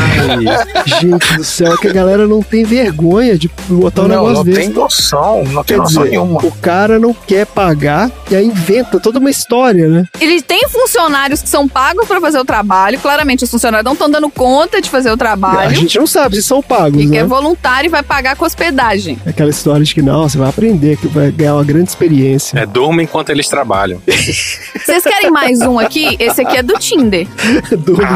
[1.11, 4.35] Gente do céu, é que a galera não tem vergonha de botar um não, negócio
[4.35, 4.59] não desse.
[4.59, 6.45] tem noção, não tem Quer noção dizer, nenhuma.
[6.45, 10.05] o cara não quer pagar E aí inventa toda uma história, né?
[10.19, 12.99] Ele tem funcionários que são pagos pra fazer o trabalho.
[12.99, 15.69] Claramente, os funcionários não estão dando conta de fazer o trabalho.
[15.69, 17.17] A gente não sabe se são pagos, E que né?
[17.17, 19.17] é voluntário e vai pagar com hospedagem.
[19.25, 22.59] Aquela história de que não, você vai aprender, que vai ganhar uma grande experiência.
[22.59, 24.01] É, durma enquanto eles trabalham.
[24.07, 26.15] Vocês querem mais um aqui?
[26.19, 27.27] Esse aqui é do Tinder.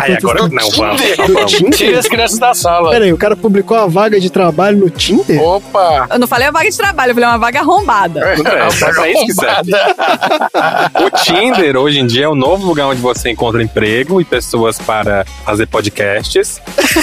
[0.01, 1.01] Ai, agora não, vamos.
[1.01, 1.51] Do vamos.
[1.51, 1.71] Tinder?
[1.77, 2.70] Tira as crianças da sala.
[2.91, 5.41] Peraí, o cara publicou a vaga de trabalho no Tinder?
[5.41, 6.07] Opa!
[6.11, 8.19] Eu não falei a vaga de trabalho, eu falei uma vaga arrombada.
[8.25, 8.33] É,
[9.07, 9.71] é isso que serve.
[11.05, 14.77] O Tinder, hoje em dia, é o novo lugar onde você encontra emprego e pessoas
[14.79, 16.61] para fazer podcasts.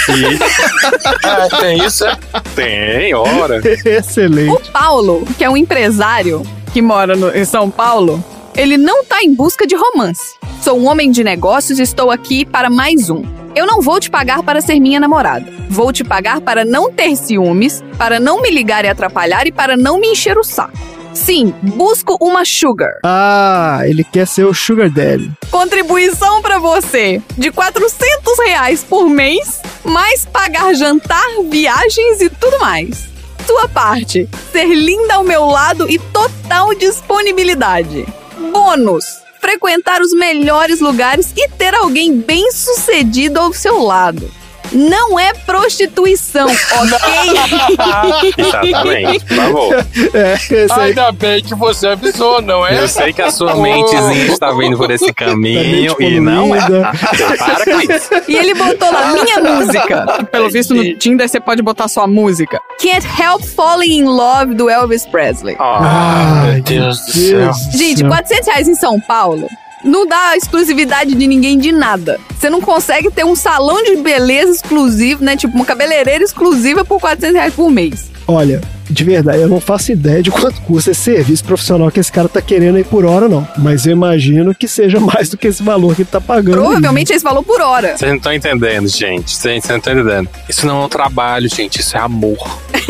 [0.09, 0.39] E
[1.25, 2.17] Ah, tem isso, é?
[2.55, 3.61] tem, ora.
[3.85, 4.51] Excelente.
[4.53, 6.43] O Paulo, que é um empresário
[6.73, 8.23] que mora no- em São Paulo,
[8.57, 10.35] ele não tá em busca de romance.
[10.63, 13.23] Sou um homem de negócios e estou aqui para mais um.
[13.59, 15.45] Eu não vou te pagar para ser minha namorada.
[15.69, 19.77] Vou te pagar para não ter ciúmes, para não me ligar e atrapalhar e para
[19.77, 20.79] não me encher o saco.
[21.13, 23.01] Sim, busco uma sugar.
[23.05, 25.33] Ah, ele quer ser o Sugar Daddy.
[25.51, 33.09] Contribuição para você de 400 reais por mês, mais pagar jantar, viagens e tudo mais.
[33.45, 38.07] Sua parte, ser linda ao meu lado e total disponibilidade.
[38.53, 39.05] Bônus,
[39.41, 44.38] frequentar os melhores lugares e ter alguém bem sucedido ao seu lado.
[44.73, 48.33] Não é prostituição, ok?
[48.37, 49.87] Exatamente, por favor.
[50.15, 50.83] É.
[50.83, 52.83] Ainda bem que você avisou, não é?
[52.83, 56.61] Eu sei que a sua mentezinha está vindo por esse caminho e não é.
[56.61, 58.11] Para com isso.
[58.29, 60.25] E ele botou na minha música.
[60.31, 62.61] Pelo visto, no Tinder você pode botar sua música.
[62.81, 65.57] Can't Help Falling in Love, do Elvis Presley.
[65.59, 67.53] Ai, meu Deus do céu.
[67.73, 69.49] Gente, 400 reais em São Paulo
[69.85, 72.19] não dá exclusividade de ninguém de nada.
[72.39, 75.37] Você não consegue ter um salão de beleza exclusivo, né?
[75.37, 78.11] Tipo, uma cabeleireira exclusiva por 400 reais por mês.
[78.27, 82.11] Olha, de verdade, eu não faço ideia de quanto custa esse serviço profissional que esse
[82.13, 83.47] cara tá querendo aí por hora, não.
[83.59, 86.59] Mas eu imagino que seja mais do que esse valor que ele tá pagando.
[86.59, 86.65] aí.
[86.65, 87.97] Provavelmente esse valor por hora.
[87.97, 89.31] Vocês não estão entendendo, gente.
[89.37, 90.29] Vocês não estão entendendo.
[90.49, 91.81] Isso não é um trabalho, gente.
[91.81, 92.39] Isso é amor.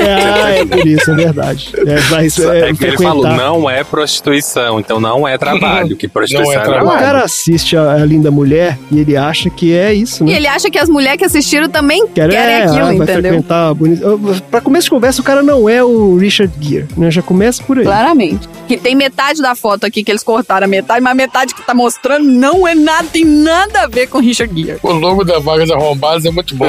[0.01, 1.73] Ah, é por isso, é verdade.
[1.87, 5.97] É, mas isso é, É que ele falou, não é prostituição, então não é trabalho,
[5.97, 6.97] que prostituição Não é é, trabalho.
[6.97, 10.37] O cara assiste a, a linda mulher e ele acha que é isso, E né?
[10.37, 13.23] ele acha que as mulheres que assistiram também Quer- querem é, aquilo, ah, vai entendeu?
[13.23, 14.43] frequentar bonito.
[14.51, 17.11] Pra começo de conversa, o cara não é o Richard Gere, né?
[17.11, 17.85] Já começa por aí.
[17.85, 18.49] Claramente.
[18.67, 21.63] Que tem metade da foto aqui que eles cortaram a metade, mas a metade que
[21.63, 24.79] tá mostrando não é nada, tem nada a ver com Richard Gere.
[24.83, 26.67] O logo da Vagas Arrombadas é muito bom.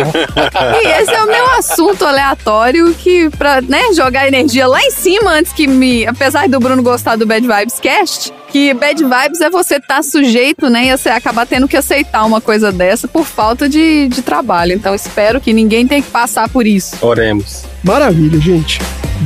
[0.81, 5.31] E esse é o meu assunto aleatório que, pra né, jogar energia lá em cima
[5.31, 6.05] antes que me.
[6.05, 10.69] Apesar do Bruno gostar do Bad Vibes Cast, que Bad Vibes é você estar sujeito,
[10.69, 10.87] né?
[10.87, 14.73] E você acabar tendo que aceitar uma coisa dessa por falta de, de trabalho.
[14.73, 16.95] Então espero que ninguém tenha que passar por isso.
[17.01, 17.65] Oremos.
[17.83, 18.79] Maravilha, gente.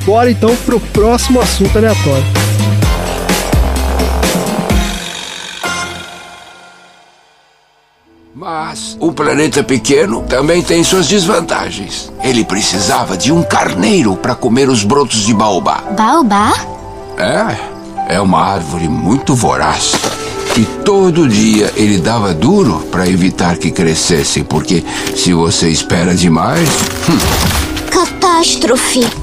[0.06, 2.26] Bora então pro próximo assunto aleatório.
[8.36, 12.12] Mas o planeta pequeno também tem suas desvantagens.
[12.22, 15.82] Ele precisava de um carneiro para comer os brotos de baobá.
[15.96, 16.54] Baobá?
[17.18, 19.94] É, é uma árvore muito voraz.
[20.58, 24.84] E todo dia ele dava duro para evitar que crescessem, porque
[25.16, 26.70] se você espera demais,
[27.90, 29.23] Catástrofe.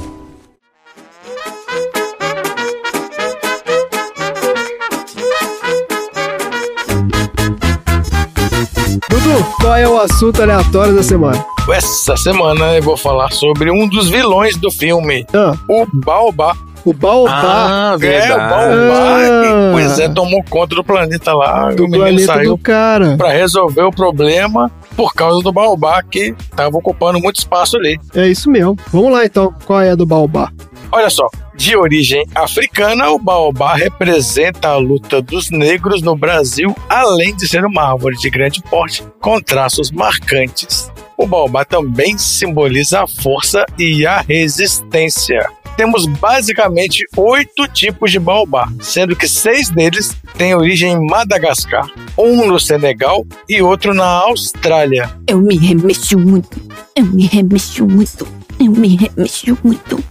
[9.60, 11.44] Qual é o assunto aleatório da semana?
[11.72, 16.56] Essa semana eu vou falar sobre um dos vilões do filme, Ah, o Baobá.
[16.84, 18.36] o Baobá Ah, É, o.
[18.36, 19.42] Baobá, Ah.
[19.42, 21.70] que, pois é, tomou conta do planeta lá.
[21.70, 23.16] do o menino planeta saiu do cara.
[23.16, 28.00] pra resolver o problema por causa do Baobá, que tava ocupando muito espaço ali.
[28.14, 28.76] É isso mesmo.
[28.92, 29.54] Vamos lá então.
[29.64, 30.50] Qual é a do Baobá?
[30.90, 31.28] Olha só,
[31.60, 37.66] de origem africana, o baobá representa a luta dos negros no Brasil, além de ser
[37.66, 40.90] uma árvore de grande porte com traços marcantes.
[41.18, 45.46] O baobá também simboliza a força e a resistência.
[45.76, 52.46] Temos basicamente oito tipos de baobá, sendo que seis deles têm origem em Madagascar, um
[52.46, 55.10] no Senegal e outro na Austrália.
[55.28, 56.58] Eu me remexo muito.
[56.96, 58.26] Eu me remexo muito.
[58.58, 60.02] Eu me remexo muito.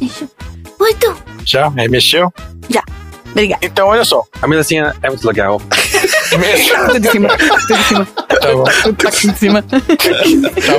[0.00, 0.30] Mexo
[0.78, 1.16] muito.
[1.44, 2.32] Já remexeu?
[2.68, 2.82] Já.
[3.30, 3.66] Obrigada.
[3.66, 4.22] Então, olha só.
[4.40, 5.60] A melancia é muito legal.
[6.38, 6.86] Mesmo...
[6.86, 7.28] Tudo em cima.
[7.36, 8.06] Tudo em cima.
[8.06, 9.62] Tá bom, Tudo tá aqui em cima.
[9.62, 9.78] tá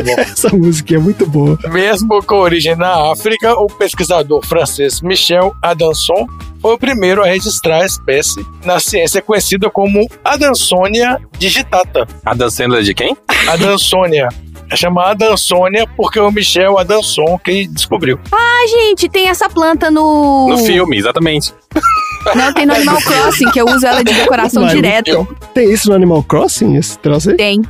[0.06, 0.22] bom.
[0.22, 1.60] Essa música é muito boa.
[1.70, 6.28] Mesmo com origem na África, o pesquisador francês Michel Adanson
[6.62, 12.08] foi o primeiro a registrar a espécie na ciência conhecida como Adansonia digitata.
[12.26, 13.16] A dançando de quem?
[13.48, 14.30] Adansonia.
[14.70, 18.20] É chamada Adansonia porque o Michel Adanson que descobriu.
[18.32, 20.48] Ah, gente, tem essa planta no.
[20.50, 21.54] No filme, exatamente.
[22.34, 25.28] Não, tem no Animal Crossing, que eu uso ela de decoração Mas direto.
[25.54, 27.38] Tem isso no Animal Crossing, esse troço aí?
[27.38, 27.62] Tem.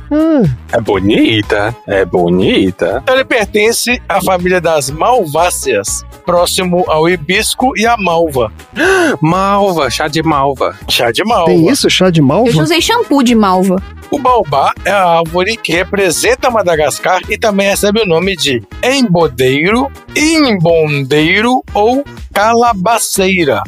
[0.72, 3.02] É bonita, é bonita.
[3.08, 8.52] Ele pertence à família das malváceas, próximo ao hibisco e à malva.
[9.20, 10.76] Malva, chá de malva.
[10.88, 11.46] Chá de malva.
[11.46, 12.48] Tem isso, chá de malva?
[12.48, 13.82] Eu já usei shampoo de malva.
[14.10, 19.90] O baobá é a árvore que representa Madagascar e também recebe o nome de embodeiro,
[20.14, 23.62] imbondeiro ou calabaceira.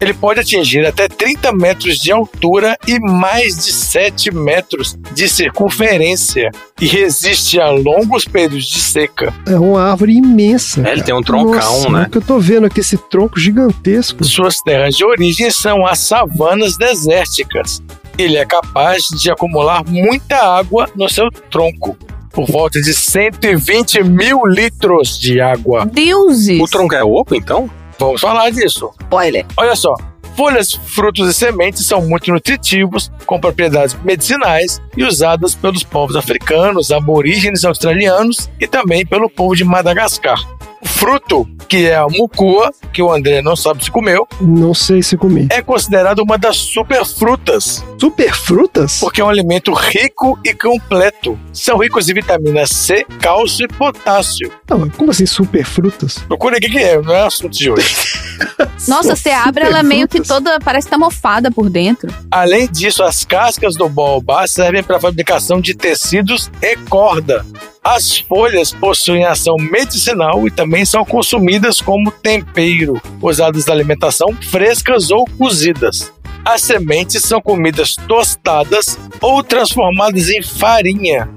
[0.00, 6.50] Ele pode atingir até 30 metros de altura e mais de 7 metros de circunferência
[6.80, 9.34] e resiste a longos períodos de seca.
[9.46, 10.86] É uma árvore imensa.
[10.86, 12.04] É, ele tem um troncão, Nossa, né?
[12.06, 14.22] O que eu tô vendo aqui, esse tronco gigantesco.
[14.24, 17.82] Suas terras de origem são as savanas desérticas.
[18.16, 21.96] Ele é capaz de acumular muita água no seu tronco.
[22.30, 25.84] Por volta de 120 mil litros de água.
[25.86, 26.60] Deuses!
[26.60, 27.68] O tronco é oco, então?
[27.98, 28.90] Vamos falar disso.
[29.00, 29.44] Spoiler.
[29.56, 29.94] Olha só.
[30.36, 36.92] Folhas, frutos e sementes são muito nutritivos, com propriedades medicinais e usadas pelos povos africanos,
[36.92, 40.38] aborígenes australianos e também pelo povo de Madagascar.
[40.84, 45.16] Fruto, que é a mucua, que o André não sabe se comeu, Não sei se
[45.16, 45.48] comi.
[45.50, 48.98] é considerado uma das superfrutas, Superfrutas?
[49.00, 51.38] porque é um alimento rico e completo.
[51.52, 54.50] São ricos em vitamina C, cálcio e potássio.
[54.68, 56.18] Não, mas como assim superfrutas?
[56.26, 57.94] Procura o que é, não é assunto de hoje.
[58.86, 62.12] Nossa, você abre ela meio que toda, parece que tá mofada por dentro.
[62.30, 67.44] Além disso, as cascas do baobá servem para a fabricação de tecidos e corda.
[67.90, 75.10] As folhas possuem ação medicinal e também são consumidas como tempero, usadas na alimentação frescas
[75.10, 76.12] ou cozidas.
[76.44, 81.30] As sementes são comidas tostadas ou transformadas em farinha.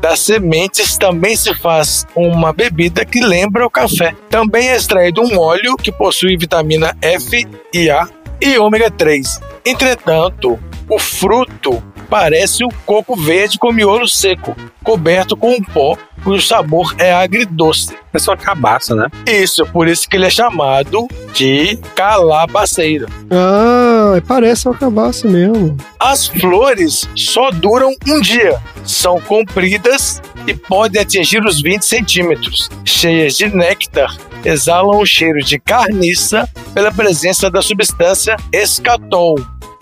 [0.00, 4.14] Das sementes também se faz uma bebida que lembra o café.
[4.30, 8.08] Também é extraído um óleo que possui vitamina F e A
[8.40, 9.40] e ômega 3.
[9.64, 10.56] Entretanto,
[10.88, 15.96] o fruto parece um coco verde com miolo seco, coberto com um pó
[16.26, 17.96] cujo sabor é agridoce.
[18.12, 19.06] É só cabaça, né?
[19.26, 23.06] Isso, por isso que ele é chamado de calabaceira.
[23.30, 25.76] Ah, parece uma cabaça mesmo.
[26.00, 28.58] As flores só duram um dia.
[28.84, 32.68] São compridas e podem atingir os 20 centímetros.
[32.84, 39.36] Cheias de néctar, exalam o cheiro de carniça pela presença da substância escatol.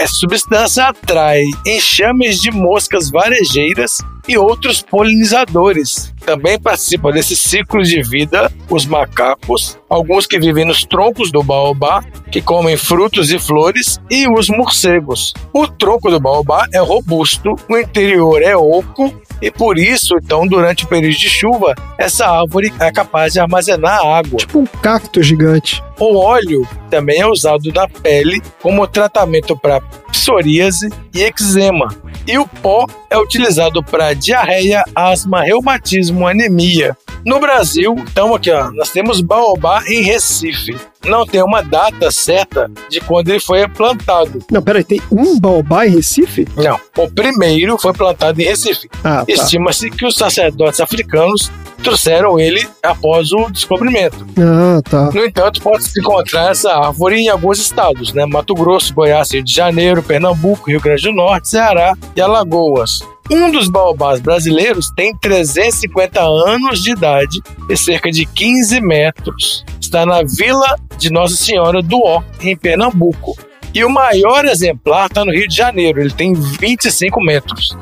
[0.04, 6.12] Essa substância atrai enxames de moscas varejeiras e outros polinizadores.
[6.26, 12.04] Também participam desse ciclo de vida os macacos, alguns que vivem nos troncos do baobá,
[12.30, 15.32] que comem frutos e flores, e os morcegos.
[15.54, 20.84] O tronco do baobá é robusto, o interior é oco e por isso, então, durante
[20.84, 24.38] o período de chuva, essa árvore é capaz de armazenar água.
[24.38, 25.82] Tipo um cacto gigante.
[25.98, 29.80] O óleo também é usado na pele como tratamento para
[30.10, 31.88] psoríase e eczema.
[32.26, 36.96] E o pó é utilizado para diarreia, asma, reumatismo, anemia.
[37.24, 40.76] No Brasil, então aqui ó, nós temos baobá em Recife.
[41.04, 44.44] Não tem uma data certa de quando ele foi plantado.
[44.50, 46.46] Não, peraí, tem um baobá em Recife?
[46.56, 48.88] Não, o primeiro foi plantado em Recife.
[49.02, 49.32] Ah, tá.
[49.32, 51.50] Estima-se que os sacerdotes africanos
[51.82, 54.26] trouxeram ele após o descobrimento.
[54.38, 55.10] Ah, tá.
[55.12, 58.24] No entanto, pode-se encontrar essa árvore em alguns estados, né?
[58.24, 63.00] Mato Grosso, Goiás, Rio de Janeiro, Pernambuco, Rio Grande do Norte, Ceará e Alagoas.
[63.30, 67.40] Um dos baobás brasileiros tem 350 anos de idade
[67.70, 69.64] e cerca de 15 metros.
[69.94, 73.38] Está na Vila de Nossa Senhora do Ó, em Pernambuco.
[73.72, 77.78] E o maior exemplar está no Rio de Janeiro, ele tem 25 metros.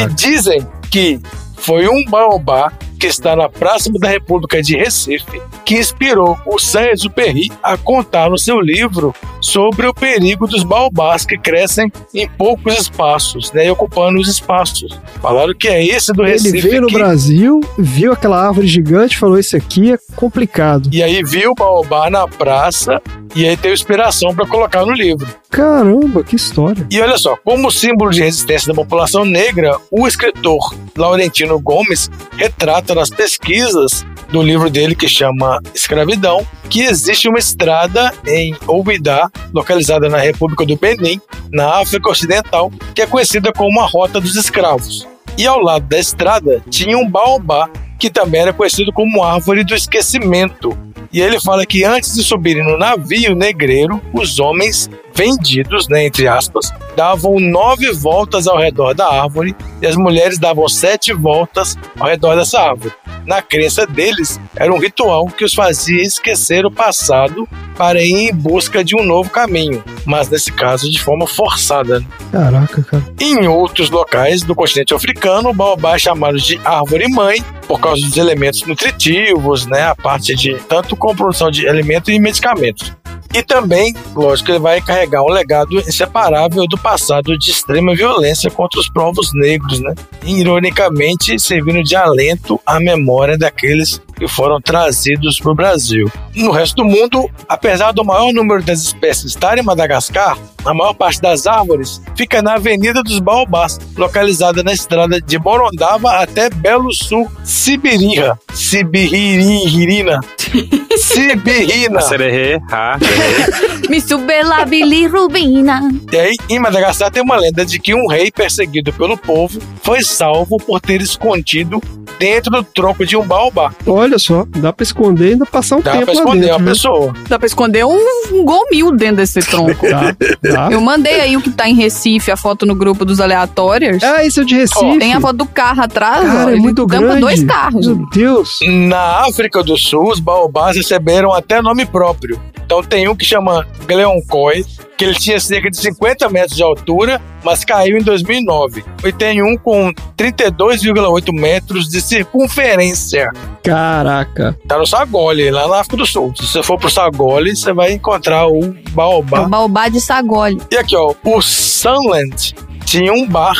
[0.00, 1.20] E dizem que
[1.58, 2.72] foi um baobá
[3.02, 8.38] que está na Praça da República de Recife que inspirou o Saint-Exupéry a contar no
[8.38, 14.20] seu livro sobre o perigo dos baobás que crescem em poucos espaços, né, e ocupando
[14.20, 14.96] os espaços.
[15.20, 19.18] Falaram que é esse do Recife Ele veio no que- Brasil, viu aquela árvore gigante
[19.18, 20.88] falou: Isso aqui é complicado.
[20.92, 23.02] E aí viu o baobá na praça
[23.34, 25.26] e aí teve inspiração para colocar no livro.
[25.50, 26.86] Caramba, que história.
[26.90, 32.94] E olha só, como símbolo de resistência da população negra, o escritor Laurentino Gomes retrata
[32.94, 40.08] nas pesquisas do livro dele que chama Escravidão, que existe uma estrada em Oubidá, localizada
[40.08, 41.20] na República do Benin,
[41.52, 45.06] na África Ocidental, que é conhecida como a Rota dos Escravos.
[45.36, 47.68] E ao lado da estrada tinha um baobá,
[47.98, 50.76] que também era conhecido como árvore do esquecimento.
[51.12, 56.26] E ele fala que antes de subirem no navio negreiro, os homens vendidos, né, entre
[56.26, 62.08] aspas, davam nove voltas ao redor da árvore e as mulheres davam sete voltas ao
[62.08, 62.94] redor dessa árvore.
[63.26, 68.34] Na crença deles, era um ritual que os fazia esquecer o passado para ir em
[68.34, 72.00] busca de um novo caminho, mas nesse caso de forma forçada.
[72.00, 72.06] né?
[72.30, 73.04] Caraca, cara.
[73.20, 78.02] Em outros locais do continente africano, o baobá é chamado de árvore mãe por causa
[78.02, 82.92] dos elementos nutritivos, né, a parte de tanto com produção de alimentos e medicamentos.
[83.34, 88.78] E também, lógico, ele vai carregar um legado inseparável do passado de extrema violência contra
[88.78, 89.94] os povos negros, né?
[90.22, 96.10] Ironicamente, servindo de alento à memória daqueles que foram trazidos para o Brasil.
[96.34, 100.94] No resto do mundo, apesar do maior número das espécies estar em Madagascar, a maior
[100.94, 106.92] parte das árvores fica na Avenida dos Baobás, localizada na estrada de Morondava até Belo
[106.92, 108.38] Sul, Sibirira.
[108.52, 110.20] Sibiririna.
[110.98, 112.00] Sibirina.
[112.00, 112.98] Sererê, ha,
[113.88, 115.80] Me subela bilirrubina.
[116.12, 120.02] E aí, em Madagascar tem uma lenda de que um rei perseguido pelo povo foi
[120.02, 121.80] salvo por ter escondido
[122.18, 123.74] dentro do tronco de um baobá.
[123.86, 126.56] Olha só, dá pra esconder e ainda passar um Dá tempo pra lá esconder dentro,
[126.56, 126.70] uma né?
[126.70, 127.14] pessoa.
[127.28, 127.98] Dá pra esconder um,
[128.32, 129.88] um gol mil dentro desse tronco.
[129.88, 130.14] Tá,
[130.70, 134.02] Eu mandei aí o que tá em Recife, a foto no grupo dos aleatórios.
[134.02, 134.98] Ah, esse é o de Recife.
[134.98, 136.32] Tem a foto do carro atrás, ó.
[136.32, 137.20] Cara, é Ele muito tampa grande.
[137.20, 137.86] dois carros.
[137.86, 138.58] Meu Deus.
[138.66, 142.40] Na África do Sul, os baobás receberam até nome próprio.
[142.64, 144.64] Então tem um que chama Gleoncoi,
[145.02, 148.84] que ele tinha cerca de 50 metros de altura, mas caiu em 2009.
[149.04, 153.28] E tem um com 32,8 metros de circunferência.
[153.64, 154.56] Caraca.
[154.68, 156.32] Tá no Sagole, lá na África do Sul.
[156.36, 159.40] Se você for pro Sagole, você vai encontrar o É baobá.
[159.40, 160.60] o baobá de Sagole.
[160.70, 162.54] E aqui, ó, o Sunland
[162.84, 163.56] tinha um bar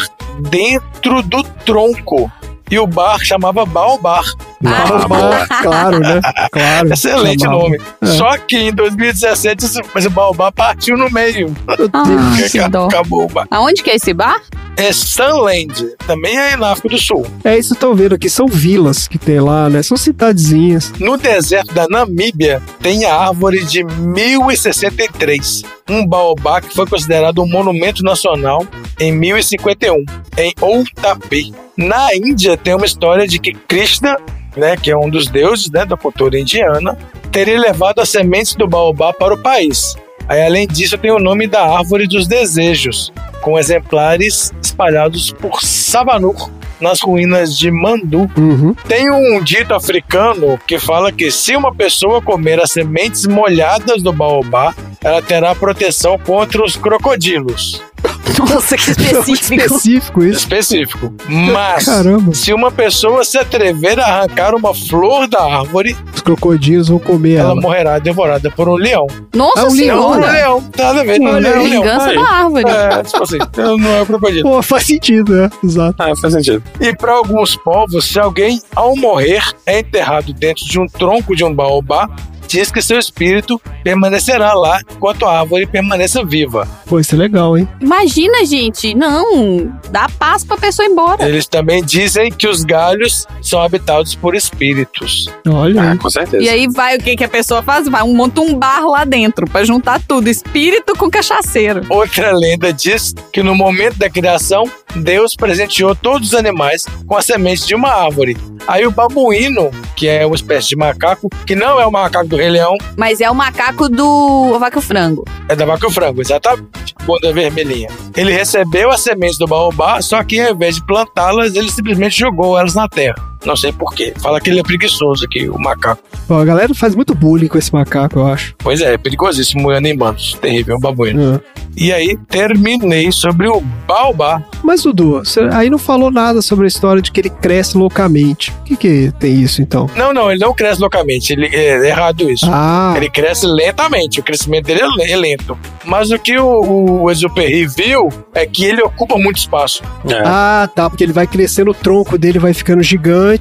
[0.48, 2.30] dentro do tronco.
[2.70, 4.24] E o bar chamava Baobar.
[4.62, 6.20] Baobá, claro, né?
[6.50, 6.92] Claro.
[6.92, 7.62] Excelente Chamava.
[7.62, 7.80] nome.
[8.00, 8.06] É.
[8.06, 11.54] Só que em 2017 esse, esse Baobá partiu no meio.
[11.92, 12.04] Ah,
[12.50, 12.86] que dó.
[12.86, 13.30] Acabou o.
[13.50, 14.40] Aonde que é esse bar?
[14.76, 17.26] É Sunland, também é na África do Sul.
[17.44, 19.82] É isso que estão vendo aqui, são vilas que tem lá, né?
[19.82, 20.92] São cidadezinhas.
[20.98, 27.48] No deserto da Namíbia tem a árvore de 1063, um baobá que foi considerado um
[27.48, 28.66] monumento nacional
[28.98, 30.04] em 1051,
[30.38, 31.52] em Outapi.
[31.76, 34.16] Na Índia tem uma história de que Krishna,
[34.56, 36.96] né, que é um dos deuses né, da cultura indiana,
[37.30, 39.96] teria levado as sementes do baobá para o país.
[40.28, 46.50] Aí, além disso, tem o nome da árvore dos desejos, com exemplares espalhados por Sabanur,
[46.80, 48.30] nas ruínas de Mandu.
[48.36, 48.74] Uhum.
[48.88, 54.12] Tem um dito africano que fala que se uma pessoa comer as sementes molhadas do
[54.12, 57.82] baobá, ela terá proteção contra os crocodilos.
[58.38, 59.54] Nossa, que específico.
[59.62, 60.38] específico isso.
[60.38, 61.12] Específico.
[61.28, 62.34] Mas, Caramba.
[62.34, 67.34] se uma pessoa se atrever a arrancar uma flor da árvore, Os crocodilos vão comer
[67.34, 67.60] ela ela.
[67.60, 69.06] morrerá devorada por um leão.
[69.34, 71.20] Nossa É um leão, Não, um leão, nada a ver.
[71.20, 71.64] É um leão.
[71.64, 72.16] Vingança Aí.
[72.16, 72.64] da árvore.
[72.68, 74.42] É, tipo assim, não é um crocodilo.
[74.50, 75.50] Pô, faz sentido, né?
[75.62, 76.02] Exato.
[76.02, 76.62] Ah, faz sentido.
[76.80, 81.44] E para alguns povos, se alguém, ao morrer, é enterrado dentro de um tronco de
[81.44, 82.08] um baobá,
[82.52, 86.68] diz que seu espírito permanecerá lá enquanto a árvore permaneça viva.
[86.86, 87.66] Pô, isso é legal, hein?
[87.80, 88.94] Imagina, gente.
[88.94, 89.72] Não.
[89.90, 91.26] Dá paz pra pessoa ir embora.
[91.26, 95.30] Eles também dizem que os galhos são habitados por espíritos.
[95.48, 96.42] Olha Ah, com certeza.
[96.42, 97.88] E aí vai o que, que a pessoa faz?
[97.88, 101.80] Vai, um- monta um bar lá dentro pra juntar tudo, espírito com cachaceiro.
[101.88, 104.64] Outra lenda diz que no momento da criação,
[104.94, 108.36] Deus presenteou todos os animais com a semente de uma árvore.
[108.68, 112.36] Aí o babuíno, que é uma espécie de macaco, que não é o macaco do
[112.42, 115.24] Rei Leão, Mas é o macaco do vaca frango.
[115.48, 116.92] é da vaca e frango, exatamente.
[117.04, 117.88] Bunda vermelhinha.
[118.16, 122.58] Ele recebeu as sementes do baobá, só que ao invés de plantá-las, ele simplesmente jogou
[122.58, 123.14] elas na terra.
[123.44, 124.12] Não sei porquê.
[124.20, 126.02] Fala que ele é preguiçoso aqui, o macaco.
[126.26, 128.54] Pô, a galera faz muito bullying com esse macaco, eu acho.
[128.58, 130.34] Pois é, é perigosíssimo, moendo em bandos.
[130.40, 131.34] Terrível, um babuíno.
[131.34, 131.62] É.
[131.74, 134.42] E aí, terminei sobre o baobá.
[134.62, 138.50] Mas, Dudu, você aí não falou nada sobre a história de que ele cresce loucamente.
[138.50, 139.88] O que que tem isso, então?
[139.96, 141.32] Não, não, ele não cresce loucamente.
[141.32, 142.46] Ele, é errado isso.
[142.48, 145.58] Ah, Ele cresce lentamente, o crescimento dele é é lento.
[145.84, 149.82] Mas o que o, o Exuperry viu é que ele ocupa muito espaço.
[150.08, 150.22] É.
[150.24, 153.31] ah, tá, porque ele vai crescendo, o tronco dele vai ficando gigante,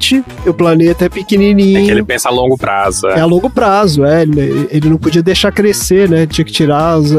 [0.46, 1.80] e o planeta é pequenininho.
[1.80, 3.08] É que ele pensa a longo prazo.
[3.08, 3.22] É É.
[3.22, 4.22] a longo prazo, é.
[4.24, 6.26] Ele, ele não podia deixar crescer, né?
[6.26, 7.12] Tinha que tirar as,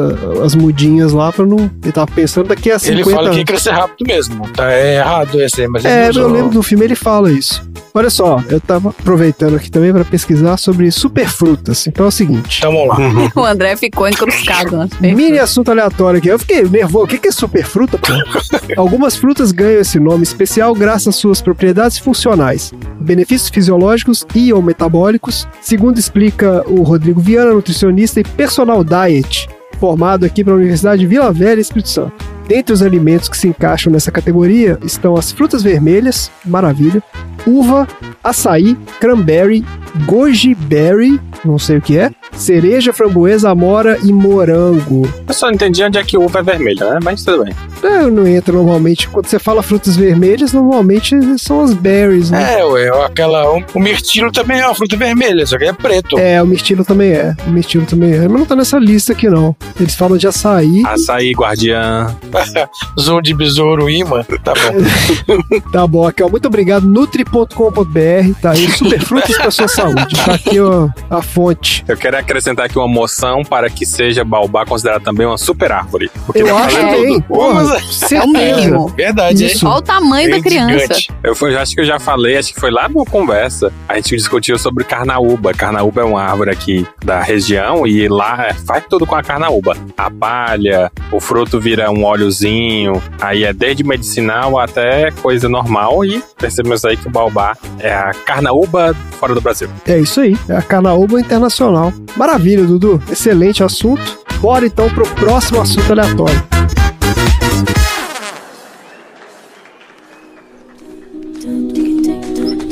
[0.44, 1.70] as mudinhas lá pra não.
[1.82, 3.38] Ele tava pensando daqui a 50 Ele fala que anos.
[3.38, 4.48] ia crescer rápido mesmo.
[4.50, 7.62] Tá é errado esse aí, mas ele É, eu lembro do filme, ele fala isso.
[7.94, 11.86] Olha só, eu tava aproveitando aqui também pra pesquisar sobre superfrutas.
[11.86, 12.58] Então é o seguinte.
[12.58, 13.30] Então vamos lá.
[13.36, 14.88] O André ficou encruscado.
[15.00, 16.28] Mini assunto aleatório aqui.
[16.28, 17.04] Eu fiquei nervoso.
[17.04, 18.12] O que que é superfruta, pô?
[18.80, 22.61] Algumas frutas ganham esse nome especial graças às suas propriedades funcionais,
[23.00, 29.48] benefícios fisiológicos e ou metabólicos, segundo explica o Rodrigo Viana, nutricionista e personal diet,
[29.80, 32.24] formado aqui pela Universidade de Vila Velha, Espírito Santo.
[32.46, 37.02] Dentre os alimentos que se encaixam nessa categoria estão as frutas vermelhas, maravilha,
[37.46, 37.88] uva,
[38.22, 39.64] açaí, cranberry,
[40.06, 45.08] goji berry, não sei o que é, cereja, framboesa, amora e morango.
[45.26, 46.98] Eu só não entendi onde é que uva é vermelha, né?
[47.02, 47.54] Mas tudo bem.
[47.82, 49.08] É, não entra normalmente.
[49.08, 52.60] Quando você fala frutas vermelhas, normalmente são as berries, né?
[52.60, 53.50] É, ué, aquela.
[53.52, 56.18] O, o mirtilo também é uma fruta vermelha, só que é preto.
[56.18, 57.34] É, o mirtilo também é.
[57.46, 58.28] O mirtilo também é.
[58.28, 59.54] Mas não tá nessa lista aqui, não.
[59.78, 60.82] Eles falam de açaí.
[60.86, 62.14] Açaí, guardiã.
[63.00, 64.24] Zoom de besouro imã.
[64.44, 65.62] Tá bom.
[65.72, 66.28] Tá bom, aqui, ó.
[66.28, 66.86] Muito obrigado.
[66.86, 68.11] Nutri.com.br.
[68.40, 68.68] Tá aí.
[68.70, 70.14] Superfrutas pra sua saúde.
[70.24, 71.84] Tá aqui, ó, a fonte.
[71.88, 76.10] Eu quero acrescentar aqui uma moção para que seja baobá considerado também uma super árvore.
[76.26, 77.06] Porque Eu acho que tem.
[77.20, 77.22] tudo.
[77.24, 77.76] Porra,
[78.10, 78.88] É o mínimo.
[78.88, 79.52] Verdade, hein?
[79.64, 80.78] Olha o tamanho da Bem criança.
[80.78, 81.10] gigante.
[81.22, 83.72] Eu fui- acho que eu já falei, acho que foi lá numa conversa.
[83.88, 85.52] A gente discutiu sobre carnaúba.
[85.52, 89.76] Carnaúba é uma árvore aqui da região e lá é- faz tudo com a carnaúba.
[89.96, 96.22] A palha, o fruto vira um óleozinho, aí é desde medicinal até coisa normal e
[96.38, 99.68] percebemos aí que o baobá é a carnaúba fora do Brasil.
[99.86, 100.36] É isso aí.
[100.48, 101.92] É a Carnaúba Internacional.
[102.16, 103.02] Maravilha, Dudu.
[103.10, 104.18] Excelente assunto.
[104.40, 106.42] Bora então pro próximo assunto aleatório.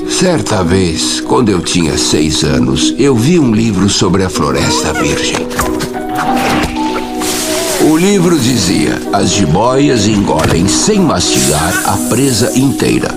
[0.09, 5.48] Certa vez, quando eu tinha seis anos, eu vi um livro sobre a Floresta Virgem.
[7.82, 13.09] O livro dizia: as jiboias engolem sem mastigar a presa inteira.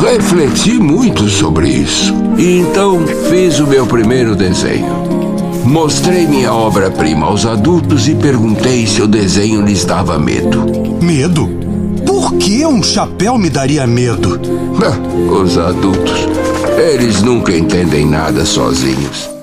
[0.00, 5.04] Refleti muito sobre isso e então fiz o meu primeiro desenho.
[5.62, 10.64] Mostrei minha obra-prima aos adultos e perguntei se o desenho lhes dava medo.
[11.02, 11.48] Medo?
[12.06, 14.40] Por que um chapéu me daria medo?
[15.30, 16.26] Os adultos,
[16.78, 19.39] eles nunca entendem nada sozinhos.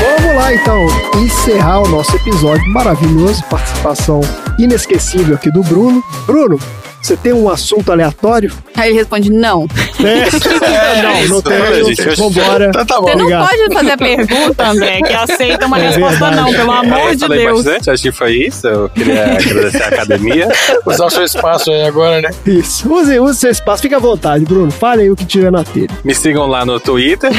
[0.00, 0.86] Vamos lá então
[1.20, 4.20] encerrar o nosso episódio maravilhoso, participação
[4.58, 6.02] inesquecível aqui do Bruno.
[6.26, 6.58] Bruno,
[7.02, 8.52] você tem um assunto aleatório?
[8.76, 9.66] Aí ele responde: não.
[10.04, 10.28] É,
[11.28, 11.84] não, não tem.
[11.94, 12.66] gente, Vambora.
[12.68, 13.06] Então tá bom.
[13.08, 13.48] Você não Obrigado.
[13.48, 16.36] pode fazer a pergunta, André, que aceita uma É resposta verdade.
[16.36, 17.64] não, pelo amor eu de falei Deus.
[17.64, 18.66] bastante, acho que foi isso.
[18.66, 20.48] Eu queria agradecer a academia.
[20.86, 22.30] Usar o seu espaço aí agora, né?
[22.46, 22.92] Isso.
[22.92, 23.82] Use, use seu espaço.
[23.82, 24.70] Fique à vontade, Bruno.
[24.70, 25.88] Fale aí o que tiver na telha.
[26.04, 27.30] Me sigam lá no Twitter.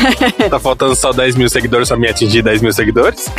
[0.49, 3.26] Tá faltando só 10 mil seguidores pra me atingir 10 mil seguidores.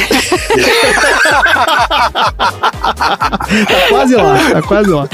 [2.94, 5.08] Tá quase lá, tá quase lá.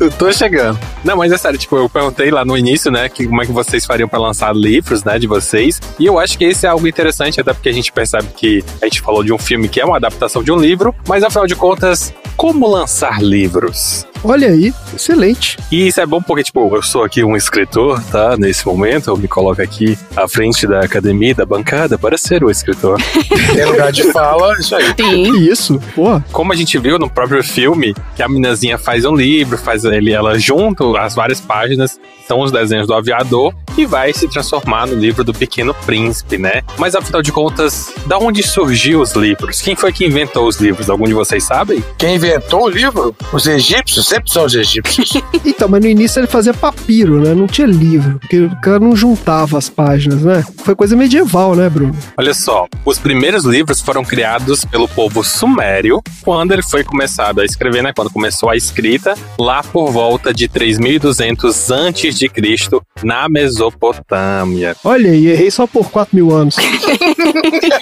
[0.00, 0.78] Eu tô chegando.
[1.04, 3.52] Não, mas é sério, tipo, eu perguntei lá no início, né, que como é que
[3.52, 5.80] vocês fariam pra lançar livros, né, de vocês.
[5.98, 8.84] E eu acho que esse é algo interessante, até porque a gente percebe que a
[8.84, 11.54] gente falou de um filme que é uma adaptação de um livro, mas afinal de
[11.54, 14.06] contas, como lançar livros?
[14.24, 15.58] Olha aí, excelente.
[15.70, 18.36] E isso é bom porque, tipo, eu sou aqui um escritor, tá?
[18.36, 22.50] Nesse momento, eu me coloco aqui à frente da academia, da bancada, para ser o
[22.50, 23.00] escritor.
[23.54, 24.94] Tem lugar de fala, isso aí.
[24.96, 25.38] Sim.
[25.38, 26.24] Isso, porra.
[26.32, 30.12] Como a gente viu no próprio filme, que a minazinha faz um livro, faz ele,
[30.12, 34.94] ela junto as várias páginas, são os desenhos do aviador, e vai se transformar no
[34.94, 36.62] livro do Pequeno Príncipe, né?
[36.76, 39.60] Mas afinal de contas, da onde surgiu os livros?
[39.60, 40.90] Quem foi que inventou os livros?
[40.90, 41.82] Algum de vocês sabem?
[41.96, 43.14] Quem inventou o livro?
[43.32, 45.12] Os egípcios, sempre são os egípcios.
[45.44, 47.34] Então, mas no início ele fazia papiro, né?
[47.34, 50.44] Não tinha livro, porque o cara não juntava as páginas, né?
[50.58, 51.96] Foi coisa medieval, né, Bruno?
[52.16, 57.44] Olha só, os primeiros livros foram criados pelo povo sumério quando ele foi começado a
[57.44, 57.92] escrever, né?
[57.94, 64.76] Quando começou a escrita, lá por volta de 3200 antes de Cristo, na Mesopotâmia.
[64.84, 66.56] Olha aí, errei só por 4 mil anos.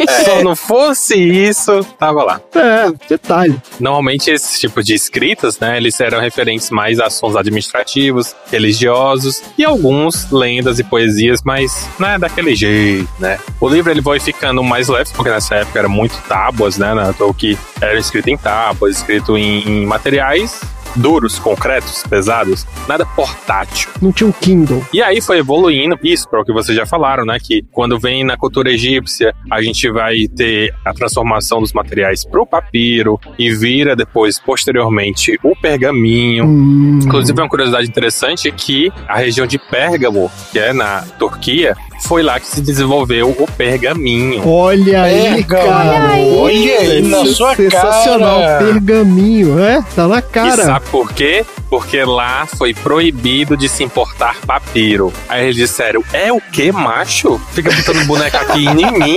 [0.24, 2.40] Se não fosse isso, tava lá.
[2.54, 3.60] É, detalhe.
[3.80, 9.64] Normalmente esses tipos de escritas, né, eles eram referentes mais a assuntos administrativos, religiosos e
[9.64, 13.38] alguns lendas e poesias, mas não é daquele jeito, né?
[13.60, 17.14] O livro ele vai ficando mais leve, porque nessa época era muito tábuas, né, né
[17.20, 20.60] ou que era escrito em tábuas, escrito em, em materiais
[20.96, 23.90] duros, concretos, pesados, nada portátil.
[24.00, 24.84] Não tinha um Kindle.
[24.92, 27.38] E aí foi evoluindo, isso para o que vocês já falaram, né?
[27.42, 32.46] Que quando vem na cultura egípcia, a gente vai ter a transformação dos materiais pro
[32.46, 36.44] papiro e vira depois, posteriormente, o pergaminho.
[36.44, 41.76] Hum, Inclusive, uma curiosidade interessante é que a região de Pérgamo, que é na Turquia,
[42.00, 44.46] foi lá que se desenvolveu o pergaminho.
[44.48, 45.46] Olha aí, Pergaminho.
[45.46, 46.12] cara.
[46.36, 48.40] Olha aí, na Isso é sua Sensacional.
[48.40, 48.64] cara.
[48.64, 49.84] Pergaminho, é?
[49.94, 50.64] Tá na E cara.
[50.64, 51.44] sabe por quê?
[51.68, 55.12] Porque lá foi proibido de se importar papiro.
[55.28, 57.40] Aí eles disseram: É o que, macho?
[57.52, 59.16] Fica botando boneca aqui em mim?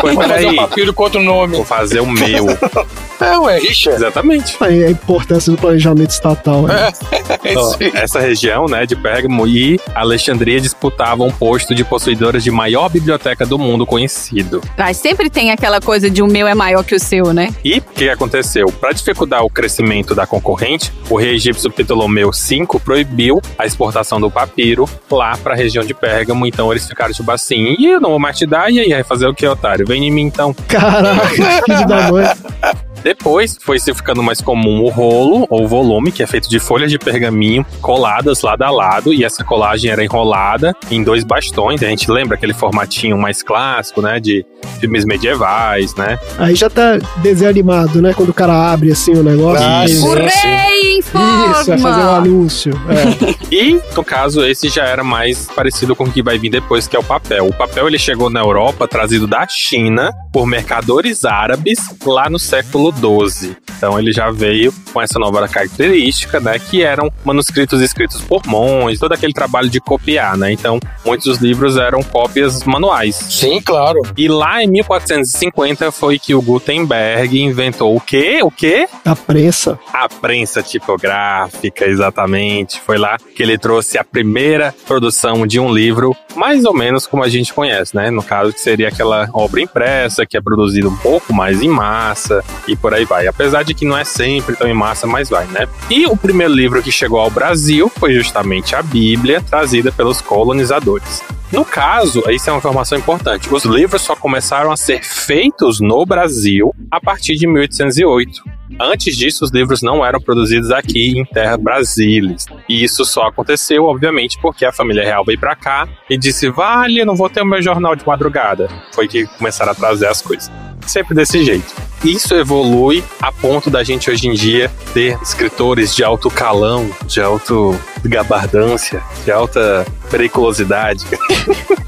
[0.00, 0.56] Pois Vou fazer um peraí.
[0.56, 1.56] papiro com outro nome.
[1.56, 2.46] Vou fazer o meu.
[3.18, 3.96] É, ué, Richard.
[3.96, 4.54] Exatamente.
[4.60, 6.64] Aí a importância do planejamento estatal.
[6.64, 6.92] Né?
[7.56, 12.88] Ó, essa região, né, de Pérgamo e Alexandria disputavam o posto de possuidoras de maior
[12.88, 14.62] biblioteca do mundo conhecido.
[14.78, 17.52] Mas sempre tem aquela coisa de o meu é maior que o seu, né?
[17.64, 18.66] E o que aconteceu?
[18.66, 24.30] Para dificultar o crescimento da concorrente, o rei egípcio Ptolomeu V proibiu a exportação do
[24.30, 26.46] papiro lá para a região de Pérgamo.
[26.46, 29.02] Então eles ficaram tipo assim: e eu não vou mais te dar, e aí vai
[29.02, 29.84] fazer o que, otário?
[29.84, 30.54] Vem em mim então.
[30.68, 31.26] Caraca,
[31.66, 32.85] filho da mãe.
[33.06, 36.90] Depois foi se ficando mais comum o rolo ou volume, que é feito de folhas
[36.90, 41.80] de pergaminho coladas lado a lado, e essa colagem era enrolada em dois bastões.
[41.84, 44.44] A gente lembra aquele formatinho mais clássico, né, de
[44.80, 46.18] filmes medievais, né?
[46.36, 48.12] Aí já tá desenho animado, né?
[48.12, 49.64] Quando o cara abre assim o negócio.
[49.64, 50.04] Ah, Isso.
[50.04, 51.60] O rei informa!
[51.60, 52.72] Isso, vai fazer um anúncio.
[52.90, 53.36] É.
[53.48, 56.96] E, no caso, esse já era mais parecido com o que vai vir depois, que
[56.96, 57.46] é o papel.
[57.46, 62.90] O papel ele chegou na Europa trazido da China por mercadores árabes lá no século
[62.96, 63.56] XII.
[63.76, 66.58] Então ele já veio com essa nova característica, né?
[66.58, 70.52] Que eram manuscritos escritos por monges, todo aquele trabalho de copiar, né?
[70.52, 73.14] Então, muitos dos livros eram cópias manuais.
[73.16, 74.00] Sim, claro.
[74.16, 78.40] E lá em 1450 foi que o Gutenberg inventou o quê?
[78.42, 78.88] O quê?
[79.04, 79.78] A prensa.
[79.92, 82.80] A prensa tipográfica, exatamente.
[82.80, 87.22] Foi lá que ele trouxe a primeira produção de um livro, mais ou menos como
[87.22, 88.10] a gente conhece, né?
[88.10, 92.42] No caso, que seria aquela obra impressa, que é produzida um pouco mais em massa
[92.66, 93.26] e por aí vai.
[93.26, 95.66] Apesar de que não é sempre tão em massa, mas vai, né?
[95.90, 101.22] E o primeiro livro que chegou ao Brasil foi justamente a Bíblia, trazida pelos colonizadores.
[101.52, 103.52] No caso, isso é uma informação importante.
[103.52, 108.42] Os livros só começaram a ser feitos no Brasil a partir de 1808.
[108.80, 112.46] Antes disso, os livros não eram produzidos aqui em terra brasilis.
[112.68, 117.04] E isso só aconteceu, obviamente, porque a família real veio pra cá e disse: Vale,
[117.04, 118.68] não vou ter o meu jornal de madrugada.
[118.92, 120.50] Foi que começaram a trazer as coisas.
[120.86, 121.74] Sempre desse jeito.
[122.04, 127.20] Isso evolui a ponto da gente hoje em dia ter escritores de alto calão, de
[127.20, 131.04] alto gabardância, de alta periculosidade.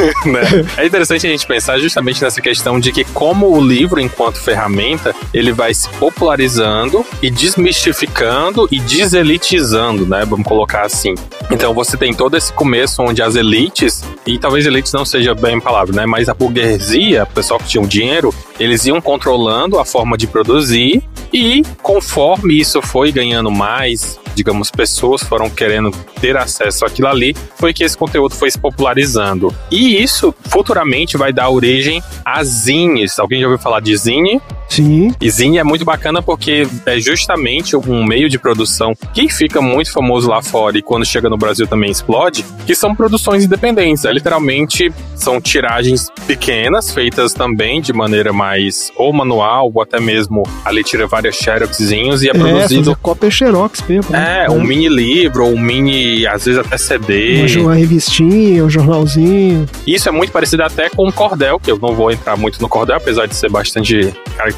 [0.26, 0.66] né?
[0.76, 5.14] É interessante a gente pensar justamente nessa questão de que como o livro, enquanto ferramenta,
[5.32, 10.24] ele vai se popularizando e desmistificando e deselitizando, né?
[10.24, 11.14] Vamos colocar assim.
[11.50, 15.56] Então você tem todo esse começo onde as elites, e talvez elites não seja bem
[15.56, 16.06] a palavra, né?
[16.06, 20.26] Mas a burguesia, o pessoal que tinha o dinheiro, eles iam controlando a forma de
[20.26, 21.02] produzir
[21.32, 25.90] e conforme isso foi ganhando mais, digamos, pessoas foram querendo
[26.20, 28.85] ter acesso àquilo ali, foi que esse conteúdo foi se popularizando.
[29.70, 33.18] E isso futuramente vai dar origem a zines.
[33.18, 34.40] Alguém já ouviu falar de zine?
[34.68, 35.12] Sim.
[35.20, 39.92] E zine é muito bacana porque é justamente um meio de produção que fica muito
[39.92, 44.04] famoso lá fora e quando chega no Brasil também explode, que são produções independentes.
[44.04, 50.42] É, literalmente são tiragens pequenas, feitas também de maneira mais ou manual, ou até mesmo
[50.64, 52.96] ali tira várias xeroxzinhos e é, É, produzido.
[53.00, 54.12] cópia xerox mesmo.
[54.12, 54.44] né?
[54.46, 57.56] É, um mini livro, ou um mini, às vezes até CD.
[57.56, 59.66] Uma, uma revistinha, um jornalzinho.
[59.86, 62.68] Isso é muito parecido até com o cordel, que eu não vou entrar muito no
[62.68, 64.12] cordel, apesar de ser bastante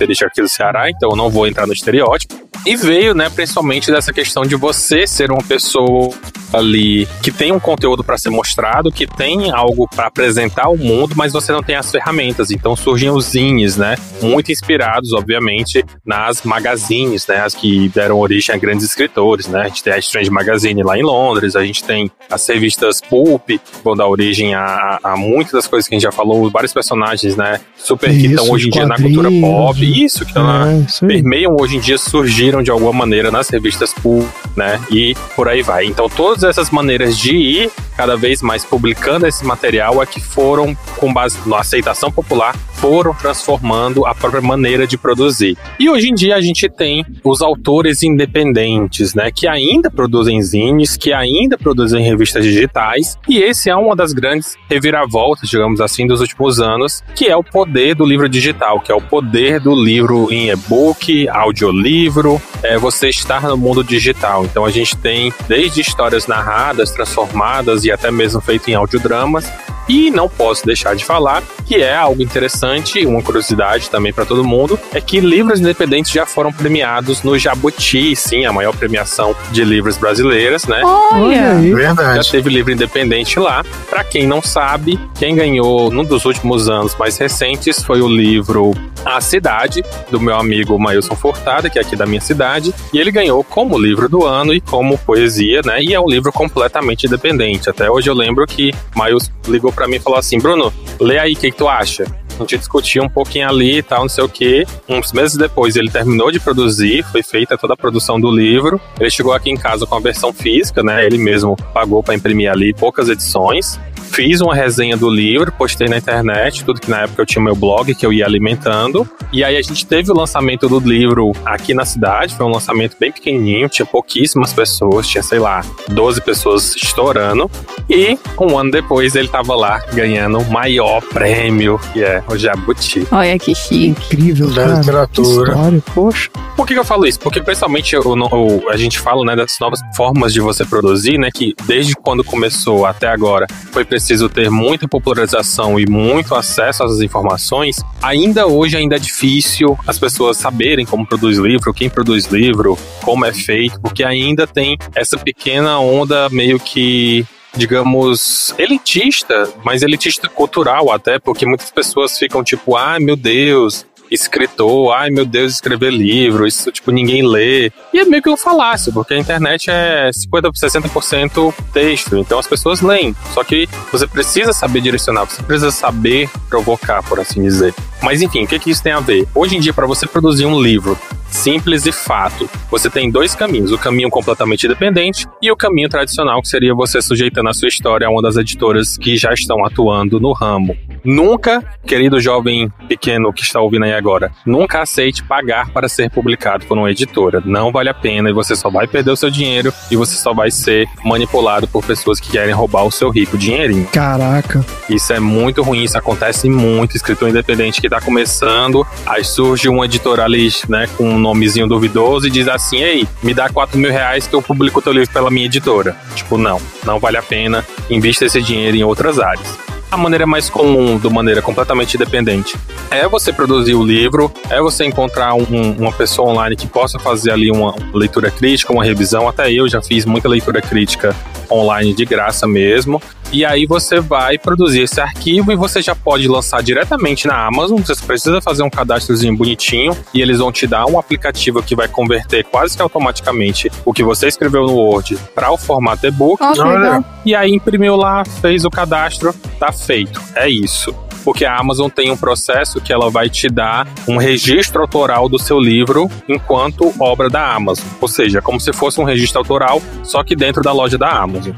[0.08, 2.48] característica aqui do Ceará, então eu não vou entrar no estereótipo.
[2.66, 6.10] E veio, né, principalmente dessa questão de você ser uma pessoa
[6.52, 11.14] ali que tem um conteúdo para ser mostrado, que tem algo para apresentar ao mundo,
[11.16, 12.50] mas você não tem as ferramentas.
[12.50, 13.96] Então surgem os zines, né?
[14.20, 17.40] Muito inspirados, obviamente, nas magazines, né?
[17.40, 19.62] As que deram origem a grandes escritores, né?
[19.62, 23.46] A gente tem a Strange Magazine lá em Londres, a gente tem as revistas Pulp,
[23.46, 26.72] que vão dar origem a, a muitas das coisas que a gente já falou, vários
[26.72, 27.60] personagens, né?
[27.76, 29.78] Super que Isso, estão hoje em dia na cultura pop.
[29.88, 34.26] Isso, que estão É, permeiam hoje em dia surgiram de alguma maneira nas revistas Pulp,
[34.56, 34.80] né?
[34.90, 35.86] E por aí vai.
[35.86, 40.74] Então todas essas maneiras de ir cada vez mais publicando esse material é que foram,
[40.96, 45.56] com base na aceitação popular, foram transformando a própria maneira de produzir.
[45.78, 50.96] E hoje em dia a gente tem os autores independentes, né, que ainda produzem zines,
[50.96, 56.20] que ainda produzem revistas digitais, e esse é uma das grandes reviravoltas, digamos assim, dos
[56.20, 60.28] últimos anos, que é o poder do livro digital, que é o poder do livro
[60.30, 64.44] em e-book, audiolivro, é você estar no mundo digital.
[64.44, 69.50] Então a gente tem desde histórias narradas, transformadas e até mesmo feito em audiodramas,
[69.88, 74.42] e não posso deixar de falar que é algo interessante, uma curiosidade também para todo
[74.42, 79.62] mundo, é que livros independentes já foram premiados no Jabuti, sim, a maior premiação de
[79.64, 80.80] livros brasileiras, né?
[80.82, 81.54] Olha!
[81.74, 82.24] Verdade.
[82.24, 83.62] Já teve livro independente lá.
[83.90, 88.72] Para quem não sabe, quem ganhou num dos últimos anos mais recentes foi o livro
[89.04, 93.10] A Cidade, do meu amigo Mailson Furtada, que é aqui da minha cidade, e ele
[93.10, 95.82] ganhou como livro do ano e como poesia, né?
[95.82, 97.68] E é um livro completamente independente.
[97.68, 101.34] Até hoje eu lembro que Mailson ligou para mim e falou assim: Bruno, lê aí,
[101.34, 102.04] o que, que tu acha?
[102.38, 104.66] A gente discutiu um pouquinho ali e tal, não sei o quê.
[104.88, 108.80] Uns meses depois ele terminou de produzir, foi feita toda a produção do livro.
[108.98, 111.04] Ele chegou aqui em casa com a versão física, né?
[111.04, 113.78] Ele mesmo pagou para imprimir ali poucas edições.
[114.12, 117.54] Fiz uma resenha do livro, postei na internet, tudo que na época eu tinha meu
[117.54, 119.08] blog que eu ia alimentando.
[119.32, 122.96] E aí a gente teve o lançamento do livro aqui na cidade, foi um lançamento
[122.98, 127.50] bem pequenininho, tinha pouquíssimas pessoas, tinha, sei lá, 12 pessoas estourando.
[127.88, 133.06] E um ano depois ele tava lá ganhando o maior prêmio, que é o Jabuti.
[133.10, 133.86] Olha que chique.
[133.88, 134.78] Incrível, Da cara.
[134.80, 135.52] Literatura.
[135.52, 136.30] história, poxa.
[136.56, 137.18] Por que, que eu falo isso?
[137.20, 141.30] Porque principalmente o- o- a gente fala né, das novas formas de você produzir, né?
[141.32, 147.00] Que desde quando começou até agora foi preciso ter muita popularização e muito acesso às
[147.00, 147.76] informações.
[148.02, 153.24] Ainda hoje ainda é difícil as pessoas saberem como produz livro, quem produz livro, como
[153.24, 157.24] é feito, porque ainda tem essa pequena onda meio que
[157.56, 164.92] digamos, elitista, mas elitista cultural até, porque muitas pessoas ficam tipo, ai meu Deus, escritor,
[164.94, 167.70] ai meu Deus, escrever livro, isso tipo ninguém lê.
[167.92, 172.46] E é meio que um falácio, porque a internet é 50, 60% texto, então as
[172.46, 173.14] pessoas leem.
[173.34, 177.74] Só que você precisa saber direcionar, você precisa saber provocar, por assim dizer.
[178.02, 179.26] Mas enfim, o que, que isso tem a ver?
[179.34, 180.98] Hoje em dia, para você produzir um livro
[181.28, 186.40] simples e fato, você tem dois caminhos: o caminho completamente independente e o caminho tradicional,
[186.42, 190.20] que seria você sujeitando a sua história a uma das editoras que já estão atuando
[190.20, 190.76] no ramo.
[191.04, 196.66] Nunca, querido jovem pequeno que está ouvindo aí agora, nunca aceite pagar para ser publicado
[196.66, 197.42] por uma editora.
[197.44, 200.32] Não vale a pena e você só vai perder o seu dinheiro e você só
[200.32, 203.86] vai ser manipulado por pessoas que querem roubar o seu rico dinheirinho.
[203.92, 204.64] Caraca.
[204.88, 206.96] Isso é muito ruim, isso acontece muito.
[206.96, 212.26] Escritor independente que tá começando, aí surge um editor ali, né, com um nomezinho duvidoso
[212.26, 215.30] e diz assim: Ei, me dá 4 mil reais que eu publico teu livro pela
[215.30, 215.96] minha editora.
[216.14, 217.64] Tipo, não, não vale a pena.
[217.90, 219.58] Invista esse dinheiro em outras áreas.
[219.90, 222.56] A maneira mais comum, de maneira completamente independente,
[222.90, 227.30] é você produzir o livro, é você encontrar um- uma pessoa online que possa fazer
[227.30, 229.26] ali uma leitura crítica, uma revisão.
[229.26, 231.16] Até eu já fiz muita leitura crítica
[231.50, 233.00] online de graça mesmo.
[233.30, 237.80] E aí você vai produzir esse arquivo e você já pode lançar diretamente na Amazon.
[237.80, 241.88] Você precisa fazer um cadastrozinho bonitinho e eles vão te dar um aplicativo que vai
[241.88, 246.42] converter quase que automaticamente o que você escreveu no Word para o formato e-book.
[246.42, 247.04] Legal.
[247.24, 250.20] E aí imprimiu lá, fez o cadastro, tá feito.
[250.34, 250.94] É isso.
[251.22, 255.38] Porque a Amazon tem um processo que ela vai te dar um registro autoral do
[255.38, 257.84] seu livro enquanto obra da Amazon.
[258.00, 261.52] Ou seja, como se fosse um registro autoral, só que dentro da loja da Amazon.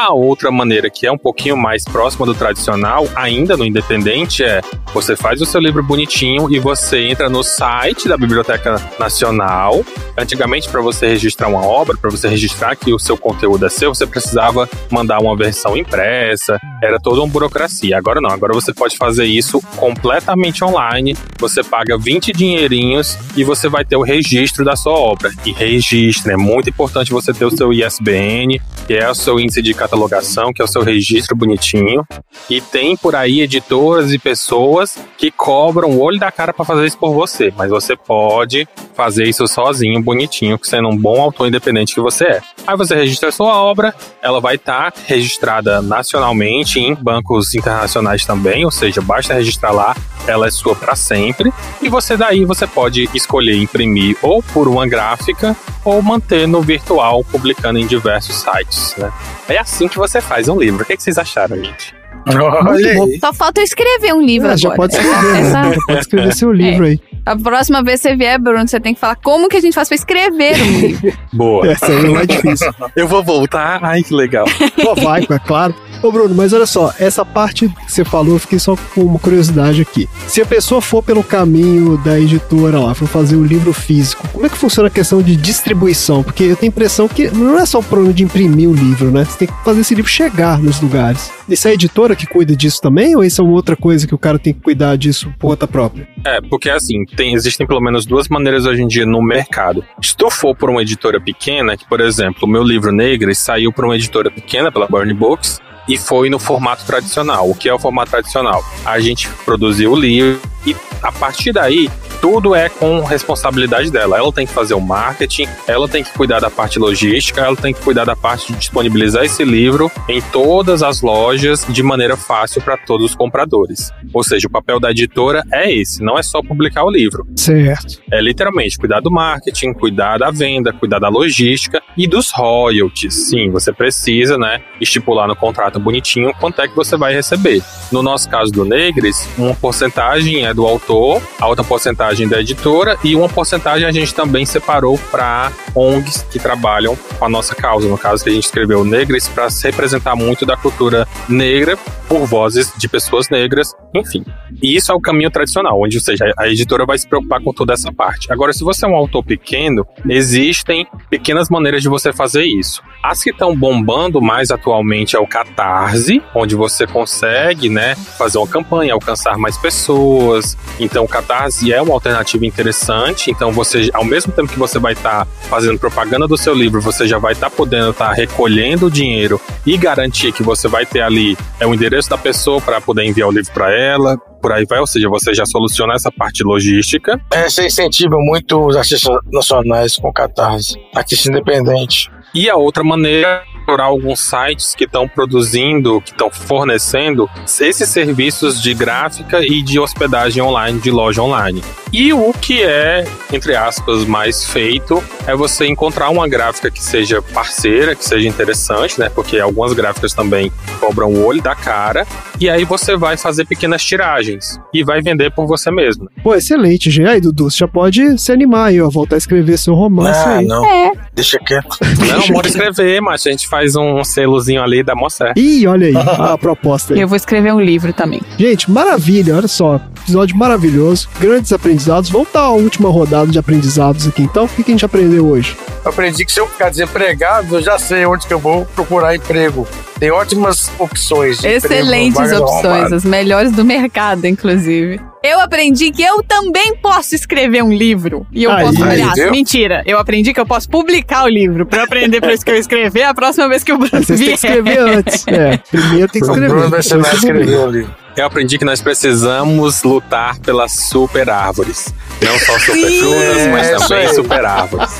[0.00, 4.60] A outra maneira, que é um pouquinho mais próxima do tradicional, ainda no independente, é
[4.94, 9.84] você faz o seu livro bonitinho e você entra no site da Biblioteca Nacional.
[10.16, 13.92] Antigamente, para você registrar uma obra, para você registrar que o seu conteúdo é seu,
[13.92, 17.98] você precisava mandar uma versão impressa, era toda uma burocracia.
[17.98, 21.16] Agora não, agora você pode fazer isso completamente online.
[21.38, 25.32] Você paga 20 dinheirinhos e você vai ter o registro da sua obra.
[25.44, 29.60] E registro, é muito importante você ter o seu ISBN, que é o seu índice
[29.60, 32.06] de catalogação, que é o seu registro bonitinho.
[32.48, 36.86] E tem por aí editoras e pessoas que cobram o olho da cara para fazer
[36.86, 41.94] isso por você, mas você pode fazer isso sozinho, bonitinho, sendo um bom autor independente
[41.94, 42.40] que você é.
[42.66, 48.64] Aí você registra a sua obra, ela vai estar registrada nacionalmente em bancos internacionais também,
[48.64, 49.96] ou seja, basta registrar lá,
[50.26, 51.52] ela é sua para sempre.
[51.80, 57.24] E você daí você pode escolher imprimir ou por uma gráfica ou manter no virtual,
[57.24, 59.12] publicando em diversos sites, né?
[59.48, 60.82] É assim que você faz um livro.
[60.82, 61.94] O que, que vocês acharam, gente?
[62.26, 63.18] Olha aí.
[63.20, 64.58] Só falta eu escrever um livro É, agora.
[64.58, 65.50] já pode escrever, né?
[65.74, 67.00] Já pode escrever seu livro aí.
[67.28, 69.74] A próxima vez que você vier, Bruno, você tem que falar como que a gente
[69.74, 71.12] faz pra escrever um livro.
[71.30, 71.70] Boa.
[71.70, 72.72] Essa aí não é difícil.
[72.96, 73.84] Eu vou voltar.
[73.84, 74.46] Ai, que legal.
[74.82, 75.74] Pô, vai, é claro.
[76.02, 79.18] Ô, Bruno, mas olha só, essa parte que você falou, eu fiquei só com uma
[79.18, 80.08] curiosidade aqui.
[80.26, 84.46] Se a pessoa for pelo caminho da editora lá, for fazer o livro físico, como
[84.46, 86.22] é que funciona a questão de distribuição?
[86.22, 89.10] Porque eu tenho a impressão que não é só o problema de imprimir o livro,
[89.10, 89.24] né?
[89.24, 91.30] Você tem que fazer esse livro chegar nos lugares.
[91.48, 93.16] Isso é a editora que cuida disso também?
[93.16, 95.66] Ou isso é uma outra coisa que o cara tem que cuidar disso por conta
[95.66, 96.06] própria?
[96.24, 99.84] É, porque assim, tem, existem pelo menos duas maneiras hoje em dia no mercado.
[100.00, 103.72] Se tu for por uma editora pequena, que por exemplo, o meu livro Negras saiu
[103.72, 107.48] por uma editora pequena, pela Burn Books, e foi no formato tradicional.
[107.48, 108.62] O que é o formato tradicional?
[108.84, 111.88] A gente produziu o livro e a partir daí
[112.20, 114.18] tudo é com responsabilidade dela.
[114.18, 117.72] Ela tem que fazer o marketing, ela tem que cuidar da parte logística, ela tem
[117.72, 122.60] que cuidar da parte de disponibilizar esse livro em todas as lojas de maneira fácil
[122.60, 123.92] para todos os compradores.
[124.12, 127.26] Ou seja, o papel da editora é esse, não é só publicar o livro.
[127.36, 128.00] Certo.
[128.10, 133.28] É literalmente cuidar do marketing, cuidar da venda, cuidar da logística e dos royalties.
[133.28, 137.62] Sim, você precisa, né, estipular no contrato bota bonitinho quanto é que você vai receber.
[137.90, 142.98] No nosso caso do Negres, uma porcentagem é do autor, a outra porcentagem da editora
[143.02, 147.88] e uma porcentagem a gente também separou para ONGs que trabalham com a nossa causa.
[147.88, 151.78] No caso que a gente escreveu Negres para se representar muito da cultura negra
[152.08, 154.24] por vozes de pessoas negras, enfim.
[154.62, 157.52] E isso é o caminho tradicional, onde, ou seja, a editora vai se preocupar com
[157.52, 158.32] toda essa parte.
[158.32, 162.82] Agora, se você é um autor pequeno, existem pequenas maneiras de você fazer isso.
[163.02, 165.26] As que estão bombando mais atualmente é o
[165.68, 170.56] Catarse, onde você consegue, né, fazer uma campanha, alcançar mais pessoas.
[170.80, 173.30] Então, o Catarse é uma alternativa interessante.
[173.30, 176.80] Então, você, ao mesmo tempo que você vai estar tá fazendo propaganda do seu livro,
[176.80, 180.68] você já vai estar tá podendo estar tá recolhendo o dinheiro e garantir que você
[180.68, 184.16] vai ter ali é o endereço da pessoa para poder enviar o livro para ela,
[184.40, 187.20] por aí vai, ou seja, você já soluciona essa parte logística.
[187.32, 192.10] É, você incentiva muito os artistas nacionais com Catarse, artista independente.
[192.34, 198.62] E a outra maneira procurar alguns sites que estão produzindo, que estão fornecendo esses serviços
[198.62, 201.62] de gráfica e de hospedagem online, de loja online.
[201.92, 207.20] E o que é, entre aspas, mais feito é você encontrar uma gráfica que seja
[207.20, 209.10] parceira, que seja interessante, né?
[209.10, 210.50] Porque algumas gráficas também
[210.80, 212.06] cobram o olho da cara.
[212.40, 216.08] E aí você vai fazer pequenas tiragens e vai vender por você mesmo.
[216.22, 217.10] Pô, excelente, já.
[217.10, 218.88] Aí, Dudu, você já pode se animar aí, ó.
[218.88, 220.46] Voltar a escrever seu romance ah, aí.
[220.46, 220.64] Não.
[220.64, 220.92] É.
[221.14, 221.78] Deixa quieto.
[222.06, 225.32] Não, bora escrever, mas a gente faz um selozinho ali da moça.
[225.36, 227.00] Ih, olha aí a proposta aí.
[227.00, 228.20] Eu vou escrever um livro também.
[228.38, 229.80] Gente, maravilha, olha só.
[230.02, 232.08] Episódio maravilhoso, grandes aprendizados.
[232.10, 234.44] Vamos dar a última rodada de aprendizados aqui então.
[234.44, 235.56] O que a gente aprendeu hoje?
[235.84, 239.14] Eu aprendi que se eu ficar desempregado, eu já sei onde que eu vou procurar
[239.14, 239.66] emprego.
[239.98, 241.38] Tem ótimas opções.
[241.40, 245.00] De Excelentes emprego, opções, as melhores do mercado, inclusive.
[245.24, 248.24] Eu aprendi que eu também posso escrever um livro.
[248.32, 249.30] E eu Aí, posso, aí, aliás, viu?
[249.32, 249.82] mentira.
[249.84, 251.66] Eu aprendi que eu posso publicar o livro.
[251.66, 254.28] Pra aprender pra isso que eu escrever a próxima vez que o Bruno têm vier.
[254.28, 255.24] que escrever antes.
[255.26, 256.48] É, primeiro tem que O escrever.
[256.48, 257.14] Bruno vai publica.
[257.14, 257.94] escrever o livro.
[258.18, 261.94] Eu aprendi que nós precisamos lutar pelas super árvores.
[262.20, 264.14] Não só super Sim, frutas, mas é também aí.
[264.14, 264.90] super árvores.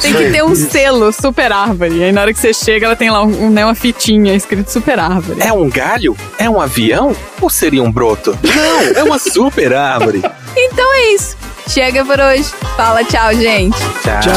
[0.00, 1.98] Tem que ter um selo super árvore.
[1.98, 4.72] E aí na hora que você chega, ela tem lá um, né, uma fitinha escrito
[4.72, 5.40] super árvore.
[5.40, 6.16] É um galho?
[6.36, 7.14] É um avião?
[7.40, 8.36] Ou seria um broto?
[8.42, 10.20] Não, é uma super árvore.
[10.56, 11.36] Então é isso.
[11.68, 12.50] Chega por hoje.
[12.76, 13.78] Fala tchau, gente.
[14.02, 14.34] Tchau.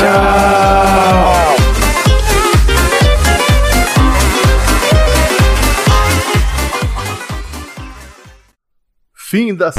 [9.29, 9.73] Fim da.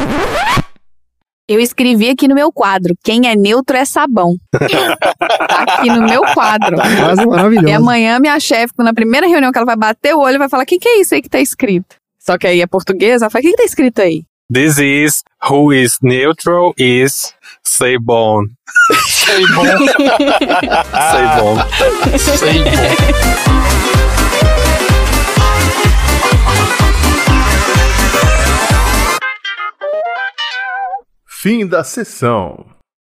[1.48, 4.36] Eu escrevi aqui no meu quadro: quem é neutro é sabão.
[4.52, 6.76] tá aqui no meu quadro.
[6.76, 7.70] Frase maravilhosa.
[7.70, 10.64] E amanhã minha chefe, na primeira reunião que ela vai bater o olho, vai falar:
[10.64, 11.96] o que, que é isso aí que tá escrito?
[12.18, 14.24] Só que aí é português, ela fala: o que, que tá escrito aí?
[14.52, 17.32] This is who is neutral is
[17.64, 18.44] Sabon.
[19.06, 19.64] Sei bom.
[20.92, 21.56] Sabon.
[31.40, 32.66] Fim da sessão.